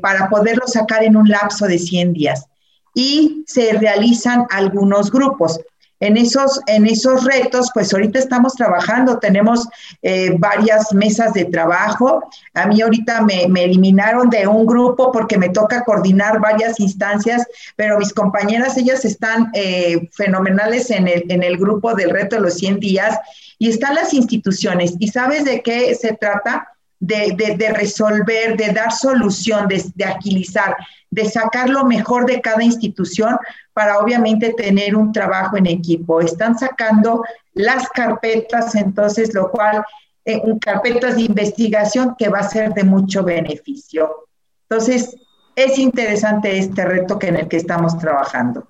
para 0.02 0.30
poderlo 0.30 0.68
sacar 0.68 1.04
en 1.04 1.18
un 1.18 1.28
lapso 1.28 1.66
de 1.66 1.80
100 1.80 2.14
días 2.14 2.46
y 2.94 3.44
se 3.48 3.74
realizan 3.74 4.46
algunos 4.50 5.12
grupos. 5.12 5.60
En 6.00 6.18
esos, 6.18 6.60
en 6.68 6.86
esos 6.86 7.24
retos, 7.24 7.70
pues 7.74 7.94
ahorita 7.94 8.20
estamos 8.20 8.56
trabajando, 8.56 9.20
tenemos 9.20 9.70
eh, 10.02 10.36
varias 10.38 10.94
mesas 10.94 11.32
de 11.32 11.46
trabajo. 11.46 12.22
A 12.54 12.68
mí 12.68 12.82
ahorita 12.82 13.22
me, 13.22 13.44
eliminaron 13.64 14.30
de 14.30 14.46
un 14.46 14.66
grupo 14.66 15.14
porque 15.14 15.38
me 15.38 15.48
toca 15.48 15.86
coordinar 15.86 16.42
varias 16.42 16.82
instancias, 16.82 17.48
pero 17.78 17.98
mis 17.98 18.12
compañeras, 18.12 18.76
ellas 18.76 19.06
están 19.06 19.50
eh, 19.54 20.10
fenomenales 20.12 20.92
en 20.92 21.08
el, 21.08 21.24
en 21.30 21.42
el 21.42 21.56
grupo 21.56 21.94
del 21.94 22.10
reto 22.10 22.36
de 22.36 22.42
los 22.42 22.56
100 22.56 22.82
días 22.82 23.18
y 23.58 23.70
están 23.70 23.96
las 23.96 24.14
instituciones. 24.14 24.96
¿Y 25.00 25.08
sabes 25.08 25.46
de 25.46 25.62
qué 25.62 25.96
se 25.96 26.18
trata? 26.18 26.68
de, 27.04 27.74
resolver, 27.76 28.56
de 28.56 28.72
dar 28.72 28.92
solución, 28.92 29.68
de, 29.68 30.06
agilizar, 30.06 30.76
de 31.14 31.26
sacar 31.26 31.70
lo 31.70 31.86
mejor 31.86 32.26
de 32.26 32.42
cada 32.42 32.64
institución 32.64 33.38
para 33.74 34.00
obviamente 34.00 34.54
tener 34.54 34.96
un 34.96 35.12
trabajo 35.12 35.58
en 35.58 35.68
equipo. 35.68 36.22
Están 36.22 36.58
sacando 36.58 37.24
las 37.54 37.88
carpetas, 37.90 38.74
entonces, 38.74 39.34
lo 39.34 39.52
cual, 39.52 39.84
eh, 40.26 40.42
carpetas 40.60 41.16
de 41.16 41.22
investigación 41.22 42.16
que 42.18 42.30
va 42.30 42.40
a 42.40 42.50
ser 42.50 42.74
de 42.74 42.84
mucho 42.84 43.24
beneficio. 43.24 44.28
Entonces, 44.68 45.16
es 45.56 45.78
interesante 45.78 46.58
este 46.58 46.84
reto 46.84 47.20
que 47.20 47.28
en 47.28 47.36
el 47.36 47.48
que 47.48 47.58
estamos 47.58 47.96
trabajando. 48.00 48.68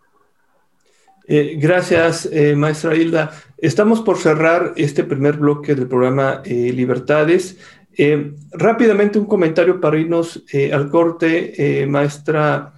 Eh, 1.26 1.56
gracias, 1.58 2.28
eh, 2.30 2.58
maestra 2.58 2.94
Hilda. 2.94 3.32
Estamos 3.58 4.02
por 4.02 4.18
cerrar 4.18 4.74
este 4.76 5.06
primer 5.06 5.38
bloque 5.38 5.76
del 5.76 5.88
programa 5.88 6.42
Libertades. 6.44 7.58
Eh, 7.96 8.34
rápidamente 8.52 9.20
un 9.20 9.26
comentario 9.26 9.80
para 9.80 10.00
irnos 10.00 10.44
eh, 10.52 10.74
al 10.74 10.90
corte, 10.90 11.82
eh, 11.82 11.86
maestra 11.86 12.74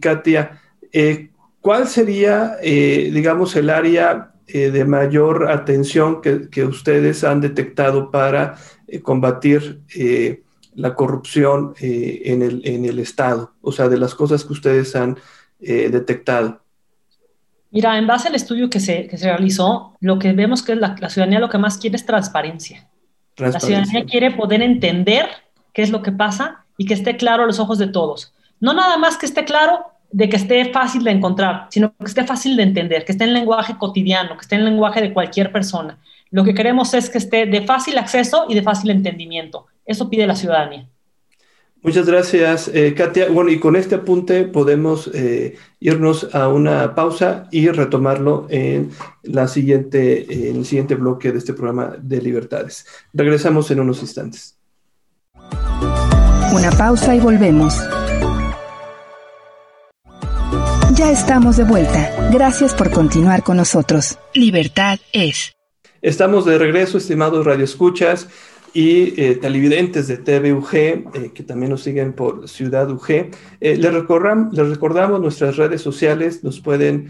Katia. 0.00 0.60
¿Cuál 1.60 1.88
sería, 1.88 2.58
digamos, 2.62 3.56
el 3.56 3.70
área 3.70 4.34
de 4.46 4.84
mayor 4.84 5.50
atención 5.50 6.20
que, 6.22 6.64
ustedes 6.64 7.24
han 7.24 7.40
detectado 7.40 8.12
para 8.12 8.54
combatir 9.02 9.80
la 10.74 10.94
corrupción 10.94 11.74
en 11.80 12.42
el, 12.42 12.98
Estado? 13.00 13.52
O 13.62 13.72
sea, 13.72 13.88
de 13.88 13.98
las 13.98 14.14
cosas 14.14 14.44
que 14.44 14.52
ustedes 14.52 14.94
han 14.94 15.16
detectado. 15.58 16.60
Mira, 17.72 17.98
en 17.98 18.06
base 18.06 18.28
al 18.28 18.36
estudio 18.36 18.70
que 18.70 18.78
se 18.78 19.08
realizó, 19.20 19.96
lo 19.98 20.20
que 20.20 20.32
vemos 20.34 20.62
que 20.62 20.76
la 20.76 21.10
ciudadanía 21.10 21.40
lo 21.40 21.50
que 21.50 21.58
más 21.58 21.78
quiere 21.78 21.96
es 21.96 22.06
transparencia. 22.06 22.88
La 23.50 23.60
ciudadanía 23.60 24.04
quiere 24.04 24.30
poder 24.30 24.62
entender 24.62 25.28
qué 25.72 25.82
es 25.82 25.90
lo 25.90 26.02
que 26.02 26.12
pasa 26.12 26.64
y 26.76 26.86
que 26.86 26.94
esté 26.94 27.16
claro 27.16 27.44
a 27.44 27.46
los 27.46 27.58
ojos 27.58 27.78
de 27.78 27.88
todos. 27.88 28.32
No 28.60 28.74
nada 28.74 28.96
más 28.96 29.16
que 29.16 29.26
esté 29.26 29.44
claro 29.44 29.84
de 30.10 30.28
que 30.28 30.36
esté 30.36 30.66
fácil 30.66 31.04
de 31.04 31.10
encontrar, 31.10 31.66
sino 31.70 31.94
que 31.96 32.04
esté 32.04 32.24
fácil 32.24 32.56
de 32.56 32.62
entender, 32.62 33.04
que 33.04 33.12
esté 33.12 33.24
en 33.24 33.32
lenguaje 33.32 33.76
cotidiano, 33.78 34.36
que 34.36 34.42
esté 34.42 34.56
en 34.56 34.64
lenguaje 34.64 35.00
de 35.00 35.12
cualquier 35.12 35.50
persona. 35.50 35.98
Lo 36.30 36.44
que 36.44 36.54
queremos 36.54 36.94
es 36.94 37.10
que 37.10 37.18
esté 37.18 37.46
de 37.46 37.62
fácil 37.62 37.98
acceso 37.98 38.46
y 38.48 38.54
de 38.54 38.62
fácil 38.62 38.90
entendimiento. 38.90 39.66
Eso 39.84 40.08
pide 40.08 40.26
la 40.26 40.36
ciudadanía. 40.36 40.86
Muchas 41.82 42.06
gracias, 42.06 42.70
eh, 42.72 42.94
Katia. 42.94 43.28
Bueno, 43.28 43.50
y 43.50 43.58
con 43.58 43.74
este 43.74 43.96
apunte 43.96 44.44
podemos 44.44 45.10
eh, 45.14 45.56
irnos 45.80 46.32
a 46.32 46.46
una 46.46 46.94
pausa 46.94 47.48
y 47.50 47.68
retomarlo 47.68 48.46
en, 48.50 48.90
la 49.24 49.48
siguiente, 49.48 50.48
en 50.48 50.58
el 50.58 50.64
siguiente 50.64 50.94
bloque 50.94 51.32
de 51.32 51.38
este 51.38 51.54
programa 51.54 51.96
de 52.00 52.22
libertades. 52.22 52.86
Regresamos 53.12 53.68
en 53.72 53.80
unos 53.80 54.00
instantes. 54.00 54.56
Una 56.54 56.70
pausa 56.78 57.16
y 57.16 57.20
volvemos. 57.20 57.74
Ya 60.94 61.10
estamos 61.10 61.56
de 61.56 61.64
vuelta. 61.64 62.30
Gracias 62.30 62.74
por 62.74 62.92
continuar 62.92 63.42
con 63.42 63.56
nosotros. 63.56 64.20
Libertad 64.34 65.00
es. 65.12 65.52
Estamos 66.00 66.44
de 66.44 66.58
regreso, 66.58 66.98
estimados 66.98 67.44
radioescuchas 67.44 68.28
y 68.74 69.20
eh, 69.20 69.36
televidentes 69.36 70.08
de 70.08 70.16
TVUG, 70.16 70.74
eh, 70.74 71.30
que 71.34 71.42
también 71.42 71.70
nos 71.70 71.82
siguen 71.82 72.14
por 72.14 72.48
Ciudad 72.48 72.90
UG. 72.90 73.10
Eh, 73.10 73.30
les, 73.60 73.78
les, 73.78 74.68
recordamos 74.68 75.20
nuestras 75.20 75.56
redes 75.56 75.82
sociales, 75.82 76.42
nos 76.42 76.60
pueden 76.60 77.08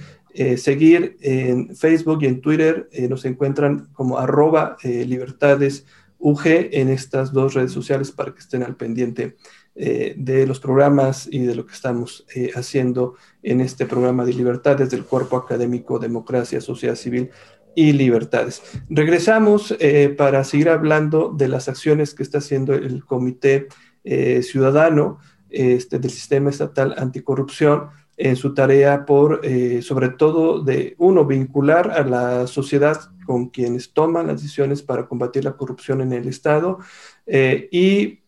seguir 0.57 1.18
en 1.20 1.77
Facebook 1.77 2.22
y 2.22 2.27
en 2.27 2.40
Twitter, 2.40 2.88
nos 3.11 3.27
encuentran 3.27 3.88
como 3.92 4.18
arroba 4.18 4.79
libertades 4.83 5.85
UG 6.18 6.46
en 6.46 6.88
estas 6.88 7.35
dos 7.35 7.53
redes 7.53 7.72
sociales 7.72 8.11
para 8.11 8.33
que 8.33 8.38
estén 8.38 8.62
al 8.62 8.75
pendiente 8.75 9.37
de 9.75 10.46
los 10.46 10.59
programas 10.59 11.29
y 11.31 11.40
de 11.40 11.55
lo 11.55 11.66
que 11.66 11.75
estamos 11.75 12.25
haciendo 12.55 13.16
en 13.42 13.61
este 13.61 13.85
programa 13.85 14.25
de 14.25 14.33
libertades 14.33 14.88
del 14.88 15.05
Cuerpo 15.05 15.37
Académico 15.37 15.98
Democracia, 15.98 16.62
Sociedad 16.62 16.96
Civil 16.96 17.29
y 17.75 17.93
libertades. 17.93 18.63
Regresamos 18.89 19.75
eh, 19.79 20.15
para 20.17 20.45
seguir 20.45 20.69
hablando 20.69 21.33
de 21.37 21.49
las 21.49 21.69
acciones 21.69 22.15
que 22.15 22.23
está 22.23 22.39
haciendo 22.39 22.75
el 22.75 23.05
Comité 23.05 23.69
eh, 24.05 24.43
Ciudadano 24.43 25.19
este, 25.51 25.99
del 25.99 26.11
Sistema 26.11 26.51
Estatal 26.51 26.95
Anticorrupción 26.97 27.89
en 28.17 28.37
su 28.37 28.55
tarea 28.55 29.07
por, 29.07 29.41
eh, 29.43 29.81
sobre 29.83 30.11
todo, 30.11 30.63
de, 30.63 30.95
uno, 30.99 31.25
vincular 31.25 31.91
a 31.91 32.05
la 32.05 32.47
sociedad 32.47 33.01
con 33.27 33.49
quienes 33.49 33.93
toman 33.93 34.27
las 34.27 34.43
decisiones 34.43 34.83
para 34.83 35.07
combatir 35.07 35.45
la 35.45 35.57
corrupción 35.57 36.01
en 36.01 36.13
el 36.13 36.29
Estado 36.29 36.79
y 37.27 38.19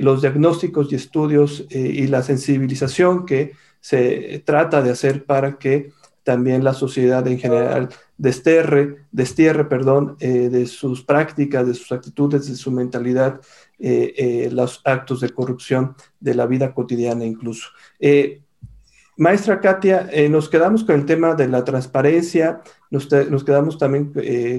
los 0.00 0.22
diagnósticos 0.22 0.90
y 0.90 0.94
estudios 0.94 1.66
y 1.68 2.06
la 2.06 2.22
sensibilización 2.22 3.26
que 3.26 3.52
se 3.80 4.42
trata 4.46 4.80
de 4.80 4.90
hacer 4.90 5.24
para 5.24 5.58
que 5.58 5.90
también 6.28 6.62
la 6.62 6.74
sociedad 6.74 7.26
en 7.26 7.38
general 7.38 7.88
desterre, 8.18 9.06
destierre 9.10 9.64
perdón, 9.64 10.18
eh, 10.20 10.50
de 10.50 10.66
sus 10.66 11.02
prácticas, 11.02 11.66
de 11.66 11.72
sus 11.72 11.90
actitudes, 11.90 12.46
de 12.46 12.54
su 12.54 12.70
mentalidad, 12.70 13.40
eh, 13.78 14.12
eh, 14.14 14.50
los 14.52 14.82
actos 14.84 15.22
de 15.22 15.30
corrupción 15.30 15.96
de 16.20 16.34
la 16.34 16.44
vida 16.44 16.74
cotidiana 16.74 17.24
incluso. 17.24 17.68
Maestra 19.16 19.58
Katia, 19.62 20.10
nos 20.28 20.50
quedamos 20.50 20.84
con 20.84 20.96
el 20.96 21.06
tema 21.06 21.34
de 21.34 21.48
la 21.48 21.64
transparencia, 21.64 22.60
nos, 22.90 23.06
quedamos 23.42 23.78
también 23.78 24.12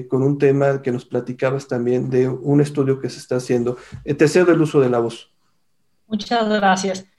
con 0.08 0.24
un 0.24 0.38
tema 0.38 0.82
que 0.82 0.90
nos 0.90 1.04
platicabas 1.04 1.68
también 1.68 2.10
de 2.10 2.28
un 2.28 2.60
estudio 2.60 2.98
que 2.98 3.08
se 3.08 3.20
está 3.20 3.36
haciendo. 3.36 3.76
Te 4.04 4.26
cedo 4.26 4.50
el 4.50 4.60
uso 4.60 4.80
de 4.80 4.90
la 4.90 4.98
voz. 4.98 5.30
Muchas 6.08 6.48
gracias. 6.48 7.09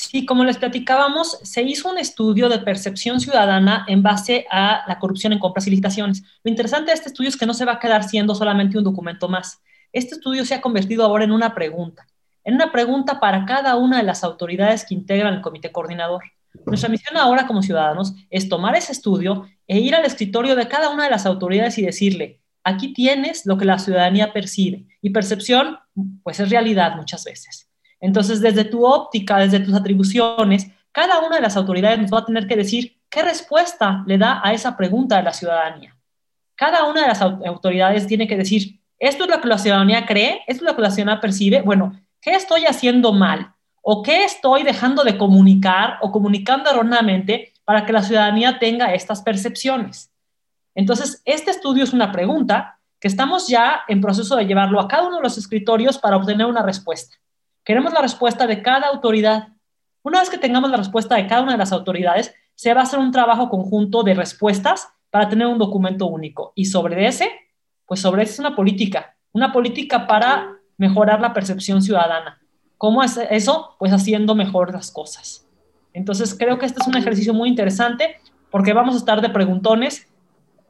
Sí, 0.00 0.24
como 0.24 0.44
les 0.44 0.56
platicábamos, 0.56 1.38
se 1.42 1.60
hizo 1.60 1.90
un 1.90 1.98
estudio 1.98 2.48
de 2.48 2.58
percepción 2.58 3.20
ciudadana 3.20 3.84
en 3.86 4.02
base 4.02 4.46
a 4.50 4.82
la 4.88 4.98
corrupción 4.98 5.34
en 5.34 5.38
compras 5.38 5.66
y 5.66 5.70
licitaciones. 5.70 6.22
Lo 6.42 6.50
interesante 6.50 6.86
de 6.86 6.94
este 6.94 7.10
estudio 7.10 7.28
es 7.28 7.36
que 7.36 7.44
no 7.44 7.52
se 7.52 7.66
va 7.66 7.72
a 7.72 7.78
quedar 7.78 8.02
siendo 8.04 8.34
solamente 8.34 8.78
un 8.78 8.84
documento 8.84 9.28
más. 9.28 9.60
Este 9.92 10.14
estudio 10.14 10.46
se 10.46 10.54
ha 10.54 10.62
convertido 10.62 11.04
ahora 11.04 11.24
en 11.24 11.32
una 11.32 11.54
pregunta, 11.54 12.06
en 12.44 12.54
una 12.54 12.72
pregunta 12.72 13.20
para 13.20 13.44
cada 13.44 13.76
una 13.76 13.98
de 13.98 14.02
las 14.02 14.24
autoridades 14.24 14.86
que 14.86 14.94
integran 14.94 15.34
el 15.34 15.42
comité 15.42 15.70
coordinador. 15.70 16.24
Nuestra 16.64 16.88
misión 16.88 17.18
ahora 17.18 17.46
como 17.46 17.62
ciudadanos 17.62 18.14
es 18.30 18.48
tomar 18.48 18.74
ese 18.76 18.92
estudio 18.92 19.48
e 19.68 19.80
ir 19.80 19.94
al 19.94 20.06
escritorio 20.06 20.56
de 20.56 20.66
cada 20.66 20.88
una 20.88 21.04
de 21.04 21.10
las 21.10 21.26
autoridades 21.26 21.76
y 21.76 21.82
decirle, 21.82 22.40
aquí 22.64 22.94
tienes 22.94 23.44
lo 23.44 23.58
que 23.58 23.66
la 23.66 23.78
ciudadanía 23.78 24.32
percibe. 24.32 24.86
Y 25.02 25.10
percepción, 25.10 25.78
pues 26.22 26.40
es 26.40 26.48
realidad 26.48 26.96
muchas 26.96 27.22
veces. 27.22 27.69
Entonces, 28.00 28.40
desde 28.40 28.64
tu 28.64 28.86
óptica, 28.86 29.38
desde 29.38 29.60
tus 29.60 29.74
atribuciones, 29.74 30.70
cada 30.92 31.20
una 31.20 31.36
de 31.36 31.42
las 31.42 31.56
autoridades 31.56 31.98
nos 31.98 32.12
va 32.12 32.20
a 32.20 32.24
tener 32.24 32.46
que 32.46 32.56
decir 32.56 32.98
qué 33.08 33.22
respuesta 33.22 34.02
le 34.06 34.18
da 34.18 34.40
a 34.42 34.52
esa 34.52 34.76
pregunta 34.76 35.16
de 35.16 35.22
la 35.22 35.32
ciudadanía. 35.32 35.96
Cada 36.54 36.84
una 36.84 37.02
de 37.02 37.08
las 37.08 37.22
autoridades 37.22 38.06
tiene 38.06 38.26
que 38.26 38.36
decir, 38.36 38.80
esto 38.98 39.24
es 39.24 39.30
lo 39.30 39.40
que 39.40 39.48
la 39.48 39.58
ciudadanía 39.58 40.06
cree, 40.06 40.40
esto 40.46 40.64
es 40.64 40.70
lo 40.70 40.76
que 40.76 40.82
la 40.82 40.90
ciudadanía 40.90 41.20
percibe, 41.20 41.62
bueno, 41.62 41.92
¿qué 42.20 42.32
estoy 42.32 42.64
haciendo 42.64 43.12
mal? 43.12 43.54
o 43.82 44.02
qué 44.02 44.24
estoy 44.24 44.62
dejando 44.62 45.04
de 45.04 45.16
comunicar 45.16 45.98
o 46.02 46.12
comunicando 46.12 46.70
erróneamente 46.70 47.52
para 47.64 47.86
que 47.86 47.92
la 47.92 48.02
ciudadanía 48.02 48.58
tenga 48.58 48.92
estas 48.94 49.22
percepciones. 49.22 50.10
Entonces, 50.74 51.22
este 51.24 51.50
estudio 51.50 51.84
es 51.84 51.92
una 51.92 52.12
pregunta 52.12 52.78
que 53.00 53.08
estamos 53.08 53.48
ya 53.48 53.82
en 53.88 54.00
proceso 54.00 54.36
de 54.36 54.44
llevarlo 54.44 54.80
a 54.80 54.88
cada 54.88 55.06
uno 55.06 55.16
de 55.16 55.22
los 55.22 55.38
escritorios 55.38 55.98
para 55.98 56.16
obtener 56.16 56.46
una 56.46 56.62
respuesta. 56.62 57.16
Queremos 57.64 57.92
la 57.92 58.00
respuesta 58.00 58.46
de 58.46 58.62
cada 58.62 58.88
autoridad. 58.88 59.48
Una 60.02 60.20
vez 60.20 60.30
que 60.30 60.38
tengamos 60.38 60.70
la 60.70 60.76
respuesta 60.76 61.16
de 61.16 61.26
cada 61.26 61.42
una 61.42 61.52
de 61.52 61.58
las 61.58 61.72
autoridades, 61.72 62.34
se 62.54 62.74
va 62.74 62.80
a 62.80 62.84
hacer 62.84 62.98
un 62.98 63.12
trabajo 63.12 63.48
conjunto 63.48 64.02
de 64.02 64.14
respuestas 64.14 64.88
para 65.10 65.28
tener 65.28 65.46
un 65.46 65.58
documento 65.58 66.06
único. 66.06 66.52
Y 66.54 66.66
sobre 66.66 67.06
ese, 67.06 67.30
pues 67.86 68.00
sobre 68.00 68.22
ese 68.22 68.34
es 68.34 68.38
una 68.38 68.54
política, 68.54 69.16
una 69.32 69.52
política 69.52 70.06
para 70.06 70.58
mejorar 70.76 71.20
la 71.20 71.32
percepción 71.32 71.82
ciudadana. 71.82 72.40
¿Cómo 72.78 73.02
es 73.02 73.18
eso? 73.30 73.76
Pues 73.78 73.92
haciendo 73.92 74.34
mejor 74.34 74.72
las 74.72 74.90
cosas. 74.90 75.46
Entonces 75.92 76.34
creo 76.34 76.58
que 76.58 76.66
este 76.66 76.80
es 76.80 76.88
un 76.88 76.96
ejercicio 76.96 77.34
muy 77.34 77.48
interesante 77.48 78.20
porque 78.50 78.72
vamos 78.72 78.94
a 78.94 78.98
estar 78.98 79.20
de 79.20 79.30
preguntones 79.30 80.08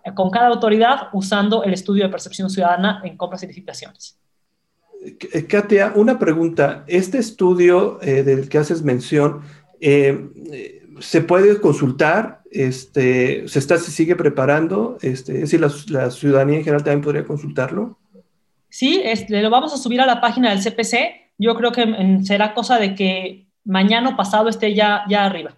eh, 0.05 0.15
con 0.15 0.31
cada 0.31 0.49
autoridad 0.49 1.09
usando 1.13 1.65
el 1.65 1.73
estudio 1.73 2.05
de 2.05 2.11
percepción 2.11 2.51
ciudadana 2.51 3.01
en 3.05 3.17
compras 3.17 3.43
y 3.43 3.47
licitaciones. 3.47 4.20
Eh, 5.03 5.47
Katia, 5.47 5.93
una 5.95 6.19
pregunta. 6.19 6.85
Este 6.87 7.19
estudio 7.19 7.99
eh, 8.03 8.23
del 8.23 8.49
que 8.49 8.59
haces 8.59 8.83
mención, 8.83 9.43
¿se 9.81 11.21
puede 11.23 11.61
consultar? 11.61 12.43
Este, 12.51 13.49
¿Se 13.49 13.59
está, 13.59 13.79
se 13.79 13.91
sigue 13.91 14.17
preparando? 14.17 14.99
Este, 15.01 15.35
es 15.35 15.41
decir, 15.51 15.61
la, 15.61 15.73
la, 15.89 16.11
ciudadanía 16.11 16.59
en 16.59 16.65
general 16.65 16.85
también 16.85 17.03
podría 17.03 17.25
consultarlo. 17.25 17.99
Sí, 18.69 19.01
este, 19.05 19.41
lo 19.41 19.51
vamos 19.51 19.73
a 19.73 19.79
subir 19.79 20.01
a 20.01 20.07
la 20.07 20.21
página 20.21 20.51
del 20.51 20.63
CPC 20.63 21.21
yo 21.41 21.55
creo 21.57 21.73
que 21.73 22.21
será 22.23 22.53
cosa 22.53 22.79
de 22.79 22.95
que 22.95 23.47
mañana 23.65 24.11
o 24.11 24.17
pasado 24.17 24.51
esté 24.51 24.75
ya, 24.75 25.05
ya 25.09 25.25
arriba. 25.25 25.57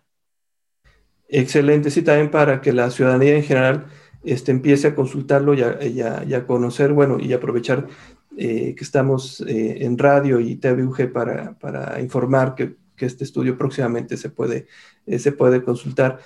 Excelente, 1.29 1.91
sí, 1.91 2.03
también 2.03 2.31
para 2.31 2.61
que 2.61 2.73
la 2.73 2.89
ciudadanía 2.91 3.35
en 3.35 3.43
general 3.43 3.87
este, 4.23 4.53
empiece 4.53 4.87
a 4.87 4.95
consultarlo 4.95 5.55
y 5.55 5.63
a, 5.63 6.47
conocer, 6.47 6.93
bueno, 6.93 7.19
y 7.19 7.33
aprovechar 7.33 7.89
eh, 8.37 8.75
que 8.77 8.85
estamos 8.85 9.43
eh, 9.47 9.85
en 9.85 9.99
radio 9.99 10.41
y 10.41 10.57
TVUG 10.57 11.13
para, 11.13 11.59
para 11.59 12.01
informar 12.01 12.55
que, 12.55 12.81
este 13.03 13.25
estudio 13.25 13.59
próximamente 13.59 14.17
se 14.17 14.31
puede, 14.31 14.69
eh, 15.07 15.19
se 15.19 15.33
puede 15.33 15.65
consultar. 15.65 16.21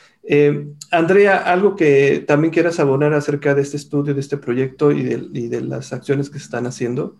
Andrea, 0.90 1.38
algo 1.38 1.74
que 1.74 2.22
también 2.28 2.52
quieras 2.52 2.78
abonar 2.78 3.14
acerca 3.14 3.54
de 3.54 3.62
este 3.62 3.78
estudio, 3.78 4.12
de 4.12 4.20
este 4.20 4.36
proyecto 4.36 4.92
y 4.92 5.02
de, 5.02 5.26
y 5.32 5.48
de 5.48 5.62
las 5.62 5.94
acciones 5.94 6.28
que 6.28 6.38
se 6.38 6.44
están 6.44 6.66
haciendo. 6.66 7.16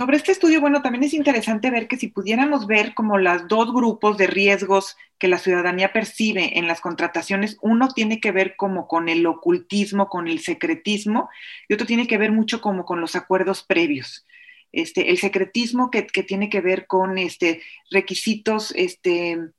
Sobre 0.00 0.16
este 0.16 0.32
estudio, 0.32 0.62
bueno, 0.62 0.80
también 0.80 1.04
es 1.04 1.12
interesante 1.12 1.70
ver 1.70 1.86
que 1.86 1.98
si 1.98 2.08
pudiéramos 2.08 2.66
ver 2.66 2.94
como 2.94 3.18
los 3.18 3.46
dos 3.48 3.70
grupos 3.70 4.16
de 4.16 4.26
riesgos 4.26 4.96
que 5.18 5.28
la 5.28 5.36
ciudadanía 5.36 5.92
percibe 5.92 6.58
en 6.58 6.66
las 6.66 6.80
contrataciones, 6.80 7.58
uno 7.60 7.88
tiene 7.88 8.18
que 8.18 8.32
ver 8.32 8.56
como 8.56 8.88
con 8.88 9.10
el 9.10 9.26
ocultismo, 9.26 10.08
con 10.08 10.26
el 10.26 10.40
secretismo, 10.40 11.28
y 11.68 11.74
otro 11.74 11.86
tiene 11.86 12.06
que 12.06 12.16
ver 12.16 12.32
mucho 12.32 12.62
como 12.62 12.86
con 12.86 13.02
los 13.02 13.14
acuerdos 13.14 13.62
previos. 13.62 14.26
Este, 14.72 15.10
el 15.10 15.18
secretismo 15.18 15.90
que, 15.90 16.06
que 16.06 16.22
tiene 16.22 16.48
que 16.48 16.62
ver 16.62 16.86
con 16.86 17.18
este, 17.18 17.60
requisitos 17.90 18.72
este, 18.76 19.50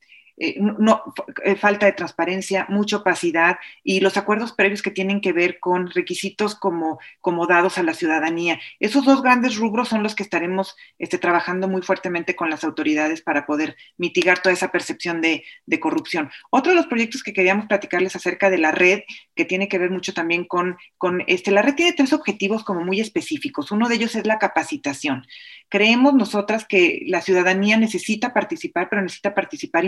eh, 0.43 0.55
no, 0.59 1.03
eh, 1.43 1.55
falta 1.55 1.85
de 1.85 1.91
transparencia, 1.91 2.65
mucha 2.67 2.97
opacidad 2.97 3.59
y 3.83 3.99
los 3.99 4.17
acuerdos 4.17 4.53
previos 4.53 4.81
que 4.81 4.89
tienen 4.89 5.21
que 5.21 5.33
ver 5.33 5.59
con 5.59 5.91
requisitos 5.91 6.55
como, 6.55 6.99
como 7.19 7.45
dados 7.45 7.77
a 7.77 7.83
la 7.83 7.93
ciudadanía. 7.93 8.59
Esos 8.79 9.05
dos 9.05 9.21
grandes 9.21 9.57
rubros 9.57 9.89
son 9.89 10.01
los 10.01 10.15
que 10.15 10.23
estaremos 10.23 10.75
este, 10.97 11.19
trabajando 11.19 11.67
muy 11.67 11.83
fuertemente 11.83 12.35
con 12.35 12.49
las 12.49 12.63
autoridades 12.63 13.21
para 13.21 13.45
poder 13.45 13.75
mitigar 13.97 14.41
toda 14.41 14.53
esa 14.53 14.71
percepción 14.71 15.21
de, 15.21 15.43
de, 15.67 15.79
corrupción. 15.79 16.31
Otro 16.49 16.71
de 16.71 16.77
los 16.77 16.87
proyectos 16.87 17.21
que 17.21 17.33
queríamos 17.33 17.67
platicarles 17.67 18.15
acerca 18.15 18.49
de 18.49 18.57
la 18.57 18.71
red, 18.71 19.01
que 19.35 19.45
tiene 19.45 19.67
que 19.67 19.77
ver 19.77 19.91
mucho 19.91 20.11
también 20.11 20.45
con, 20.45 20.75
con 20.97 21.23
este, 21.27 21.51
la 21.51 21.61
red 21.61 21.75
tiene 21.75 21.93
tres 21.93 22.13
objetivos 22.13 22.63
como 22.63 22.83
muy 22.83 22.99
específicos. 22.99 23.71
Uno 23.71 23.87
de 23.87 23.93
ellos 23.93 24.15
es 24.15 24.25
la 24.25 24.39
capacitación. 24.39 25.27
Creemos 25.69 26.15
nosotras 26.15 26.65
que 26.65 27.03
la 27.05 27.21
ciudadanía 27.21 27.77
necesita 27.77 28.33
participar, 28.33 28.89
pero 28.89 29.03
necesita 29.03 29.35
participar 29.35 29.85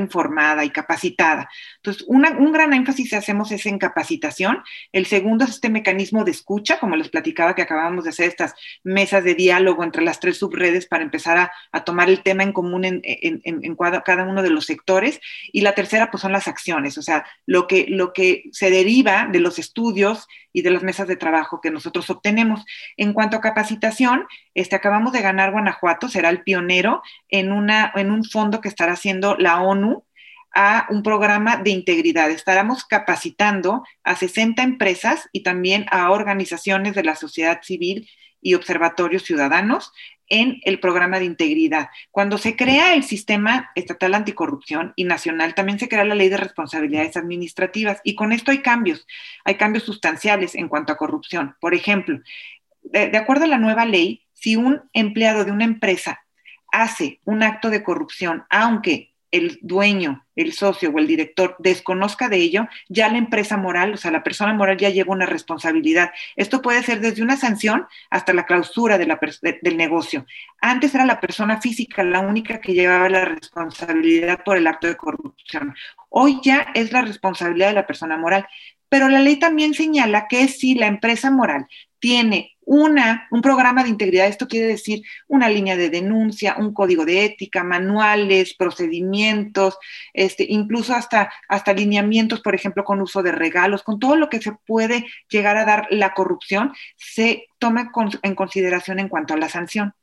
y 0.64 0.70
capacitada. 0.70 1.50
Entonces, 1.78 2.04
un 2.08 2.52
gran 2.52 2.74
énfasis 2.74 3.14
hacemos 3.14 3.52
es 3.52 3.66
en 3.66 3.80
capacitación. 3.80 4.64
El 4.92 5.06
segundo 5.06 5.46
es 5.46 5.52
este 5.52 5.70
mecanismo 5.70 6.24
de 6.24 6.32
escucha, 6.32 6.80
como 6.80 6.96
les 6.96 7.10
platicaba 7.10 7.56
que 7.56 7.62
acabamos 7.62 8.04
de 8.04 8.12
hacer 8.12 8.28
estas 8.28 8.54
mesas 8.84 9.24
de 9.24 9.36
diálogo 9.36 9.84
entre 9.84 10.04
las 10.04 10.20
tres 10.20 10.38
subredes 10.38 10.86
para 10.86 11.04
empezar 11.04 11.52
a, 11.72 11.84
tomar 11.84 12.10
el 12.10 12.22
tema 12.24 12.44
en 12.44 12.54
común 12.54 12.86
en, 12.86 13.76
cada 14.06 14.24
uno 14.24 14.44
de 14.44 14.50
los 14.50 14.66
sectores. 14.66 15.20
Y 15.52 15.62
la 15.62 15.74
tercera, 15.74 16.12
pues 16.12 16.22
son 16.22 16.32
las 16.32 16.48
acciones, 16.48 16.98
o 16.98 17.02
sea, 17.02 17.26
lo 17.46 17.68
que, 17.68 17.86
que 18.14 18.44
se 18.52 18.70
deriva 18.70 19.28
de 19.32 19.40
los 19.40 19.60
estudios 19.60 20.28
y 20.52 20.62
de 20.62 20.72
las 20.72 20.84
mesas 20.84 21.08
de 21.08 21.16
trabajo 21.16 21.62
que 21.62 21.72
nosotros 21.72 22.10
obtenemos. 22.10 22.64
En 22.98 23.14
cuanto 23.14 23.38
a 23.38 23.42
capacitación, 23.42 24.26
este, 24.54 24.76
acabamos 24.76 25.14
de 25.14 25.22
ganar 25.22 25.52
Guanajuato, 25.52 26.10
será 26.10 26.30
el 26.30 26.44
pionero 26.44 27.02
en 27.30 27.52
un 27.52 28.26
fondo 28.26 28.62
que 28.62 28.70
estará 28.70 28.94
haciendo 28.94 29.36
la 29.38 29.62
ONU 29.62 30.04
a 30.54 30.88
un 30.90 31.04
programa 31.04 31.58
de 31.58 31.72
integridad. 31.72 32.30
Estaremos 32.30 32.86
capacitando 32.86 33.84
a 34.04 34.16
60 34.16 34.62
empresas 34.62 35.30
y 35.32 35.44
también 35.44 35.86
a 35.90 36.12
organizaciones 36.12 36.96
de 36.96 37.04
la 37.04 37.16
sociedad 37.16 37.62
civil 37.64 38.10
y 38.42 38.54
observatorios 38.54 39.24
ciudadanos 39.24 39.92
en 40.30 40.62
el 40.64 40.80
programa 40.80 41.20
de 41.20 41.26
integridad. 41.26 41.90
Cuando 42.12 42.38
se 42.38 42.56
crea 42.56 42.94
el 42.94 43.04
sistema 43.04 43.72
estatal 43.76 44.14
anticorrupción 44.14 44.94
y 44.96 45.04
nacional, 45.04 45.54
también 45.56 45.80
se 45.80 45.90
crea 45.90 46.06
la 46.06 46.16
ley 46.16 46.30
de 46.30 46.38
responsabilidades 46.38 47.18
administrativas 47.18 48.00
y 48.04 48.16
con 48.16 48.32
esto 48.32 48.52
hay 48.52 48.60
cambios, 48.60 49.06
hay 49.44 49.56
cambios 49.56 49.84
sustanciales 49.84 50.56
en 50.56 50.70
cuanto 50.70 50.94
a 50.94 50.98
corrupción. 50.98 51.56
Por 51.60 51.74
ejemplo, 51.74 52.20
de, 52.82 53.10
de 53.10 53.18
acuerdo 53.18 53.46
a 53.46 53.50
la 53.50 53.58
nueva 53.58 53.86
ley, 53.86 54.26
si 54.34 54.56
un 54.56 54.82
empleado 54.94 55.46
de 55.46 55.52
una 55.52 55.66
empresa 55.66 56.22
hace 56.72 57.20
un 57.26 57.44
acto 57.44 57.70
de 57.70 57.84
corrupción, 57.84 58.46
aunque 58.50 59.13
el 59.34 59.58
dueño, 59.64 60.26
el 60.36 60.54
socio 60.54 60.92
o 60.92 61.00
el 61.00 61.08
director 61.08 61.56
desconozca 61.58 62.30
de 62.30 62.38
ello, 62.38 62.68
ya 62.88 63.10
la 63.10 63.18
empresa 63.18 63.58
moral, 63.58 63.96
o 63.96 63.98
sea, 63.98 64.12
la 64.12 64.24
persona 64.24 64.54
moral 64.54 64.78
ya 64.78 64.92
lleva 64.92 65.12
una 65.12 65.26
responsabilidad. 65.26 66.12
Esto 66.36 66.62
puede 66.62 66.84
ser 66.84 67.02
desde 67.02 67.24
una 67.24 67.36
sanción 67.36 67.88
hasta 68.12 68.32
la 68.32 68.46
clausura 68.46 69.00
del 69.00 69.78
negocio. 69.78 70.28
Antes 70.62 70.94
era 70.94 71.06
la 71.06 71.20
persona 71.20 71.60
física 71.60 72.04
la 72.04 72.20
única 72.20 72.62
que 72.62 72.74
llevaba 72.74 73.10
la 73.10 73.26
responsabilidad 73.26 74.44
por 74.44 74.56
el 74.56 74.68
acto 74.68 74.86
de 74.86 74.98
corrupción. 74.98 75.74
Hoy 76.10 76.40
ya 76.44 76.68
es 76.76 76.92
la 76.92 77.02
responsabilidad 77.02 77.70
de 77.70 77.74
la 77.74 77.88
persona 77.88 78.18
moral. 78.18 78.46
Pero 78.88 79.10
la 79.10 79.22
ley 79.22 79.38
también 79.38 79.74
señala 79.74 80.28
que 80.28 80.48
si 80.48 80.76
la 80.76 80.86
empresa 80.86 81.32
moral 81.32 81.66
tiene 82.04 82.58
una, 82.66 83.30
un 83.32 83.42
programa 83.42 83.82
de 83.82 83.90
integridad, 83.90 84.28
esto 84.28 84.50
quiere 84.50 84.68
decir 84.68 85.04
una 85.30 85.48
línea 85.48 85.78
de 85.78 85.90
denuncia, 85.90 86.58
un 86.60 86.74
código 86.74 87.06
de 87.06 87.24
ética, 87.24 87.64
manuales, 87.64 88.56
procedimientos, 88.56 89.78
este, 90.12 90.46
incluso 90.50 90.94
hasta, 90.94 91.32
hasta 91.48 91.74
por 92.44 92.56
ejemplo, 92.56 92.84
con 92.84 93.00
uso 93.00 93.24
de 93.24 93.32
regalos, 93.32 93.84
con 93.84 94.00
todo 94.00 94.18
lo 94.18 94.28
que 94.28 94.42
se 94.42 94.52
puede 94.68 95.06
llegar 95.30 95.56
a 95.56 95.64
dar 95.64 95.88
la 95.92 96.14
corrupción, 96.14 96.74
se 96.98 97.46
toma 97.58 97.90
en 98.22 98.36
consideración 98.36 99.00
en 99.00 99.08
cuanto 99.08 99.34
a 99.34 99.38
la 99.38 99.48
sanción. 99.48 99.94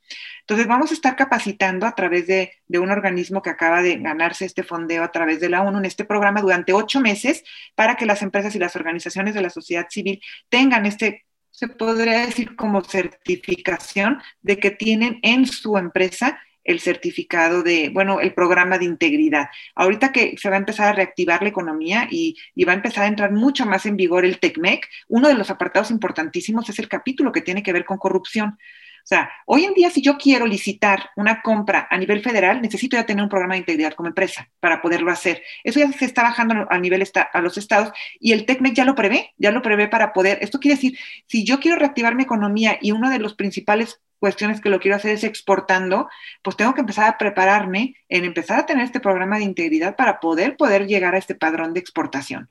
Entonces, 0.41 0.67
vamos 0.67 0.93
a 0.93 0.95
estar 0.95 1.17
capacitando 1.17 1.85
a 1.85 1.95
través 1.95 2.27
de, 2.27 2.55
de, 2.67 2.79
un 2.79 2.91
organismo 2.91 3.43
que 3.43 3.51
acaba 3.51 3.83
de 3.83 3.97
ganarse 3.99 4.47
este 4.47 4.63
fondeo 4.63 5.05
a 5.05 5.13
través 5.13 5.39
de 5.39 5.51
la 5.51 5.61
ONU 5.61 5.79
en 5.79 5.85
este 5.85 6.07
programa 6.07 6.41
durante 6.41 6.73
ocho 6.73 6.99
meses 6.99 7.45
para 7.75 7.97
que 7.97 8.07
las 8.07 8.23
empresas 8.23 8.55
y 8.55 8.59
las 8.59 8.75
organizaciones 8.75 9.35
de 9.35 9.43
la 9.43 9.51
sociedad 9.51 9.87
civil 9.91 10.23
tengan 10.49 10.87
este 10.87 11.27
se 11.61 11.69
podría 11.69 12.25
decir 12.25 12.57
como 12.57 12.83
certificación 12.83 14.23
de 14.41 14.59
que 14.59 14.71
tienen 14.71 15.19
en 15.23 15.45
su 15.47 15.77
empresa 15.77 16.41
el 16.65 16.81
certificado 16.81 17.63
de, 17.63 17.91
bueno, 17.91 18.19
el 18.21 18.33
programa 18.33 18.79
de 18.79 18.87
integridad. 18.87 19.51
Ahorita 19.75 20.11
que 20.11 20.37
se 20.39 20.49
va 20.49 20.55
a 20.55 20.59
empezar 20.59 20.89
a 20.89 20.93
reactivar 20.95 21.43
la 21.43 21.51
economía 21.51 22.09
y, 22.11 22.35
va 22.67 22.73
a 22.73 22.77
empezar 22.77 23.05
a 23.05 23.09
entrar 23.09 23.33
mucho 23.33 23.67
más 23.67 23.85
en 23.85 23.99
vigor 23.99 24.25
el 24.25 24.39
TECMEC, 24.39 24.89
uno 25.09 25.29
de 25.29 25.35
los 25.35 25.51
apartados 25.51 25.91
importantísimos 25.91 26.67
es 26.71 26.79
el 26.79 26.89
capítulo 26.89 27.31
que 27.31 27.43
tiene 27.43 27.63
que 27.63 27.75
ver 27.75 27.85
con 27.85 27.99
corrupción. 27.99 28.59
Sea, 29.11 29.29
hoy 29.45 29.65
en 29.65 29.75
día 29.75 29.91
si 29.91 30.03
yo 30.03 30.17
quiero 30.17 30.47
licitar 30.47 31.11
una 31.17 31.43
compra 31.43 31.89
a 31.91 31.99
nivel 31.99 32.23
federal, 32.23 32.63
necesito 32.63 32.97
ya 32.97 33.07
tener 33.07 33.25
un 33.25 33.29
programa 33.29 33.55
de 33.55 33.59
integridad 33.59 33.95
como 33.95 34.07
empresa 34.09 34.49
para 34.61 34.81
poderlo 34.81 35.11
hacer. 35.11 35.43
Eso 35.65 35.81
ya 35.81 35.91
se 35.91 36.05
está 36.05 36.23
bajando 36.23 36.69
a 36.71 36.79
nivel 36.79 37.03
a 37.33 37.41
los 37.41 37.59
estados 37.59 37.93
y 38.21 38.31
el 38.31 38.47
TECMEC 38.47 38.73
ya 38.73 38.85
lo 38.85 38.95
prevé, 38.95 39.35
ya 39.37 39.51
lo 39.51 39.63
prevé 39.63 39.89
para 39.89 40.13
poder. 40.13 40.39
Esto 40.43 40.61
quiere 40.61 40.77
decir, 40.77 40.97
si 41.27 41.45
yo 41.45 41.59
quiero 41.59 41.77
reactivar 41.77 42.15
mi 42.15 42.23
economía 42.23 42.79
y 42.81 42.93
uno 42.93 43.11
de 43.11 43.19
los 43.19 43.35
principales 43.35 44.01
cuestiones 44.21 44.61
que 44.61 44.69
lo 44.69 44.79
quiero 44.79 44.97
hacer 44.97 45.11
es 45.11 45.25
exportando, 45.25 46.09
pues 46.43 46.57
tengo 46.57 46.75
que 46.75 46.83
empezar 46.83 47.09
a 47.09 47.19
prepararme 47.19 47.97
en 48.09 48.25
empezar 48.25 48.61
a 48.61 48.67
tener 48.67 48.85
este 48.85 49.01
programa 49.01 49.39
de 49.39 49.45
integridad 49.45 49.97
para 49.97 50.21
poder, 50.21 50.57
poder 50.57 50.87
llegar 50.87 51.17
a 51.17 51.19
este 51.19 51.35
padrón 51.35 51.75
de 51.75 51.81
exportación. 51.81 52.49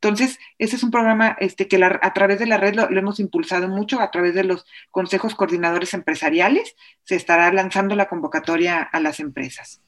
Entonces, 0.00 0.38
ese 0.58 0.76
es 0.76 0.82
un 0.84 0.92
programa 0.92 1.36
este, 1.40 1.66
que 1.66 1.82
a 1.82 2.12
través 2.12 2.38
de 2.38 2.46
la 2.46 2.56
red 2.56 2.74
lo, 2.74 2.88
hemos 2.88 3.18
impulsado 3.18 3.66
mucho, 3.66 4.00
a 4.00 4.12
través 4.12 4.32
de 4.34 4.44
los 4.44 4.64
consejos 4.92 5.34
coordinadores 5.34 5.92
empresariales, 5.92 6.76
se 7.02 7.16
estará 7.16 7.52
lanzando 7.52 7.96
la 7.96 8.08
convocatoria 8.08 8.80
a 8.80 9.00
las 9.00 9.18
empresas. 9.18 9.80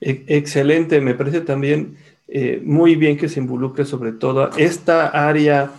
E, 0.00 0.24
excelente, 0.28 1.02
me 1.02 1.14
parece 1.14 1.42
también 1.42 1.98
eh, 2.26 2.62
muy 2.64 2.96
bien 2.96 3.18
que 3.18 3.28
se 3.28 3.40
involucre 3.40 3.84
sobre 3.84 4.12
todo 4.12 4.50
esta 4.56 5.08
área 5.08 5.72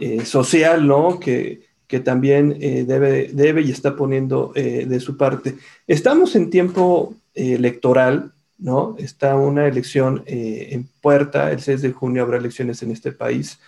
eh, 0.00 0.24
social, 0.24 0.84
¿no? 0.84 1.20
Que, 1.20 1.68
que 1.86 2.00
también 2.00 2.56
eh, 2.60 2.84
debe, 2.84 3.30
debe 3.32 3.62
y 3.62 3.70
está 3.70 3.94
poniendo 3.94 4.52
de 4.54 5.00
su 5.00 5.16
parte. 5.16 5.54
Estamos 5.86 6.34
en 6.34 6.50
tiempo 6.50 7.14
electoral, 7.32 8.32
¿no? 8.58 8.96
Está 8.98 9.36
una 9.36 9.66
elección 9.66 10.22
en 10.26 10.88
puerta, 11.00 11.50
el 11.52 11.60
6 11.60 11.82
de 11.82 11.92
junio 11.92 12.22
habrá 12.22 12.38
elecciones 12.38 12.82
en 12.82 12.90
este 12.90 13.12
país. 13.12 13.58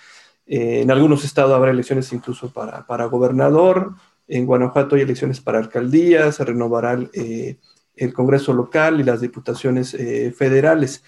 en 0.46 0.90
algunos 0.90 1.24
estados 1.24 1.52
habrá 1.52 1.70
elecciones 1.70 2.12
incluso 2.12 2.52
para, 2.52 2.86
para, 2.86 3.04
gobernador, 3.06 3.94
en 4.26 4.46
Guanajuato 4.46 4.96
hay 4.96 5.02
elecciones 5.02 5.40
para 5.40 5.58
alcaldía, 5.58 6.32
se 6.32 6.44
renovará 6.44 6.92
el, 6.92 7.58
el 7.96 8.12
Congreso 8.12 8.52
local 8.52 9.00
y 9.00 9.04
las 9.04 9.20
diputaciones 9.20 9.96
federales. 10.36 11.02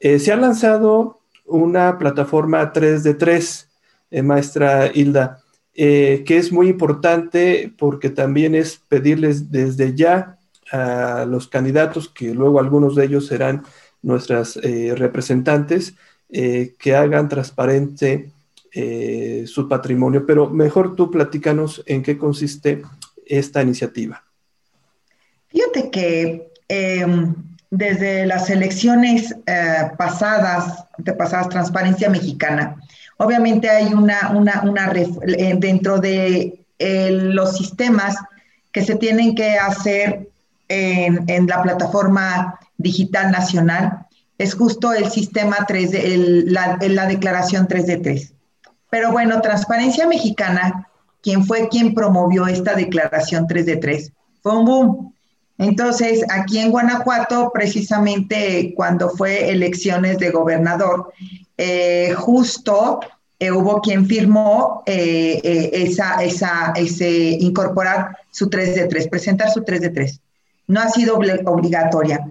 se 0.00 0.32
ha 0.32 0.36
lanzado 0.36 1.20
una 1.44 1.98
plataforma 1.98 2.72
3 2.72 3.02
de 3.02 3.14
3, 3.14 3.68
maestra 4.22 4.90
Hilda. 4.92 5.42
Eh, 5.80 6.24
que 6.26 6.38
es 6.38 6.50
muy 6.50 6.66
importante 6.66 7.72
porque 7.78 8.10
también 8.10 8.56
es 8.56 8.78
pedirles 8.88 9.52
desde 9.52 9.94
ya 9.94 10.37
a 10.72 11.24
los 11.26 11.48
candidatos, 11.48 12.08
que 12.08 12.34
luego 12.34 12.60
algunos 12.60 12.94
de 12.94 13.04
ellos 13.04 13.26
serán 13.26 13.64
nuestras 14.02 14.56
eh, 14.62 14.94
representantes, 14.96 15.94
eh, 16.30 16.74
que 16.78 16.94
hagan 16.94 17.28
transparente 17.28 18.30
su 19.46 19.66
patrimonio. 19.68 20.24
Pero 20.24 20.48
mejor 20.48 20.94
tú 20.94 21.10
platícanos 21.10 21.82
en 21.86 22.00
qué 22.00 22.16
consiste 22.16 22.82
esta 23.26 23.60
iniciativa. 23.60 24.22
Fíjate 25.48 25.90
que 25.90 26.52
em, 26.68 27.34
desde 27.70 28.24
las 28.24 28.50
elecciones 28.50 29.34
pasadas, 29.96 30.84
de 30.98 31.12
pasadas 31.12 31.48
Transparencia 31.48 32.08
Mexicana, 32.08 32.76
Obviamente 33.18 33.68
hay 33.68 33.92
una, 33.92 34.30
una, 34.30 34.62
una 34.62 34.92
eh, 34.92 35.54
dentro 35.58 35.98
de 35.98 36.64
eh, 36.78 37.10
los 37.10 37.56
sistemas 37.56 38.16
que 38.72 38.82
se 38.82 38.94
tienen 38.94 39.34
que 39.34 39.58
hacer 39.58 40.27
en, 40.68 41.24
en, 41.26 41.46
la 41.46 41.62
plataforma 41.62 42.58
digital 42.76 43.30
nacional, 43.30 44.06
es 44.38 44.54
justo 44.54 44.92
el 44.92 45.10
sistema 45.10 45.64
3 45.66 45.90
de, 45.90 46.14
el, 46.14 46.52
la, 46.52 46.78
la, 46.80 47.06
declaración 47.06 47.66
3 47.66 47.86
de 47.86 47.96
3. 47.98 48.34
Pero 48.90 49.12
bueno, 49.12 49.40
Transparencia 49.40 50.06
Mexicana, 50.06 50.88
quien 51.22 51.44
fue 51.44 51.68
quien 51.68 51.94
promovió 51.94 52.46
esta 52.46 52.74
declaración 52.74 53.46
3 53.46 53.66
de 53.66 53.76
3, 53.76 54.12
fue 54.42 54.56
un 54.56 54.64
boom. 54.64 55.14
Entonces, 55.58 56.24
aquí 56.30 56.60
en 56.60 56.70
Guanajuato, 56.70 57.50
precisamente 57.52 58.72
cuando 58.76 59.10
fue 59.10 59.50
elecciones 59.50 60.18
de 60.18 60.30
gobernador, 60.30 61.12
eh, 61.56 62.14
justo 62.16 63.00
eh, 63.40 63.50
hubo 63.50 63.80
quien 63.80 64.06
firmó 64.06 64.84
eh, 64.86 65.70
esa, 65.72 66.22
esa, 66.22 66.72
ese 66.76 67.10
incorporar 67.40 68.16
su 68.30 68.48
3 68.48 68.76
de 68.76 68.86
3, 68.86 69.08
presentar 69.08 69.50
su 69.50 69.64
3 69.64 69.80
de 69.80 69.90
3. 69.90 70.20
No 70.68 70.80
ha 70.80 70.88
sido 70.88 71.16
obligatoria. 71.16 72.30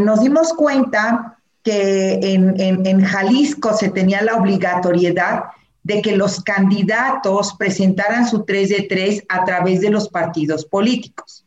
nos 0.00 0.20
dimos 0.20 0.52
cuenta 0.52 1.38
que 1.64 2.20
en, 2.22 2.54
en, 2.86 3.04
Jalisco 3.04 3.74
se 3.74 3.90
tenía 3.90 4.22
la 4.22 4.36
obligatoriedad 4.36 5.44
de 5.82 6.00
que 6.02 6.16
los 6.16 6.42
candidatos 6.42 7.54
presentaran 7.58 8.28
su 8.28 8.44
3 8.44 8.68
de 8.68 8.86
3 8.88 9.24
a 9.28 9.44
través 9.44 9.80
de 9.80 9.90
los 9.90 10.08
partidos 10.08 10.64
políticos. 10.64 11.44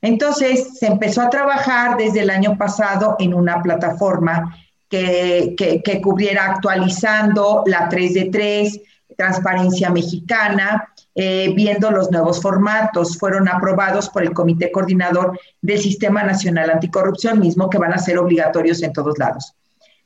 Entonces, 0.00 0.78
se 0.78 0.86
empezó 0.86 1.22
a 1.22 1.30
trabajar 1.30 1.96
desde 1.96 2.20
el 2.20 2.30
año 2.30 2.58
pasado 2.58 3.16
en 3.18 3.34
una 3.34 3.62
plataforma 3.62 4.56
que, 4.88 6.00
cubriera 6.02 6.46
actualizando 6.52 7.62
la 7.66 7.88
3 7.88 8.14
de 8.14 8.24
3, 8.26 8.80
Transparencia 9.16 9.90
Mexicana, 9.90 10.88
eh, 11.14 11.52
viendo 11.54 11.90
los 11.90 12.10
nuevos 12.10 12.40
formatos. 12.40 13.18
Fueron 13.18 13.48
aprobados 13.48 14.08
por 14.08 14.22
el 14.22 14.32
Comité 14.32 14.70
Coordinador 14.72 15.38
del 15.60 15.78
Sistema 15.78 16.22
Nacional 16.22 16.70
Anticorrupción, 16.70 17.40
mismo 17.40 17.68
que 17.70 17.78
van 17.78 17.92
a 17.92 17.98
ser 17.98 18.18
obligatorios 18.18 18.82
en 18.82 18.92
todos 18.92 19.18
lados. 19.18 19.54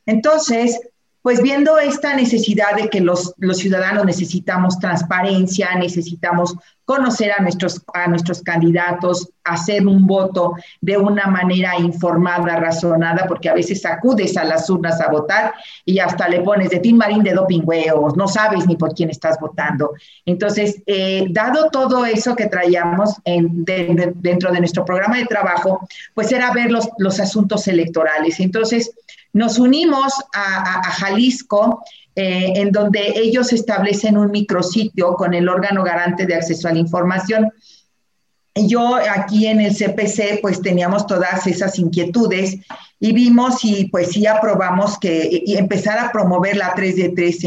Entonces, 0.05 0.79
pues 1.21 1.41
viendo 1.41 1.77
esta 1.77 2.15
necesidad 2.15 2.75
de 2.75 2.89
que 2.89 3.01
los, 3.01 3.33
los, 3.37 3.57
ciudadanos 3.57 4.05
necesitamos 4.05 4.79
transparencia, 4.79 5.75
necesitamos 5.75 6.55
conocer 6.85 7.33
a 7.37 7.41
nuestros, 7.41 7.81
a 7.93 8.07
nuestros 8.07 8.41
candidatos, 8.41 9.29
hacer 9.43 9.85
un 9.85 10.07
voto 10.07 10.53
de 10.79 10.97
una 10.97 11.27
manera 11.27 11.77
informada, 11.77 12.55
razonada, 12.55 13.25
porque 13.27 13.49
a 13.49 13.53
veces 13.53 13.85
acudes 13.85 14.37
a 14.37 14.45
las 14.45 14.69
urnas 14.69 15.01
a 15.01 15.09
votar 15.09 15.53
y 15.83 15.99
hasta 15.99 16.29
le 16.29 16.39
pones 16.39 16.69
de 16.69 16.79
Tim 16.79 16.95
Marín 16.95 17.23
de 17.23 17.33
doping 17.33 17.63
no 18.15 18.27
sabes 18.29 18.65
ni 18.67 18.77
por 18.77 18.93
quién 18.93 19.09
estás 19.09 19.37
votando. 19.37 19.91
Entonces, 20.25 20.81
eh, 20.85 21.25
dado 21.31 21.69
todo 21.71 22.05
eso 22.05 22.37
que 22.37 22.45
traíamos 22.45 23.15
en, 23.25 23.65
dentro 23.65 24.53
de 24.53 24.59
nuestro 24.59 24.85
programa 24.85 25.17
de 25.17 25.25
trabajo, 25.25 25.85
pues 26.13 26.31
era 26.31 26.53
ver 26.53 26.71
los, 26.71 26.87
los 26.99 27.19
asuntos 27.19 27.67
electorales. 27.67 28.39
Entonces, 28.39 28.93
nos 29.33 29.59
unimos 29.59 30.13
a, 30.33 30.83
Jalisco, 30.91 31.83
eh, 32.15 32.53
en 32.55 32.71
donde 32.71 33.13
ellos 33.15 33.53
establecen 33.53 34.17
un 34.17 34.31
micrositio 34.31 35.13
con 35.13 35.33
el 35.33 35.47
órgano 35.47 35.83
garante 35.83 36.25
de 36.25 36.35
acceso 36.35 36.67
a 36.67 36.73
la 36.73 36.79
información. 36.79 37.51
Yo 38.55 38.95
aquí 38.95 39.45
en 39.45 39.61
el 39.61 39.75
CPC 39.75 40.41
pues 40.41 40.61
teníamos 40.61 41.05
todas 41.05 41.45
esas 41.45 41.77
inquietudes 41.77 42.57
y 42.99 43.13
vimos 43.13 43.63
y 43.63 43.85
pues 43.89 44.11
sí 44.11 44.25
aprobamos 44.25 44.97
que 44.97 45.43
empezar 45.45 45.99
a 45.99 46.11
promover 46.11 46.57
la 46.57 46.73
3 46.73 46.95
de 46.95 47.09
3 47.09 47.37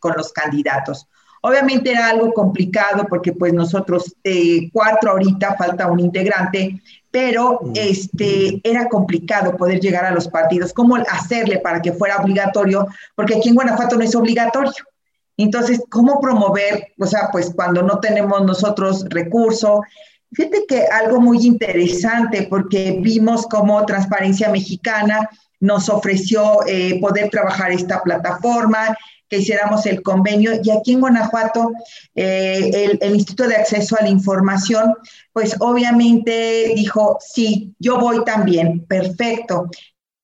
con 0.00 0.14
los 0.16 0.32
candidatos. 0.32 1.06
Obviamente 1.42 1.90
era 1.90 2.08
algo 2.08 2.32
complicado 2.32 3.06
porque 3.08 3.32
pues 3.32 3.52
nosotros 3.52 4.14
eh, 4.24 4.68
cuatro 4.72 5.12
ahorita 5.12 5.56
falta 5.56 5.90
un 5.90 6.00
integrante, 6.00 6.80
pero 7.10 7.60
este, 7.74 8.60
era 8.62 8.88
complicado 8.88 9.56
poder 9.56 9.80
llegar 9.80 10.04
a 10.04 10.12
los 10.12 10.28
partidos. 10.28 10.72
¿Cómo 10.72 10.96
hacerle 10.96 11.58
para 11.58 11.80
que 11.80 11.92
fuera 11.92 12.18
obligatorio? 12.18 12.86
Porque 13.14 13.36
aquí 13.36 13.48
en 13.48 13.54
Guanajuato 13.54 13.96
no 13.96 14.04
es 14.04 14.14
obligatorio. 14.14 14.72
Entonces, 15.36 15.82
¿cómo 15.88 16.20
promover? 16.20 16.88
O 16.98 17.06
sea, 17.06 17.30
pues 17.32 17.50
cuando 17.54 17.82
no 17.82 17.98
tenemos 17.98 18.44
nosotros 18.44 19.06
recurso. 19.08 19.82
Fíjate 20.32 20.64
que 20.68 20.84
algo 20.86 21.20
muy 21.20 21.38
interesante, 21.46 22.46
porque 22.48 22.98
vimos 23.00 23.46
cómo 23.46 23.84
Transparencia 23.86 24.50
Mexicana 24.50 25.28
nos 25.60 25.88
ofreció 25.88 26.66
eh, 26.66 26.98
poder 27.00 27.28
trabajar 27.30 27.70
esta 27.70 28.02
plataforma, 28.02 28.96
que 29.28 29.38
hiciéramos 29.38 29.86
el 29.86 30.02
convenio. 30.02 30.52
Y 30.62 30.70
aquí 30.70 30.92
en 30.92 31.00
Guanajuato, 31.00 31.70
eh, 32.16 32.98
el, 33.00 33.14
Instituto 33.14 33.46
de 33.46 33.56
Acceso 33.56 33.96
a 33.96 34.02
la 34.02 34.08
Información, 34.08 34.92
pues 35.32 35.54
obviamente 35.60 36.72
dijo, 36.74 37.18
sí, 37.20 37.72
yo 37.78 38.00
voy 38.00 38.24
también, 38.24 38.84
perfecto. 38.86 39.70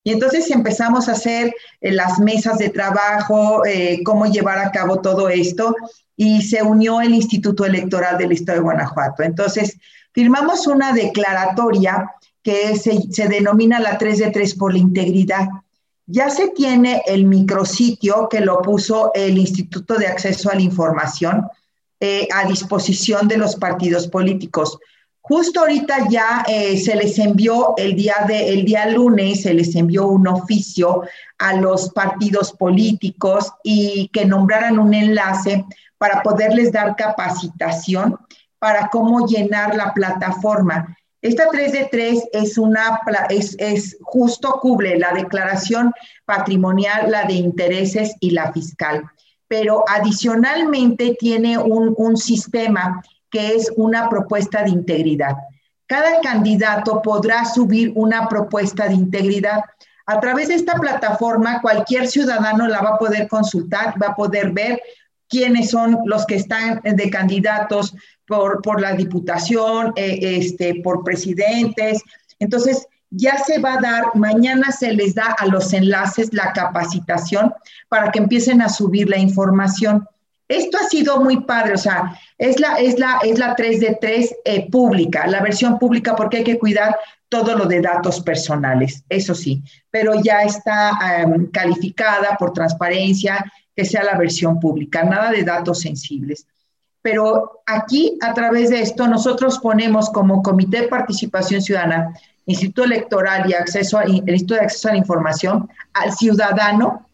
Y 0.02 0.12
entonces 0.12 0.50
empezamos 0.50 1.08
a 1.08 1.12
hacer 1.12 1.54
eh, 1.80 1.92
las 1.92 2.18
mesas 2.18 2.58
de 2.58 2.70
trabajo, 2.70 3.62
cómo 4.04 4.26
llevar 4.26 4.58
a 4.58 4.72
cabo 4.72 5.00
todo 5.00 5.28
esto, 5.28 5.76
y 6.16 6.42
se 6.42 6.62
unió 6.62 7.00
el 7.00 7.14
Instituto 7.14 7.64
Electoral 7.64 8.18
del 8.18 8.32
Estado 8.32 8.58
de 8.58 8.64
Guanajuato. 8.64 9.22
Entonces, 9.22 9.78
firmamos 10.12 10.66
una 10.66 10.92
declaratoria 10.92 12.10
que 12.46 12.76
se, 12.76 13.02
se 13.10 13.26
denomina 13.26 13.80
la 13.80 13.98
3 13.98 14.18
de 14.20 14.30
3 14.30 14.54
por 14.54 14.72
la 14.72 14.78
integridad. 14.78 15.48
Ya 16.06 16.30
se 16.30 16.50
tiene 16.50 17.02
el 17.04 17.24
micrositio 17.24 18.28
que 18.28 18.38
lo 18.38 18.62
puso 18.62 19.10
el 19.14 19.36
Instituto 19.36 19.96
de 19.96 20.06
Acceso 20.06 20.48
a 20.48 20.54
la 20.54 20.60
Información 20.60 21.44
eh, 21.98 22.28
a 22.32 22.46
disposición 22.46 23.26
de 23.26 23.36
los 23.36 23.56
partidos 23.56 24.06
políticos. 24.06 24.78
Justo 25.22 25.58
ahorita 25.58 26.08
ya 26.08 26.44
eh, 26.46 26.78
se 26.78 26.94
les 26.94 27.18
envió 27.18 27.74
el 27.76 27.96
día, 27.96 28.14
de, 28.28 28.50
el 28.50 28.64
día 28.64 28.86
lunes, 28.86 29.42
se 29.42 29.52
les 29.52 29.74
envió 29.74 30.06
un 30.06 30.28
oficio 30.28 31.02
a 31.38 31.54
los 31.54 31.90
partidos 31.90 32.52
políticos 32.52 33.50
y 33.64 34.08
que 34.12 34.24
nombraran 34.24 34.78
un 34.78 34.94
enlace 34.94 35.64
para 35.98 36.22
poderles 36.22 36.70
dar 36.70 36.94
capacitación 36.94 38.16
para 38.60 38.88
cómo 38.88 39.26
llenar 39.26 39.74
la 39.74 39.92
plataforma. 39.92 40.96
Esta 41.26 41.48
3 41.50 41.72
de 41.72 41.88
3 41.90 42.28
es 42.34 42.56
una, 42.56 43.00
es, 43.30 43.56
es 43.58 43.96
justo 44.00 44.60
cubre 44.62 44.96
la 44.96 45.12
declaración 45.12 45.92
patrimonial, 46.24 47.10
la 47.10 47.24
de 47.24 47.32
intereses 47.32 48.14
y 48.20 48.30
la 48.30 48.52
fiscal, 48.52 49.02
pero 49.48 49.84
adicionalmente 49.88 51.16
tiene 51.18 51.58
un, 51.58 51.92
un 51.96 52.16
sistema 52.16 53.02
que 53.28 53.56
es 53.56 53.72
una 53.74 54.08
propuesta 54.08 54.62
de 54.62 54.70
integridad. 54.70 55.34
Cada 55.88 56.20
candidato 56.20 57.02
podrá 57.02 57.44
subir 57.44 57.90
una 57.96 58.28
propuesta 58.28 58.86
de 58.86 58.94
integridad. 58.94 59.64
A 60.06 60.20
través 60.20 60.46
de 60.46 60.54
esta 60.54 60.74
plataforma, 60.74 61.60
cualquier 61.60 62.06
ciudadano 62.06 62.68
la 62.68 62.82
va 62.82 62.90
a 62.90 62.98
poder 62.98 63.26
consultar, 63.26 64.00
va 64.00 64.10
a 64.10 64.14
poder 64.14 64.52
ver 64.52 64.80
quiénes 65.28 65.70
son 65.70 65.98
los 66.04 66.24
que 66.24 66.36
están 66.36 66.80
de 66.84 67.10
candidatos 67.10 67.96
por, 68.26 68.62
por 68.62 68.80
la 68.80 68.92
diputación, 68.92 69.92
eh, 69.96 70.18
este, 70.22 70.80
por 70.82 71.04
presidentes. 71.04 72.02
Entonces, 72.38 72.86
ya 73.10 73.38
se 73.38 73.58
va 73.58 73.74
a 73.74 73.80
dar, 73.80 74.04
mañana 74.14 74.72
se 74.72 74.92
les 74.92 75.14
da 75.14 75.34
a 75.38 75.46
los 75.46 75.72
enlaces 75.72 76.32
la 76.32 76.52
capacitación 76.52 77.52
para 77.88 78.10
que 78.10 78.18
empiecen 78.18 78.60
a 78.62 78.68
subir 78.68 79.08
la 79.08 79.18
información. 79.18 80.06
Esto 80.48 80.78
ha 80.78 80.88
sido 80.88 81.20
muy 81.20 81.40
padre, 81.40 81.74
o 81.74 81.78
sea, 81.78 82.18
es 82.38 82.60
la, 82.60 82.76
es 82.76 82.98
la, 82.98 83.18
es 83.24 83.38
la 83.38 83.56
3 83.56 83.80
de 83.80 83.98
3 84.00 84.36
eh, 84.44 84.70
pública, 84.70 85.26
la 85.26 85.40
versión 85.40 85.78
pública, 85.78 86.14
porque 86.14 86.38
hay 86.38 86.44
que 86.44 86.58
cuidar 86.58 86.96
todo 87.28 87.56
lo 87.56 87.66
de 87.66 87.80
datos 87.80 88.20
personales, 88.20 89.02
eso 89.08 89.34
sí, 89.34 89.62
pero 89.90 90.20
ya 90.22 90.42
está 90.42 90.92
em, 91.18 91.46
calificada 91.50 92.36
por 92.38 92.52
transparencia, 92.52 93.44
que 93.74 93.84
sea 93.84 94.04
la 94.04 94.16
versión 94.16 94.60
pública, 94.60 95.02
nada 95.02 95.32
de 95.32 95.42
datos 95.42 95.80
sensibles. 95.80 96.46
Pero 97.06 97.62
aquí, 97.66 98.18
a 98.20 98.34
través 98.34 98.70
de 98.70 98.80
esto, 98.80 99.06
nosotros 99.06 99.60
ponemos 99.60 100.10
como 100.10 100.42
Comité 100.42 100.80
de 100.80 100.88
Participación 100.88 101.62
Ciudadana, 101.62 102.12
Instituto 102.46 102.82
Electoral 102.82 103.48
y 103.48 103.54
acceso 103.54 103.96
a, 103.96 104.02
el 104.02 104.28
Instituto 104.28 104.54
de 104.54 104.62
Acceso 104.62 104.88
a 104.88 104.90
la 104.90 104.98
Información, 104.98 105.68
al 105.94 106.12
ciudadano, 106.14 107.06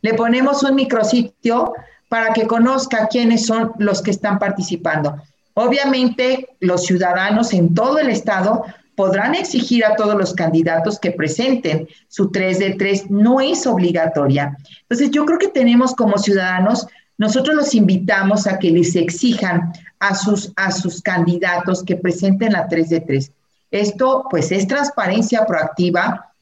le 0.00 0.14
ponemos 0.14 0.62
un 0.62 0.74
micrositio 0.74 1.74
para 2.08 2.32
que 2.32 2.46
conozca 2.46 3.06
quiénes 3.08 3.44
son 3.44 3.72
los 3.76 4.00
que 4.00 4.12
están 4.12 4.38
participando. 4.38 5.22
Obviamente, 5.52 6.56
los 6.60 6.86
ciudadanos 6.86 7.52
en 7.52 7.74
todo 7.74 7.98
el 7.98 8.08
estado 8.08 8.64
podrán 8.96 9.34
exigir 9.34 9.84
a 9.84 9.94
todos 9.94 10.16
los 10.16 10.32
candidatos 10.32 10.98
que 10.98 11.10
presenten 11.10 11.86
su 12.08 12.30
3 12.30 12.58
de 12.60 12.70
3, 12.76 13.10
no 13.10 13.42
es 13.42 13.66
obligatoria. 13.66 14.56
Entonces, 14.80 15.10
yo 15.10 15.26
creo 15.26 15.38
que 15.38 15.48
tenemos 15.48 15.94
como 15.94 16.16
ciudadanos, 16.16 16.86
nosotros 17.18 17.54
los 17.56 17.74
invitamos 17.74 18.46
a 18.46 18.58
que 18.58 18.70
les 18.70 18.96
exijan 18.96 19.72
a 20.00 20.14
sus, 20.14 20.52
a 20.56 20.72
sus 20.72 21.00
candidatos 21.00 21.82
que 21.82 21.96
presenten 21.96 22.52
la 22.52 22.66
3 22.66 22.88
de 22.88 23.00
3. 23.00 23.32
Esto, 23.70 24.26
pues, 24.30 24.52
es 24.52 24.66
transparencia 24.66 25.44
proactiva, 25.46 26.32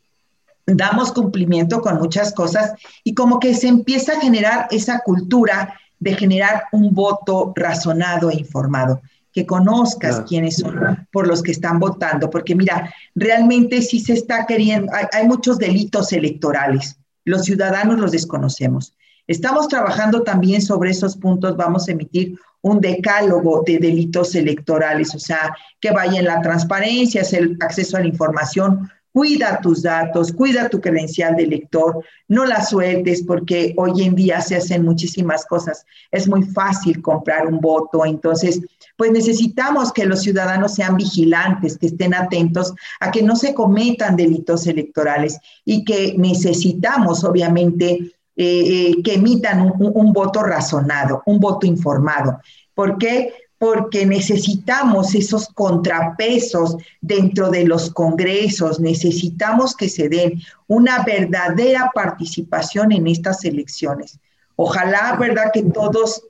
damos 0.67 1.13
cumplimiento 1.13 1.81
con 1.81 1.99
muchas 1.99 2.33
cosas 2.33 2.73
y 3.05 3.15
como 3.15 3.39
que 3.39 3.55
se 3.55 3.69
empieza 3.69 4.13
a 4.13 4.21
generar 4.21 4.69
esa 4.71 5.01
cultura 5.01 5.79
de 5.99 6.15
generar 6.15 6.65
un 6.73 6.95
voto 6.95 7.53
razonado 7.55 8.31
e 8.31 8.35
informado 8.35 9.01
que 9.33 9.47
conozcas 9.47 10.23
quiénes 10.29 10.57
son 10.57 11.07
por 11.11 11.27
los 11.27 11.43
que 11.43 11.53
están 11.53 11.79
votando, 11.79 12.29
porque 12.29 12.55
mira, 12.55 12.93
realmente 13.15 13.81
sí 13.81 13.99
se 13.99 14.13
está 14.13 14.47
queriendo, 14.47 14.93
hay, 15.13 15.27
muchos 15.27 15.59
delitos 15.59 16.13
electorales, 16.13 16.99
los 17.25 17.45
ciudadanos 17.45 17.99
los 17.99 18.13
desconocemos. 18.13 18.95
Estamos 19.27 19.69
trabajando 19.69 20.23
también 20.23 20.61
sobre 20.63 20.91
esos 20.91 21.17
puntos, 21.17 21.57
vamos 21.57 21.89
a 21.89 21.93
emitir 21.93 22.39
un 22.61 22.81
decálogo 22.81 23.63
de 23.67 23.79
delitos 23.79 24.35
electorales, 24.35 25.15
o 25.15 25.19
sea, 25.19 25.55
que 25.81 25.91
vaya 25.91 26.19
en 26.21 26.27
la 26.27 26.41
transparencia, 26.41 27.23
el 27.33 27.57
acceso 27.61 27.97
a 27.97 28.01
la 28.01 28.07
información, 28.07 28.89
Cuida 29.13 29.61
tus 29.61 29.83
datos, 29.83 30.33
cuida 30.33 30.71
tu 30.71 30.81
credencial 30.81 31.37
de 31.37 31.47
lector, 31.47 32.03
no 32.29 32.47
la 32.47 32.65
sueltes 32.65 33.23
porque 33.23 33.75
hoy 33.77 34.05
en 34.05 34.15
día 34.15 34.41
se 34.41 34.57
hacen 34.57 34.87
muchísimas 34.87 35.45
cosas. 35.45 35.85
Es 36.11 36.27
muy 36.27 36.43
fácil 36.45 37.03
comprar 37.03 37.47
un 37.47 37.61
voto, 37.61 38.07
entonces, 38.07 38.63
pues 38.97 39.13
necesitamos 39.13 39.93
que 39.93 40.07
los 40.07 40.23
ciudadanos 40.23 40.75
sean 40.75 40.97
vigilantes, 40.97 41.77
que 41.77 41.89
estén 41.89 42.15
atentos 42.15 42.73
a 43.01 43.11
que 43.11 43.23
no 43.23 43.37
se 43.37 43.53
cometan 43.53 44.17
delitos 44.17 44.67
electorales 44.67 45.39
y 45.67 45.85
que 45.85 46.15
necesitamos, 46.17 47.23
obviamente, 47.23 48.13
eh, 48.35 48.95
eh, 48.97 49.03
que 49.03 49.15
emitan 49.15 49.73
un, 49.79 50.13
voto 50.13 50.43
razonado, 50.43 51.23
un 51.27 51.39
voto 51.39 51.67
informado. 51.67 52.41
¿Por 52.75 52.99
qué? 52.99 53.35
porque 53.59 54.05
necesitamos 54.05 55.15
esos 55.15 55.47
contrapesos 55.51 56.77
dentro 57.01 57.49
de 57.49 57.65
los 57.65 57.93
congresos, 57.93 58.81
necesitamos 58.81 59.77
que 59.77 59.89
se 59.89 60.09
den 60.09 60.43
una 60.67 61.05
verdadera 61.05 61.93
participación 61.95 62.91
en 62.91 63.07
estas 63.07 63.45
elecciones. 63.45 64.19
Ojalá, 64.57 65.17
¿verdad?, 65.17 65.53
que 65.55 65.63
todos 65.63 66.25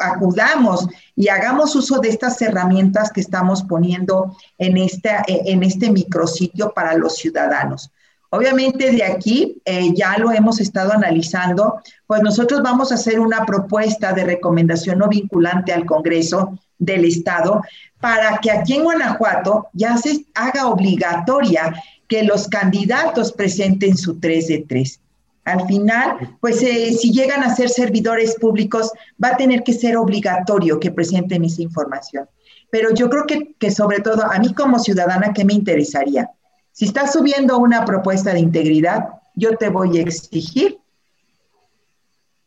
acudamos 0.00 0.86
y 1.16 1.26
hagamos 1.26 1.74
uso 1.74 1.98
de 1.98 2.10
estas 2.10 2.40
herramientas 2.40 3.10
que 3.10 3.20
estamos 3.20 3.64
poniendo 3.64 4.36
en, 4.56 4.76
esta, 4.76 5.24
en 5.26 5.64
este 5.64 5.90
micrositio 5.90 6.72
para 6.72 6.94
los 6.96 7.16
ciudadanos. 7.16 7.90
Obviamente 8.34 8.90
de 8.90 9.04
aquí 9.04 9.62
eh, 9.64 9.94
ya 9.94 10.18
lo 10.18 10.32
hemos 10.32 10.58
estado 10.58 10.92
analizando, 10.92 11.80
pues 12.04 12.20
nosotros 12.20 12.62
vamos 12.64 12.90
a 12.90 12.96
hacer 12.96 13.20
una 13.20 13.46
propuesta 13.46 14.12
de 14.12 14.24
recomendación 14.24 14.98
no 14.98 15.08
vinculante 15.08 15.72
al 15.72 15.86
Congreso 15.86 16.58
del 16.76 17.04
Estado 17.04 17.62
para 18.00 18.38
que 18.38 18.50
aquí 18.50 18.74
en 18.74 18.82
Guanajuato 18.82 19.68
ya 19.72 19.96
se 19.98 20.24
haga 20.34 20.66
obligatoria 20.66 21.80
que 22.08 22.24
los 22.24 22.48
candidatos 22.48 23.30
presenten 23.30 23.96
su 23.96 24.18
3 24.18 24.48
de 24.48 24.64
3. 24.68 25.00
Al 25.44 25.64
final, 25.68 26.36
pues 26.40 26.60
eh, 26.64 26.92
si 26.92 27.12
llegan 27.12 27.44
a 27.44 27.54
ser 27.54 27.68
servidores 27.68 28.34
públicos, 28.34 28.90
va 29.22 29.28
a 29.28 29.36
tener 29.36 29.62
que 29.62 29.74
ser 29.74 29.96
obligatorio 29.96 30.80
que 30.80 30.90
presenten 30.90 31.44
esa 31.44 31.62
información. 31.62 32.28
Pero 32.68 32.92
yo 32.92 33.08
creo 33.08 33.26
que, 33.26 33.54
que 33.60 33.70
sobre 33.70 34.00
todo 34.00 34.24
a 34.24 34.40
mí 34.40 34.52
como 34.54 34.80
ciudadana, 34.80 35.32
¿qué 35.32 35.44
me 35.44 35.52
interesaría? 35.52 36.28
Si 36.74 36.86
estás 36.86 37.12
subiendo 37.12 37.56
una 37.58 37.84
propuesta 37.84 38.34
de 38.34 38.40
integridad, 38.40 39.08
yo 39.36 39.56
te 39.56 39.68
voy 39.68 39.96
a 39.96 40.02
exigir 40.02 40.80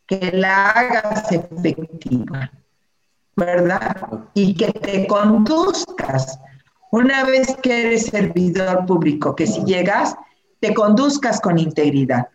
que 0.06 0.32
la 0.34 0.68
hagas 0.68 1.32
efectiva, 1.32 2.52
¿verdad? 3.36 3.96
Y 4.34 4.54
que 4.54 4.70
te 4.70 5.06
conduzcas. 5.06 6.38
Una 6.90 7.24
vez 7.24 7.56
que 7.62 7.86
eres 7.86 8.06
servidor 8.06 8.84
público, 8.84 9.34
que 9.34 9.46
si 9.46 9.64
llegas, 9.64 10.14
te 10.60 10.74
conduzcas 10.74 11.40
con 11.40 11.58
integridad. 11.58 12.28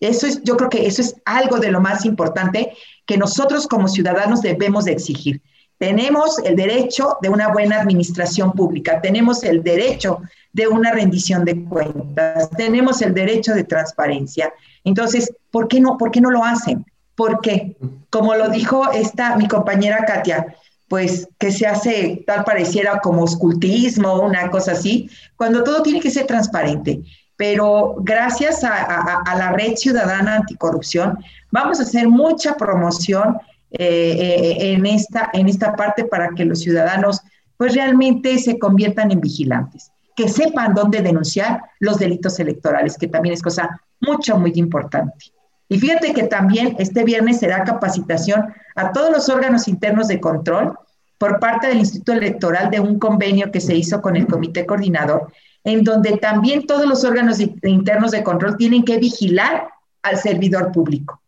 Eso 0.00 0.26
es, 0.26 0.42
yo 0.44 0.56
creo 0.56 0.70
que 0.70 0.86
eso 0.86 1.02
es 1.02 1.14
algo 1.26 1.58
de 1.58 1.70
lo 1.70 1.82
más 1.82 2.06
importante 2.06 2.72
que 3.04 3.18
nosotros 3.18 3.66
como 3.66 3.86
ciudadanos 3.86 4.40
debemos 4.40 4.86
de 4.86 4.92
exigir. 4.92 5.42
Tenemos 5.76 6.38
el 6.38 6.56
derecho 6.56 7.18
de 7.20 7.28
una 7.28 7.48
buena 7.48 7.82
administración 7.82 8.52
pública, 8.52 9.02
tenemos 9.02 9.44
el 9.44 9.62
derecho 9.62 10.22
de 10.52 10.68
una 10.68 10.92
rendición 10.92 11.44
de 11.44 11.64
cuentas, 11.64 12.50
tenemos 12.56 13.02
el 13.02 13.14
derecho 13.14 13.54
de 13.54 13.64
transparencia. 13.64 14.52
Entonces, 14.84 15.32
¿por 15.50 15.68
qué 15.68 15.80
no, 15.80 15.96
por 15.98 16.10
qué 16.10 16.20
no 16.20 16.30
lo 16.30 16.44
hacen? 16.44 16.84
Porque, 17.14 17.76
como 18.10 18.34
lo 18.34 18.48
dijo 18.48 18.90
esta 18.92 19.36
mi 19.36 19.48
compañera 19.48 20.04
Katia, 20.04 20.56
pues 20.88 21.28
que 21.38 21.52
se 21.52 21.66
hace 21.66 22.24
tal 22.26 22.44
pareciera 22.44 23.00
como 23.00 23.24
escultismo, 23.24 24.20
una 24.22 24.50
cosa 24.50 24.72
así, 24.72 25.10
cuando 25.36 25.62
todo 25.62 25.82
tiene 25.82 26.00
que 26.00 26.10
ser 26.10 26.26
transparente. 26.26 27.02
Pero 27.36 27.96
gracias 28.00 28.64
a, 28.64 29.22
la 29.36 29.52
Red 29.52 29.76
Ciudadana 29.76 30.36
Anticorrupción, 30.36 31.18
vamos 31.52 31.78
a 31.78 31.84
hacer 31.84 32.08
mucha 32.08 32.56
promoción 32.56 33.38
eh, 33.70 33.78
eh, 33.80 34.72
en, 34.72 34.86
esta, 34.86 35.30
en 35.32 35.46
esta 35.46 35.76
parte 35.76 36.04
para 36.04 36.30
que 36.30 36.44
los 36.44 36.60
ciudadanos 36.60 37.20
pues 37.56 37.74
realmente 37.74 38.38
se 38.38 38.58
conviertan 38.58 39.10
en 39.10 39.20
vigilantes 39.20 39.92
que 40.18 40.28
sepan 40.28 40.74
dónde 40.74 41.00
denunciar 41.00 41.62
los 41.78 42.00
delitos 42.00 42.40
electorales, 42.40 42.98
que 42.98 43.06
también 43.06 43.34
es 43.34 43.40
cosa 43.40 43.80
mucho, 44.00 44.36
muy 44.36 44.50
importante. 44.56 45.26
Y 45.68 45.78
fíjate 45.78 46.12
que 46.12 46.24
también 46.24 46.74
este 46.80 47.04
viernes 47.04 47.38
será 47.38 47.62
capacitación 47.62 48.52
a 48.74 48.90
todos 48.90 49.12
los 49.12 49.28
órganos 49.28 49.68
internos 49.68 50.08
de 50.08 50.18
control 50.18 50.76
por 51.18 51.38
parte 51.38 51.68
del 51.68 51.78
Instituto 51.78 52.14
Electoral 52.14 52.68
de 52.68 52.80
un 52.80 52.98
convenio 52.98 53.52
que 53.52 53.60
se 53.60 53.76
hizo 53.76 54.02
con 54.02 54.16
el 54.16 54.26
Comité 54.26 54.66
Coordinador, 54.66 55.32
en 55.62 55.84
donde 55.84 56.16
también 56.16 56.66
todos 56.66 56.86
los 56.86 57.04
órganos 57.04 57.38
internos 57.38 58.10
de 58.10 58.24
control 58.24 58.56
tienen 58.56 58.84
que 58.84 58.98
vigilar 58.98 59.68
al 60.02 60.16
servidor 60.16 60.72
público, 60.72 61.22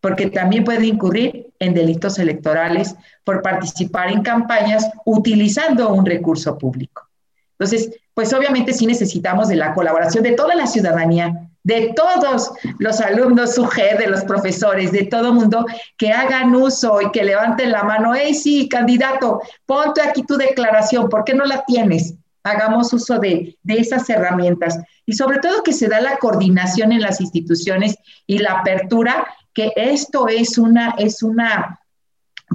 porque 0.00 0.30
también 0.30 0.64
puede 0.64 0.86
incurrir 0.86 1.48
en 1.58 1.74
delitos 1.74 2.18
electorales 2.18 2.96
por 3.24 3.42
participar 3.42 4.10
en 4.10 4.22
campañas 4.22 4.88
utilizando 5.04 5.92
un 5.92 6.06
recurso 6.06 6.56
público. 6.56 7.06
Entonces, 7.58 7.90
pues 8.16 8.32
obviamente 8.32 8.72
sí 8.72 8.86
necesitamos 8.86 9.48
de 9.48 9.56
la 9.56 9.74
colaboración 9.74 10.24
de 10.24 10.32
toda 10.32 10.54
la 10.54 10.66
ciudadanía, 10.66 11.50
de 11.64 11.92
todos 11.94 12.50
los 12.78 12.98
alumnos 13.02 13.58
UG, 13.58 13.98
de 13.98 14.06
los 14.06 14.24
profesores, 14.24 14.90
de 14.90 15.04
todo 15.04 15.34
mundo, 15.34 15.66
que 15.98 16.12
hagan 16.12 16.54
uso 16.54 17.02
y 17.02 17.10
que 17.10 17.22
levanten 17.22 17.72
la 17.72 17.82
mano. 17.82 18.14
Hey, 18.14 18.32
sí, 18.32 18.70
candidato, 18.70 19.42
ponte 19.66 20.00
aquí 20.00 20.22
tu 20.22 20.38
declaración, 20.38 21.10
¿por 21.10 21.24
qué 21.24 21.34
no 21.34 21.44
la 21.44 21.62
tienes? 21.66 22.14
Hagamos 22.42 22.90
uso 22.94 23.18
de, 23.18 23.58
de 23.62 23.74
esas 23.74 24.08
herramientas 24.08 24.78
y 25.04 25.12
sobre 25.12 25.38
todo 25.38 25.62
que 25.62 25.74
se 25.74 25.86
da 25.86 26.00
la 26.00 26.16
coordinación 26.16 26.92
en 26.92 27.02
las 27.02 27.20
instituciones 27.20 27.98
y 28.26 28.38
la 28.38 28.60
apertura, 28.60 29.26
que 29.52 29.74
esto 29.76 30.26
es 30.28 30.56
una, 30.56 30.94
es 30.96 31.22
una 31.22 31.80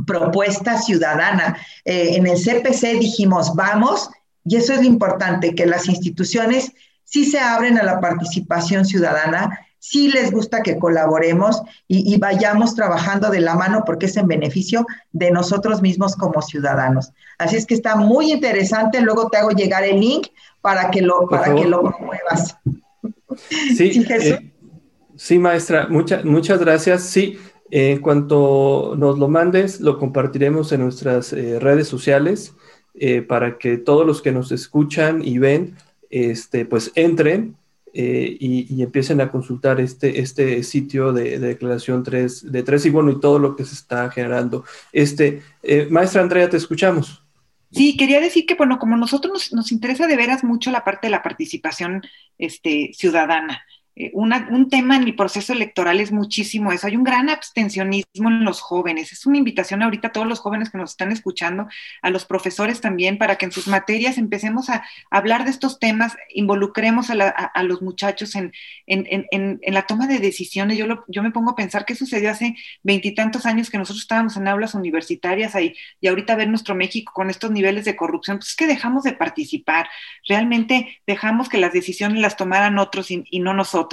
propuesta 0.07 0.79
ciudadana. 0.79 1.55
Eh, 1.85 2.15
en 2.15 2.25
el 2.25 2.37
CPC 2.37 2.99
dijimos, 2.99 3.53
vamos, 3.53 4.09
y 4.45 4.55
eso 4.55 4.73
es 4.73 4.79
lo 4.79 4.87
importante, 4.87 5.55
que 5.55 5.65
las 5.65 5.87
instituciones 5.87 6.71
sí 7.03 7.25
se 7.25 7.39
abren 7.39 7.77
a 7.77 7.83
la 7.83 7.99
participación 7.99 8.85
ciudadana, 8.85 9.59
sí 9.79 10.09
les 10.09 10.31
gusta 10.31 10.61
que 10.61 10.77
colaboremos 10.77 11.61
y, 11.87 12.17
vayamos 12.17 12.75
trabajando 12.75 13.29
de 13.29 13.41
la 13.41 13.55
mano 13.55 13.83
porque 13.85 14.05
es 14.05 14.15
en 14.15 14.27
beneficio 14.27 14.85
de 15.11 15.31
nosotros 15.31 15.81
mismos 15.81 16.15
como 16.15 16.41
ciudadanos. 16.41 17.11
Así 17.39 17.55
es 17.55 17.65
que 17.65 17.73
está 17.73 17.95
muy 17.95 18.31
interesante, 18.31 19.01
luego 19.01 19.29
te 19.29 19.37
hago 19.37 19.49
llegar 19.49 19.83
el 19.83 19.99
link 19.99 20.27
para 20.61 20.91
que 20.91 21.01
lo, 21.01 21.27
para 21.27 21.55
que 21.55 21.65
lo 21.65 21.81
promuevas. 21.81 22.55
Sí, 23.75 24.05
eh, 24.09 24.53
sí, 25.15 25.39
maestra, 25.39 25.87
muchas 25.89 26.23
muchas 26.25 26.59
gracias. 26.59 27.03
Sí, 27.03 27.39
en 27.71 27.99
cuanto 28.01 28.93
nos 28.97 29.17
lo 29.17 29.27
mandes, 29.27 29.81
lo 29.81 29.97
compartiremos 29.97 30.71
en 30.71 30.81
nuestras 30.81 31.33
eh, 31.33 31.59
redes 31.59 31.87
sociales 31.87 32.53
eh, 32.93 33.21
para 33.21 33.57
que 33.57 33.77
todos 33.77 34.05
los 34.05 34.21
que 34.21 34.31
nos 34.31 34.51
escuchan 34.51 35.21
y 35.23 35.37
ven 35.37 35.75
este, 36.09 36.65
pues 36.65 36.91
entren 36.95 37.55
eh, 37.93 38.37
y, 38.39 38.81
empiecen 38.81 39.19
a 39.19 39.29
consultar 39.29 39.81
este, 39.81 40.21
este 40.21 40.63
sitio 40.63 41.11
de, 41.11 41.39
declaración 41.39 42.03
3, 42.03 42.51
de 42.51 42.63
3 42.63 42.85
y 42.85 42.89
bueno, 42.89 43.11
y 43.11 43.19
todo 43.19 43.37
lo 43.37 43.55
que 43.55 43.65
se 43.65 43.75
está 43.75 44.09
generando. 44.11 44.63
Este, 44.93 45.41
eh, 45.61 45.87
maestra 45.89 46.21
Andrea, 46.21 46.49
te 46.49 46.57
escuchamos. 46.57 47.21
Sí, 47.71 47.97
quería 47.97 48.21
decir 48.21 48.45
que, 48.45 48.55
bueno, 48.55 48.79
como 48.79 48.95
nosotros 48.95 49.33
nos, 49.33 49.53
nos, 49.53 49.71
interesa 49.71 50.07
de 50.07 50.15
veras 50.15 50.43
mucho 50.43 50.71
la 50.71 50.83
parte 50.85 51.07
de 51.07 51.11
la 51.11 51.23
participación 51.23 52.01
este, 52.37 52.91
ciudadana, 52.93 53.61
eh, 54.01 54.11
un 54.15 54.67
tema 54.67 54.95
en 54.95 55.03
el 55.03 55.15
proceso 55.15 55.53
electoral 55.53 55.99
es 55.99 56.11
muchísimo 56.11 56.71
eso. 56.71 56.87
Hay 56.87 56.95
un 56.95 57.03
gran 57.03 57.29
abstencionismo 57.29 58.29
en 58.29 58.43
los 58.43 58.59
jóvenes. 58.59 59.11
Es 59.11 59.27
una 59.27 59.37
invitación 59.37 59.83
ahorita 59.83 60.07
a 60.07 60.11
todos 60.11 60.25
los 60.25 60.39
jóvenes 60.39 60.71
que 60.71 60.79
nos 60.79 60.91
están 60.91 61.11
escuchando, 61.11 61.67
a 62.01 62.09
los 62.09 62.25
profesores 62.25 62.81
también, 62.81 63.19
para 63.19 63.35
que 63.35 63.45
en 63.45 63.51
sus 63.51 63.67
materias 63.67 64.17
empecemos 64.17 64.69
a, 64.71 64.83
hablar 65.11 65.43
de 65.43 65.51
estos 65.51 65.77
temas, 65.77 66.17
involucremos 66.33 67.11
a, 67.11 67.63
los 67.63 67.83
muchachos 67.83 68.35
en, 68.35 68.51
la 69.67 69.85
toma 69.85 70.07
de 70.07 70.17
decisiones. 70.17 70.79
Yo, 70.79 70.87
yo 71.07 71.21
me 71.21 71.31
pongo 71.31 71.51
a 71.51 71.55
pensar 71.55 71.85
qué 71.85 71.93
sucedió 71.95 72.31
hace 72.31 72.55
veintitantos 72.81 73.45
años 73.45 73.69
que 73.69 73.77
nosotros 73.77 74.01
estábamos 74.01 74.35
en 74.35 74.47
aulas 74.47 74.73
universitarias 74.73 75.53
ahí 75.53 75.75
y 75.99 76.07
ahorita 76.07 76.35
ver 76.35 76.49
nuestro 76.49 76.73
México 76.73 77.13
con 77.13 77.29
estos 77.29 77.51
niveles 77.51 77.85
de 77.85 77.95
corrupción, 77.95 78.37
pues 78.37 78.49
es 78.49 78.55
que 78.55 78.65
dejamos 78.65 79.03
de 79.03 79.13
participar. 79.13 79.87
Realmente 80.27 81.01
dejamos 81.05 81.49
que 81.49 81.59
las 81.59 81.73
decisiones 81.73 82.19
las 82.19 82.35
tomaran 82.35 82.79
otros 82.79 83.11
y 83.11 83.39
no 83.39 83.53
nosotros 83.53 83.90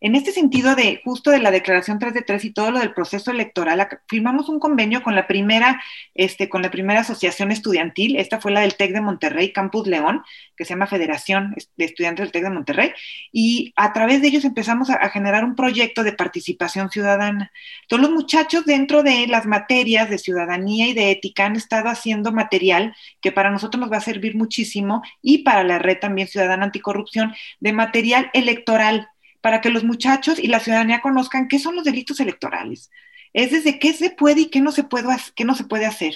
en 0.00 0.14
este 0.14 0.32
sentido 0.32 0.74
de 0.74 1.00
justo 1.04 1.30
de 1.30 1.38
la 1.38 1.50
declaración 1.50 1.98
3 1.98 2.14
de 2.14 2.22
3 2.22 2.44
y 2.44 2.50
todo 2.52 2.70
lo 2.70 2.78
del 2.78 2.92
proceso 2.92 3.30
electoral, 3.30 3.86
firmamos 4.08 4.48
un 4.48 4.58
convenio 4.58 5.02
con 5.02 5.14
la 5.14 5.26
primera, 5.26 5.82
este, 6.14 6.48
con 6.48 6.62
la 6.62 6.70
primera 6.70 7.00
asociación 7.00 7.50
estudiantil, 7.50 8.16
esta 8.16 8.40
fue 8.40 8.52
la 8.52 8.60
del 8.60 8.76
TEC 8.76 8.92
de 8.92 9.00
Monterrey, 9.00 9.52
Campus 9.52 9.86
León, 9.86 10.22
que 10.56 10.64
se 10.64 10.70
llama 10.70 10.86
Federación 10.86 11.54
de 11.76 11.84
Estudiantes 11.84 12.24
del 12.24 12.32
TEC 12.32 12.44
de 12.44 12.50
Monterrey, 12.50 12.92
y 13.32 13.72
a 13.76 13.92
través 13.92 14.22
de 14.22 14.28
ellos 14.28 14.44
empezamos 14.44 14.90
a, 14.90 14.94
a 14.94 15.10
generar 15.10 15.44
un 15.44 15.56
proyecto 15.56 16.02
de 16.02 16.12
participación 16.12 16.90
ciudadana. 16.90 17.50
Todos 17.88 18.02
los 18.02 18.10
muchachos 18.10 18.64
dentro 18.64 19.02
de 19.02 19.26
las 19.26 19.46
materias 19.46 20.10
de 20.10 20.18
ciudadanía 20.18 20.88
y 20.88 20.94
de 20.94 21.10
ética 21.10 21.46
han 21.46 21.56
estado 21.56 21.88
haciendo 21.88 22.32
material 22.32 22.94
que 23.20 23.32
para 23.32 23.50
nosotros 23.50 23.80
nos 23.80 23.92
va 23.92 23.98
a 23.98 24.00
servir 24.00 24.36
muchísimo 24.36 25.02
y 25.22 25.38
para 25.38 25.64
la 25.64 25.78
red 25.78 25.98
también 25.98 26.28
ciudadana 26.28 26.64
anticorrupción 26.64 27.34
de 27.60 27.72
material 27.72 28.30
electoral 28.32 29.08
para 29.44 29.60
que 29.60 29.68
los 29.68 29.84
muchachos 29.84 30.38
y 30.38 30.46
la 30.46 30.58
ciudadanía 30.58 31.02
conozcan 31.02 31.48
qué 31.48 31.58
son 31.58 31.76
los 31.76 31.84
delitos 31.84 32.18
electorales. 32.18 32.90
Es 33.34 33.50
desde 33.50 33.78
qué 33.78 33.92
se 33.92 34.08
puede 34.08 34.40
y 34.40 34.46
qué 34.46 34.62
no 34.62 34.72
se 34.72 34.84
puede, 34.84 35.14
qué 35.36 35.44
no 35.44 35.54
se 35.54 35.64
puede 35.64 35.84
hacer. 35.84 36.14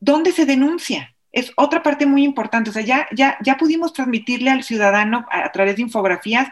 ¿Dónde 0.00 0.32
se 0.32 0.44
denuncia? 0.44 1.14
Es 1.30 1.52
otra 1.54 1.84
parte 1.84 2.04
muy 2.04 2.24
importante. 2.24 2.70
O 2.70 2.72
sea, 2.72 2.82
ya, 2.82 3.06
ya, 3.14 3.38
ya 3.44 3.56
pudimos 3.56 3.92
transmitirle 3.92 4.50
al 4.50 4.64
ciudadano 4.64 5.24
a, 5.30 5.52
través 5.52 5.76
de 5.76 5.82
infografías 5.82 6.48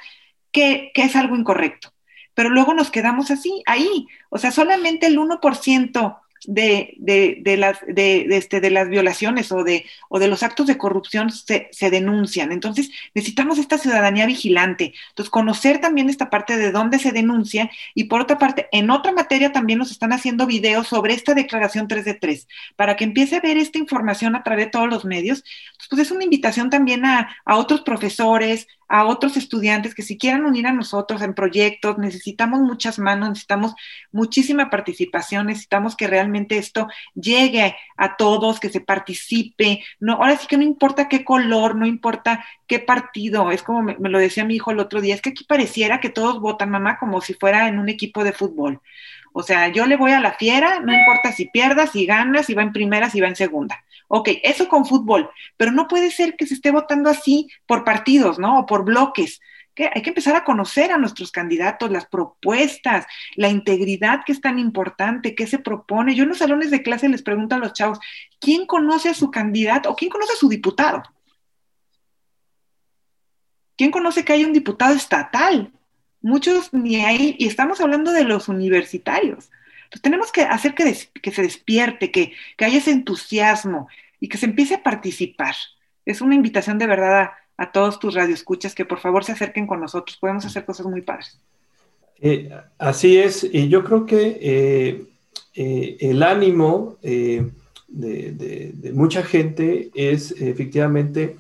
que, 0.53 0.93
que 0.95 1.03
es 1.03 1.17
algo 1.17 1.35
incorrecto. 1.35 1.93
Pero 2.35 2.51
luego 2.51 2.73
nos 2.73 2.93
quedamos 2.93 3.33
así, 3.33 3.61
ahí. 3.67 4.07
O 4.31 4.39
sea, 4.39 4.53
solamente 4.53 5.09
el 5.09 5.19
1% 5.19 6.19
de, 6.47 6.95
de, 6.99 7.39
de 7.43 7.57
las, 7.57 7.79
de, 7.87 8.27
este, 8.31 8.61
de 8.61 8.71
las 8.71 8.89
violaciones 8.89 9.51
o 9.53 9.65
de, 9.65 9.87
o 10.09 10.19
de 10.19 10.29
los 10.29 10.43
actos 10.43 10.67
de 10.67 10.79
corrupción 10.79 11.31
se, 11.31 11.69
se, 11.73 11.91
denuncian. 11.91 12.53
Entonces, 12.53 12.91
necesitamos 13.15 13.59
esta 13.59 13.79
ciudadanía 13.79 14.27
vigilante. 14.27 14.95
Entonces, 15.11 15.31
conocer 15.31 15.81
también 15.81 16.11
esta 16.11 16.31
parte 16.31 16.57
de 16.57 16.73
dónde 16.73 16.99
se 16.99 17.13
denuncia 17.13 17.71
y 17.95 18.05
por 18.05 18.21
otra 18.21 18.39
parte, 18.39 18.69
en 18.73 18.91
otra 18.91 19.13
materia 19.13 19.53
también 19.53 19.79
nos 19.79 19.91
están 19.91 20.13
haciendo 20.13 20.47
videos 20.47 20.89
sobre 20.89 21.15
esta 21.15 21.35
declaración 21.35 21.89
3 21.89 22.05
de 22.05 22.15
3, 22.15 22.49
para 22.77 22.97
que 22.97 23.05
empiece 23.05 23.37
a 23.37 23.41
ver 23.41 23.57
esta 23.57 23.79
información 23.79 24.37
a 24.37 24.43
través 24.43 24.67
de 24.67 24.71
todos 24.71 24.89
los 24.89 25.05
medios. 25.05 25.45
Pues 25.91 26.03
es 26.03 26.11
una 26.11 26.25
invitación 26.25 26.71
también 26.71 27.05
a, 27.05 27.37
a 27.45 27.57
otros 27.57 27.83
profesores, 27.83 28.67
a 28.95 29.07
otros 29.07 29.37
estudiantes 29.37 29.93
que 29.93 30.03
si 30.03 30.17
quieran 30.17 30.45
unir 30.45 30.69
a 30.69 30.73
nosotros 30.73 31.21
en 31.21 31.35
proyectos, 31.35 31.99
necesitamos 31.99 32.61
muchas 32.61 33.01
manos, 33.01 33.31
necesitamos 33.31 33.75
muchísima 34.13 34.71
participación, 34.71 35.49
necesitamos 35.49 35.97
que 35.97 36.07
realmente 36.07 36.59
esto 36.59 36.87
llegue 37.13 37.75
a 37.97 38.15
todos, 38.17 38.61
que 38.61 38.69
se 38.69 38.81
participe. 38.81 39.83
No, 39.99 40.13
ahora 40.13 40.37
sí 40.37 40.47
que 40.47 40.57
no 40.57 40.63
importa 40.63 41.09
qué 41.09 41.25
color, 41.25 41.75
no 41.75 41.87
importa 41.87 42.45
qué 42.69 42.79
partido, 42.79 43.51
es 43.51 43.65
como 43.65 43.83
me, 43.83 43.97
me 43.99 44.11
lo 44.11 44.21
decía 44.21 44.45
mi 44.45 44.55
hijo 44.55 44.71
el 44.71 44.79
otro 44.79 45.01
día, 45.01 45.17
es 45.17 45.23
que 45.23 45.31
aquí 45.31 45.43
pareciera 45.43 45.99
que 45.99 46.09
todos 46.09 46.39
votan, 46.39 46.71
mamá, 46.71 46.97
como 47.01 47.21
si 47.21 47.35
fuera 47.35 47.67
en 47.67 47.81
un 47.81 47.89
equipo 47.89 48.23
de 48.23 48.33
fútbol. 48.33 48.81
O 49.37 49.43
sea, 49.43 49.67
yo 49.67 49.85
le 49.87 49.97
voy 49.97 50.13
a 50.13 50.21
la 50.21 50.35
fiera, 50.35 50.79
no 50.79 50.95
importa 50.95 51.33
si 51.33 51.47
pierdas, 51.47 51.91
si 51.91 52.07
ganas, 52.07 52.47
si 52.47 52.55
va 52.55 52.63
en 52.63 52.73
primera, 52.73 53.11
si 53.11 53.21
va 53.21 53.27
en 53.27 53.35
segunda. 53.35 53.85
Ok, 54.07 54.29
eso 54.45 54.69
con 54.69 54.87
fútbol, 54.87 55.29
pero 55.57 55.73
no 55.73 55.89
puede 55.89 56.13
ser 56.13 56.37
que 56.37 56.47
se 56.47 56.55
esté 56.55 56.71
votando 56.71 57.11
así 57.11 57.49
por 57.67 57.83
partidos, 57.83 58.39
¿no? 58.39 58.61
O 58.61 58.67
por 58.67 58.85
bloques. 58.85 59.41
Que 59.75 59.91
hay 59.93 60.03
que 60.03 60.11
empezar 60.11 60.37
a 60.37 60.45
conocer 60.45 60.93
a 60.93 60.99
nuestros 60.99 61.33
candidatos, 61.33 61.91
las 61.91 62.07
propuestas, 62.07 63.07
la 63.35 63.49
integridad 63.49 64.21
que 64.25 64.31
es 64.31 64.41
tan 64.41 64.61
importante, 64.61 65.35
qué 65.35 65.49
se 65.49 65.59
propone. 65.59 66.15
Yo 66.15 66.23
en 66.23 66.29
los 66.29 66.39
salones 66.39 66.71
de 66.71 66.85
clase 66.85 67.09
les 67.09 67.23
pregunto 67.23 67.57
a 67.57 67.59
los 67.59 67.73
chavos, 67.73 67.99
¿quién 68.39 68.67
conoce 68.67 69.09
a 69.09 69.15
su 69.15 69.33
candidato 69.33 69.91
o 69.91 69.97
quién 69.97 70.13
conoce 70.13 70.35
a 70.35 70.37
su 70.37 70.49
diputado? 70.49 71.03
¿Quién 73.77 73.91
conoce 73.91 74.25
que 74.25 74.33
hay 74.33 74.45
un 74.45 74.53
diputado 74.53 74.95
estatal? 74.95 75.73
Muchos 76.25 76.73
ni 76.73 76.97
hay, 76.97 77.37
y 77.39 77.47
estamos 77.47 77.83
hablando 77.83 78.11
de 78.11 78.25
los 78.25 78.49
universitarios. 78.49 79.51
Entonces 79.85 80.01
tenemos 80.01 80.33
que 80.33 80.41
hacer 80.41 80.75
que, 80.75 80.97
que 81.21 81.31
se 81.31 81.43
despierte, 81.43 82.11
que, 82.11 82.33
que, 82.57 82.65
haya 82.65 82.79
ese 82.79 82.93
entusiasmo 82.93 83.89
y 84.21 84.31
que 84.31 84.39
se 84.39 84.47
empiece 84.47 84.77
a 84.77 84.83
participar. 84.83 85.55
Es 86.07 86.23
una 86.23 86.35
invitación 86.35 86.79
de 86.79 86.87
verdad 86.87 87.33
a, 87.59 87.73
todos 87.73 87.99
tus 87.99 88.15
radioescuchas 88.15 88.75
que 88.75 88.87
por 88.87 89.01
favor 89.01 89.23
se 89.23 89.33
acerquen 89.33 89.67
con 89.67 89.83
nosotros. 89.83 90.17
Podemos 90.17 90.47
hacer 90.47 90.65
cosas 90.65 90.87
muy 90.87 91.03
padres. 91.03 91.39
Eh, 92.23 92.51
así 92.79 93.19
es, 93.19 93.45
y 93.45 93.69
yo 93.69 93.85
creo 93.85 94.07
que 94.07 94.39
eh, 94.41 95.05
eh, 95.55 95.97
el 96.01 96.23
ánimo 96.23 96.97
de, 97.03 97.53
mucha 98.95 99.23
gente 99.23 99.91
es 99.95 100.31
efectivamente 100.41 101.37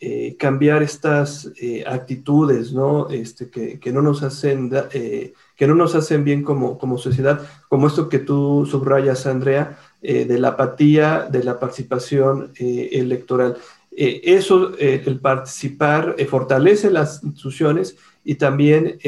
eh, 0.00 0.36
cambiar 0.38 0.84
estas 0.84 1.50
eh, 1.60 1.82
actitudes, 1.84 2.72
¿no? 2.72 3.10
Este, 3.10 3.50
que, 3.50 3.80
que, 3.80 3.90
no 3.90 4.00
nos 4.00 4.22
hacen, 4.22 4.70
eh, 4.92 5.32
que 5.56 5.66
no 5.66 5.74
nos 5.74 5.96
hacen 5.96 6.22
bien 6.22 6.44
como, 6.44 6.78
como 6.78 6.98
sociedad, 6.98 7.40
como 7.68 7.88
esto 7.88 8.08
que 8.08 8.20
tú 8.20 8.64
subrayas, 8.70 9.26
Andrea, 9.26 9.76
de 10.00 10.38
la 10.38 10.50
apatía, 10.50 11.26
de 11.28 11.42
la 11.42 11.58
participación 11.58 12.52
electoral. 12.56 13.56
eso, 13.90 14.70
el 14.78 15.18
participar, 15.18 16.14
fortalece 16.28 16.88
las 16.88 17.24
instituciones 17.24 17.96
y 18.24 18.36
también 18.36 19.00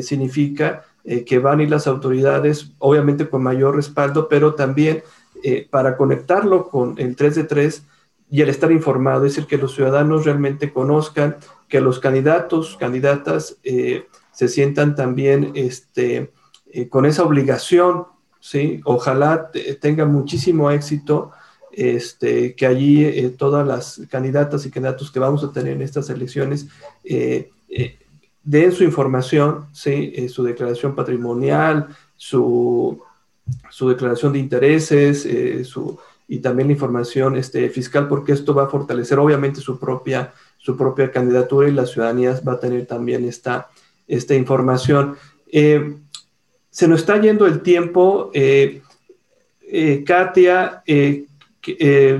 significa 0.00 0.84
que 1.26 1.38
van 1.40 1.60
y 1.60 1.66
las 1.66 1.88
autoridades, 1.88 2.70
obviamente 2.78 3.28
con 3.28 3.42
mayor 3.42 3.74
respaldo, 3.74 4.28
pero 4.28 4.54
también 4.54 5.02
para 5.70 5.96
conectarlo 5.96 6.68
con 6.68 6.94
el 6.98 7.16
3 7.16 7.34
de 7.34 7.44
3 7.44 7.82
y 8.30 8.42
el 8.42 8.48
estar 8.48 8.70
informado, 8.72 9.24
es 9.24 9.34
decir, 9.34 9.48
que 9.48 9.56
los 9.56 9.74
ciudadanos 9.74 10.24
realmente 10.24 10.72
conozcan, 10.72 11.36
que 11.68 11.80
los 11.80 11.98
candidatos, 11.98 12.76
candidatas 12.76 13.56
eh, 13.64 14.06
se 14.32 14.48
sientan 14.48 14.94
también 14.94 15.52
este, 15.54 16.32
eh, 16.72 16.88
con 16.88 17.06
esa 17.06 17.24
obligación, 17.24 18.06
¿sí? 18.40 18.80
Ojalá 18.84 19.50
tenga 19.80 20.04
muchísimo 20.04 20.70
éxito, 20.70 21.32
este, 21.72 22.54
que 22.54 22.66
allí 22.66 23.30
todas 23.38 23.66
las 23.66 24.02
candidatas 24.10 24.66
y 24.66 24.70
candidatos 24.70 25.10
que 25.10 25.20
vamos 25.20 25.44
a 25.44 25.52
tener 25.52 25.74
en 25.74 25.82
estas 25.82 26.10
elecciones 26.10 26.68
den 28.42 28.72
su 28.72 28.84
información, 28.84 29.66
¿sí? 29.72 30.28
su 30.28 30.42
declaración 30.42 30.94
patrimonial, 30.94 31.88
su 32.16 33.02
su 33.70 33.88
declaración 33.88 34.32
de 34.32 34.38
intereses 34.38 35.24
eh, 35.26 35.64
su, 35.64 35.98
y 36.28 36.40
también 36.40 36.68
la 36.68 36.74
información 36.74 37.36
este, 37.36 37.68
fiscal, 37.70 38.06
porque 38.06 38.32
esto 38.32 38.54
va 38.54 38.64
a 38.64 38.68
fortalecer 38.68 39.18
obviamente 39.18 39.60
su 39.60 39.78
propia, 39.78 40.32
su 40.58 40.76
propia 40.76 41.10
candidatura 41.10 41.68
y 41.68 41.72
la 41.72 41.86
ciudadanía 41.86 42.38
va 42.46 42.52
a 42.52 42.60
tener 42.60 42.86
también 42.86 43.24
esta, 43.24 43.68
esta 44.06 44.34
información. 44.34 45.16
Eh, 45.50 45.96
se 46.70 46.86
nos 46.86 47.00
está 47.00 47.18
yendo 47.20 47.46
el 47.46 47.62
tiempo. 47.62 48.30
Eh, 48.34 48.82
Katia, 50.06 50.82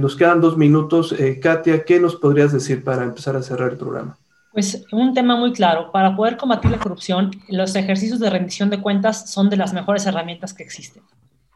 nos 0.00 0.16
quedan 0.16 0.40
dos 0.40 0.56
minutos. 0.56 1.14
Katia, 1.40 1.84
¿qué 1.84 2.00
nos 2.00 2.16
podrías 2.16 2.52
decir 2.52 2.82
para 2.82 3.04
empezar 3.04 3.36
a 3.36 3.42
cerrar 3.42 3.72
el 3.72 3.78
programa? 3.78 4.16
Pues 4.52 4.84
un 4.90 5.14
tema 5.14 5.36
muy 5.36 5.52
claro. 5.52 5.92
Para 5.92 6.16
poder 6.16 6.36
combatir 6.36 6.70
la 6.70 6.78
corrupción, 6.78 7.30
los 7.48 7.76
ejercicios 7.76 8.18
de 8.18 8.30
rendición 8.30 8.70
de 8.70 8.80
cuentas 8.80 9.30
son 9.30 9.50
de 9.50 9.56
las 9.56 9.72
mejores 9.72 10.06
herramientas 10.06 10.54
que 10.54 10.62
existen. 10.62 11.02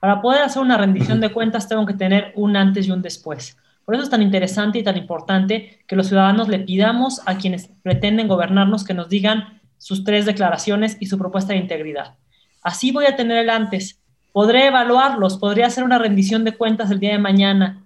Para 0.02 0.20
poder 0.20 0.42
hacer 0.42 0.60
una 0.60 0.76
rendición 0.76 1.20
de 1.20 1.30
cuentas 1.30 1.68
tengo 1.68 1.86
que 1.86 1.94
tener 1.94 2.32
un 2.34 2.56
antes 2.56 2.88
y 2.88 2.90
un 2.90 3.02
después. 3.02 3.56
Por 3.84 3.94
eso 3.94 4.02
es 4.02 4.10
tan 4.10 4.20
interesante 4.20 4.80
y 4.80 4.82
tan 4.82 4.96
importante 4.96 5.78
que 5.86 5.94
los 5.94 6.08
ciudadanos 6.08 6.48
le 6.48 6.58
pidamos 6.58 7.22
a 7.24 7.36
quienes 7.36 7.70
pretenden 7.84 8.26
gobernarnos 8.26 8.82
que 8.82 8.94
nos 8.94 9.08
digan 9.08 9.60
sus 9.78 10.02
tres 10.02 10.26
declaraciones 10.26 10.96
y 10.98 11.06
su 11.06 11.18
propuesta 11.18 11.52
de 11.52 11.60
integridad. 11.60 12.16
Así 12.64 12.90
voy 12.90 13.06
a 13.06 13.14
tener 13.14 13.38
el 13.38 13.48
antes. 13.48 14.00
Podré 14.32 14.66
evaluarlos, 14.66 15.38
podría 15.38 15.68
hacer 15.68 15.84
una 15.84 15.98
rendición 15.98 16.42
de 16.42 16.56
cuentas 16.56 16.90
el 16.90 16.98
día 16.98 17.12
de 17.12 17.18
mañana. 17.18 17.84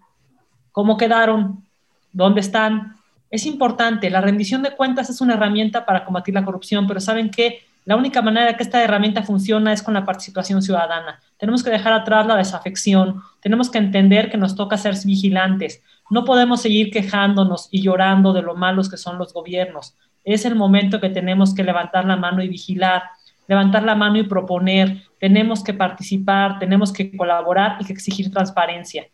¿Cómo 0.73 0.97
quedaron? 0.97 1.67
¿Dónde 2.15 2.41
están? 2.41 2.95
Es 3.31 3.45
importante, 3.45 4.09
la 4.09 4.23
rendición 4.23 4.63
de 4.63 4.71
cuentas 4.71 5.11
es 5.11 5.21
una 5.21 5.35
herramienta 5.35 5.85
para 5.85 6.07
combatir 6.07 6.33
la 6.33 6.47
corrupción, 6.47 6.87
pero 6.87 6.99
¿saben 6.99 7.29
qué? 7.29 7.66
La 7.87 7.95
única 7.95 8.21
manera 8.21 8.57
que 8.57 8.65
esta 8.65 8.83
herramienta 8.83 9.23
funciona 9.23 9.73
es 9.73 9.81
con 9.81 9.95
la 9.95 10.05
participación 10.05 10.61
ciudadana. 10.61 11.21
Tenemos 11.37 11.63
que 11.63 11.71
dejar 11.71 11.93
atrás 11.93 12.27
la 12.27 12.37
desafección, 12.37 13.23
tenemos 13.41 13.71
que 13.71 13.79
entender 13.79 14.29
que 14.29 14.37
nos 14.37 14.57
toca 14.57 14.77
ser 14.77 14.97
vigilantes. 15.05 15.85
No 16.11 16.25
podemos 16.25 16.61
seguir 16.61 16.91
quejándonos 16.91 17.69
y 17.71 17.83
llorando 17.83 18.33
de 18.33 18.43
lo 18.43 18.57
malos 18.57 18.91
que 18.91 18.97
son 18.97 19.19
los 19.19 19.33
gobiernos. 19.33 19.97
Es 20.25 20.45
el 20.45 20.57
momento 20.57 21.01
que 21.01 21.11
tenemos 21.11 21.55
que 21.55 21.63
levantar 21.63 22.07
la 22.07 22.17
mano 22.17 22.43
y 22.43 22.49
vigilar, 22.49 23.05
levantar 23.47 23.85
la 23.85 23.95
mano 23.95 24.19
y 24.19 24.25
proponer. 24.25 25.05
Tenemos 25.21 25.63
que 25.63 25.73
participar, 25.73 26.59
tenemos 26.59 26.93
que 26.93 27.17
colaborar 27.17 27.77
y 27.79 27.85
que 27.85 27.93
exigir 27.93 28.33
transparencia. 28.33 29.07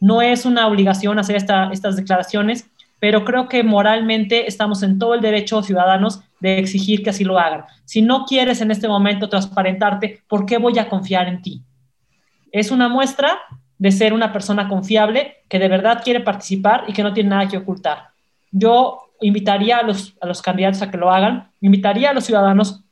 No 0.00 0.20
es 0.20 0.44
una 0.44 0.66
obligación 0.66 1.18
hacer 1.18 1.36
estas 1.36 1.96
declaraciones, 1.96 2.70
pero 3.00 3.24
creo 3.24 3.48
que 3.48 3.62
moralmente 3.62 4.48
estamos 4.48 4.82
en 4.82 4.98
todo 4.98 5.14
el 5.14 5.20
derecho 5.20 5.62
ciudadanos 5.62 6.20
de 6.40 6.58
exigir 6.58 7.02
que 7.02 7.10
así 7.10 7.24
lo 7.24 7.38
hagan. 7.38 7.64
Si 7.84 8.02
no 8.02 8.24
quieres 8.24 8.60
en 8.60 8.70
este 8.70 8.88
momento 8.88 9.28
transparentarte, 9.28 10.22
¿por 10.28 10.46
qué 10.46 10.58
voy 10.58 10.78
a 10.78 10.88
confiar 10.88 11.28
en 11.28 11.42
ti? 11.42 11.62
Es 12.52 12.70
una 12.70 12.88
muestra 12.88 13.38
de 13.78 13.92
ser 13.92 14.12
una 14.12 14.32
persona 14.32 14.68
confiable 14.68 15.36
que 15.48 15.58
de 15.58 15.68
verdad 15.68 16.02
quiere 16.02 16.20
participar 16.20 16.84
y 16.88 16.92
que 16.92 17.02
no 17.02 17.12
tiene 17.12 17.30
nada 17.30 17.48
que 17.48 17.58
ocultar. 17.58 18.08
Yo 18.50 19.12
invitaría 19.20 19.78
a 19.78 19.82
los, 19.82 20.16
a 20.20 20.26
los 20.26 20.42
candidatos 20.42 20.82
a 20.82 20.90
que 20.90 20.96
lo 20.96 21.10
hagan, 21.12 21.50
invitaría 21.60 22.10
a 22.10 22.14
los 22.14 22.24
ciudadanos 22.24 22.82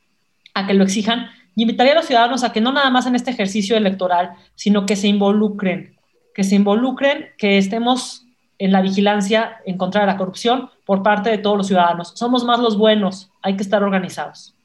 a 0.53 0.65
que 0.65 0.73
lo 0.73 0.83
exijan 0.83 1.27
y 1.55 1.63
invitaría 1.63 1.93
a 1.93 1.95
los 1.95 2.05
ciudadanos 2.05 2.43
a 2.43 2.53
que 2.53 2.61
no 2.61 2.71
nada 2.71 2.89
más 2.89 3.05
en 3.05 3.15
este 3.15 3.31
ejercicio 3.31 3.75
electoral, 3.75 4.31
sino 4.55 4.85
que 4.85 4.95
se 4.95 5.07
involucren, 5.07 5.95
que 6.33 6.43
se 6.43 6.55
involucren, 6.55 7.29
que 7.37 7.57
estemos 7.57 8.26
en 8.59 8.71
la 8.71 8.81
vigilancia 8.81 9.57
en 9.65 9.77
contra 9.77 10.01
de 10.01 10.07
la 10.07 10.17
corrupción 10.17 10.69
por 10.85 11.03
parte 11.03 11.29
de 11.29 11.37
todos 11.37 11.57
los 11.57 11.67
ciudadanos. 11.67 12.13
Somos 12.15 12.43
más 12.43 12.59
los 12.59 12.77
buenos, 12.77 13.31
hay 13.41 13.55
que 13.55 13.63
estar 13.63 13.83
organizados. 13.83 14.55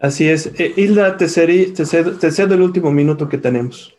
Así 0.00 0.28
es. 0.28 0.46
Eh, 0.58 0.74
Hilda, 0.76 1.16
te, 1.16 1.26
te, 1.26 1.86
cedo, 1.86 2.54
el 2.54 2.60
último 2.60 2.90
minuto 2.90 3.28
que 3.28 3.38
tenemos. 3.38 3.94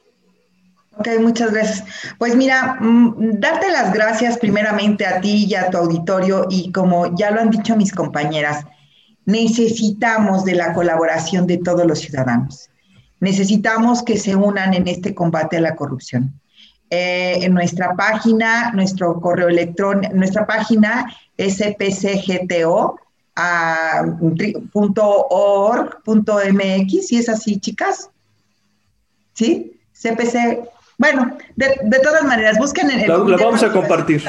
Ok, 0.98 1.08
muchas 1.22 1.52
gracias. 1.52 1.86
Pues 2.18 2.36
mira, 2.36 2.78
mm, 2.80 3.40
darte 3.40 3.72
las 3.72 3.94
gracias 3.94 4.38
primeramente 4.38 5.06
a 5.06 5.22
ti 5.22 5.46
y 5.48 5.56
a 5.56 5.70
tu 5.70 5.78
auditorio 5.78 6.46
y 6.50 6.72
como 6.72 7.16
ya 7.16 7.32
lo 7.32 7.40
han 7.40 7.50
dicho 7.50 7.76
mis 7.76 7.94
compañeras, 7.94 8.66
necesitamos 9.26 10.44
de 10.44 10.56
la 10.56 10.74
colaboración 10.74 11.48
de 11.48 11.58
todos 11.58 11.86
los 11.86 12.00
ciudadanos. 12.00 12.70
Necesitamos 13.22 14.04
que 14.04 14.18
se 14.18 14.36
unan 14.36 14.74
en 14.74 14.88
este 14.90 15.16
combate 15.16 15.58
a 15.58 15.62
la 15.62 15.76
corrupción. 15.76 16.34
Eh, 16.96 17.44
en 17.44 17.56
nuestra 17.56 17.96
página, 17.96 18.70
nuestro 18.72 19.20
correo 19.20 19.48
electrónico, 19.48 20.14
nuestra 20.14 20.46
página 20.46 21.12
spcgto.org.mx, 21.40 22.68
¿sí 27.08 27.18
es 27.18 27.30
así, 27.30 27.60
chicas? 27.60 28.12
¿Sí? 29.34 29.82
CPC. 29.92 30.70
Bueno, 31.00 31.36
de, 31.56 32.00
todas 32.04 32.26
maneras, 32.26 32.60
busquen 32.60 32.92
en 32.92 33.00
el... 33.00 33.08
Lo, 33.08 33.26
vamos 33.40 33.64
a 33.64 33.72
compartir. 33.72 34.24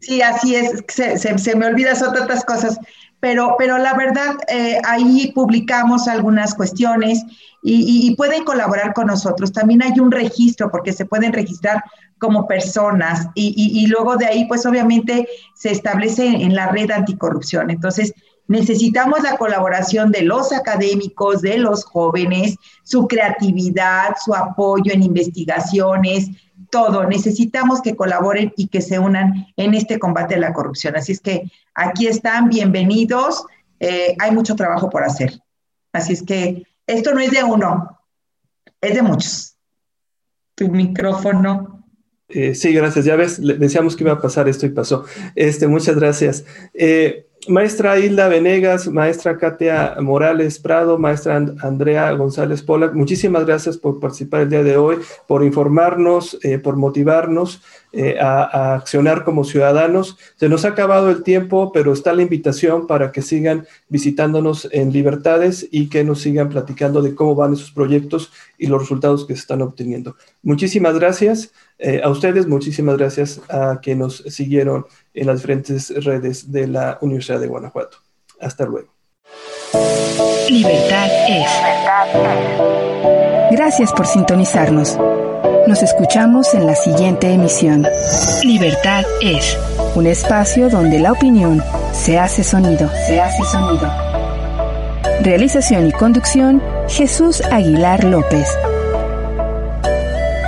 Sí, 0.00 0.22
así 0.22 0.54
es, 0.56 0.82
se, 0.88 1.18
se, 1.18 1.56
me 1.56 1.66
olvida, 1.66 1.94
son 1.94 2.14
tantas 2.14 2.42
cosas, 2.42 2.80
pero, 3.20 3.56
pero 3.58 3.78
la 3.78 3.94
verdad, 3.94 4.36
eh, 4.48 4.80
ahí 4.84 5.32
publicamos 5.34 6.06
algunas 6.08 6.54
cuestiones 6.54 7.24
y, 7.62 8.14
pueden 8.14 8.44
colaborar 8.44 8.94
con 8.94 9.08
nosotros. 9.08 9.52
También 9.52 9.82
hay 9.82 9.98
un 9.98 10.12
registro 10.12 10.70
porque 10.70 10.92
se 10.92 11.04
pueden 11.04 11.32
registrar 11.32 11.82
como 12.18 12.46
personas 12.46 13.26
y, 13.34 13.54
y, 13.56 13.86
luego 13.88 14.16
de 14.16 14.26
ahí, 14.26 14.44
pues 14.46 14.64
obviamente 14.66 15.26
se 15.54 15.72
establece 15.72 16.26
en 16.26 16.54
la 16.54 16.68
red 16.68 16.90
anticorrupción. 16.92 17.70
Entonces, 17.70 18.14
necesitamos 18.46 19.22
la 19.22 19.36
colaboración 19.36 20.12
de 20.12 20.22
los 20.22 20.52
académicos, 20.52 21.42
de 21.42 21.58
los 21.58 21.84
jóvenes, 21.84 22.56
su 22.84 23.08
creatividad, 23.08 24.14
su 24.24 24.34
apoyo 24.34 24.92
en 24.92 25.02
investigaciones, 25.02 26.30
todo. 26.70 27.04
Necesitamos 27.06 27.82
que 27.82 27.96
colaboren 27.96 28.52
y 28.56 28.68
que 28.68 28.80
se 28.80 28.98
unan 28.98 29.46
en 29.56 29.74
este 29.74 29.98
combate 29.98 30.34
a 30.34 30.38
la 30.38 30.52
corrupción. 30.52 30.96
Así 30.96 31.12
es 31.12 31.20
que 31.20 31.50
aquí 31.74 32.06
están, 32.06 32.48
bienvenidos. 32.48 33.44
Eh, 33.80 34.16
hay 34.18 34.30
mucho 34.30 34.54
trabajo 34.56 34.90
por 34.90 35.04
hacer. 35.04 35.40
Así 35.92 36.12
es 36.12 36.22
que 36.22 36.66
esto 36.86 37.14
no 37.14 37.20
es 37.20 37.30
de 37.30 37.42
uno, 37.42 38.00
es 38.80 38.94
de 38.94 39.02
muchos. 39.02 39.56
Tu 40.54 40.68
micrófono. 40.68 41.84
Eh, 42.28 42.54
sí, 42.54 42.72
gracias. 42.72 43.04
Ya 43.04 43.16
ves, 43.16 43.40
decíamos 43.40 43.96
que 43.96 44.04
iba 44.04 44.12
a 44.12 44.20
pasar 44.20 44.48
esto 44.48 44.66
y 44.66 44.70
pasó. 44.70 45.04
Este, 45.34 45.66
muchas 45.66 45.96
gracias. 45.96 46.44
Eh, 46.74 47.28
maestra 47.48 47.98
Hilda 47.98 48.28
Venegas, 48.28 48.88
maestra 48.88 49.36
Katia 49.36 49.96
Morales 50.00 50.58
Prado, 50.58 50.98
maestra 50.98 51.36
Andrea 51.36 52.10
González 52.12 52.62
Pola, 52.62 52.90
muchísimas 52.92 53.46
gracias 53.46 53.76
por 53.76 54.00
participar 54.00 54.42
el 54.42 54.50
día 54.50 54.62
de 54.62 54.76
hoy, 54.76 54.98
por 55.26 55.44
informarnos, 55.44 56.38
eh, 56.42 56.58
por 56.58 56.76
motivarnos 56.76 57.62
eh, 57.98 58.18
a, 58.20 58.74
accionar 58.74 59.24
como 59.24 59.42
ciudadanos. 59.42 60.18
Se 60.36 60.50
nos 60.50 60.66
ha 60.66 60.68
acabado 60.68 61.08
el 61.08 61.22
tiempo, 61.22 61.72
pero 61.72 61.94
está 61.94 62.12
la 62.12 62.20
invitación 62.20 62.86
para 62.86 63.10
que 63.10 63.22
sigan 63.22 63.66
visitándonos 63.88 64.68
en 64.70 64.92
Libertades 64.92 65.66
y 65.70 65.88
que 65.88 66.04
nos 66.04 66.20
sigan 66.20 66.50
platicando 66.50 67.00
de 67.00 67.14
cómo 67.14 67.34
van 67.34 67.54
esos 67.54 67.70
proyectos 67.70 68.30
y 68.58 68.66
los 68.66 68.82
resultados 68.82 69.24
que 69.26 69.32
se 69.32 69.40
están 69.40 69.62
obteniendo. 69.62 70.14
Muchísimas 70.42 70.98
gracias 70.98 71.52
eh, 71.78 72.02
a 72.04 72.10
ustedes, 72.10 72.46
muchísimas 72.46 72.98
gracias 72.98 73.40
a 73.48 73.80
quienes 73.80 73.96
nos 73.98 74.16
siguieron 74.34 74.84
en 75.14 75.26
las 75.26 75.38
diferentes 75.38 76.04
redes 76.04 76.52
de 76.52 76.66
la 76.66 76.98
Universidad 77.00 77.40
de 77.40 77.46
Guanajuato. 77.46 77.96
Hasta 78.38 78.66
luego. 78.66 78.88
Libertad 80.50 81.08
es. 81.28 81.48
Gracias 83.52 83.90
por 83.94 84.06
sintonizarnos. 84.06 84.98
Nos 85.66 85.82
escuchamos 85.82 86.54
en 86.54 86.64
la 86.64 86.76
siguiente 86.76 87.32
emisión. 87.32 87.84
Libertad 88.44 89.04
es 89.20 89.58
un 89.96 90.06
espacio 90.06 90.68
donde 90.68 91.00
la 91.00 91.10
opinión 91.10 91.60
se 91.92 92.20
hace 92.20 92.44
sonido. 92.44 92.88
Se 93.08 93.20
hace 93.20 93.42
sonido. 93.42 93.90
Realización 95.22 95.88
y 95.88 95.92
conducción 95.92 96.62
Jesús 96.88 97.42
Aguilar 97.50 98.04
López. 98.04 98.46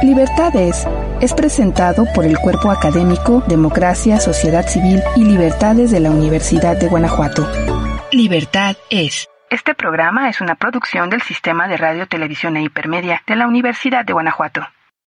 Libertad 0.03 0.55
es 0.55 0.87
es 1.21 1.35
presentado 1.35 2.07
por 2.15 2.25
el 2.25 2.39
Cuerpo 2.39 2.71
Académico 2.71 3.43
Democracia, 3.49 4.21
Sociedad 4.21 4.69
Civil 4.69 5.03
y 5.17 5.25
Libertades 5.25 5.91
de 5.91 5.99
la 5.99 6.13
Universidad 6.13 6.77
de 6.77 6.87
Guanajuato. 6.87 7.45
Libertad 8.13 8.77
es. 8.89 9.29
Este 9.51 9.75
programa 9.75 10.29
es 10.29 10.41
una 10.41 10.55
producción 10.55 11.11
del 11.11 11.23
Sistema 11.23 11.67
de 11.67 11.77
Radio, 11.77 12.07
Televisión 12.07 12.57
e 12.57 12.63
Hipermedia 12.63 13.21
de 13.27 13.35
la 13.35 13.49
Universidad 13.49 14.05
de 14.05 14.13
Guanajuato. 14.13 14.65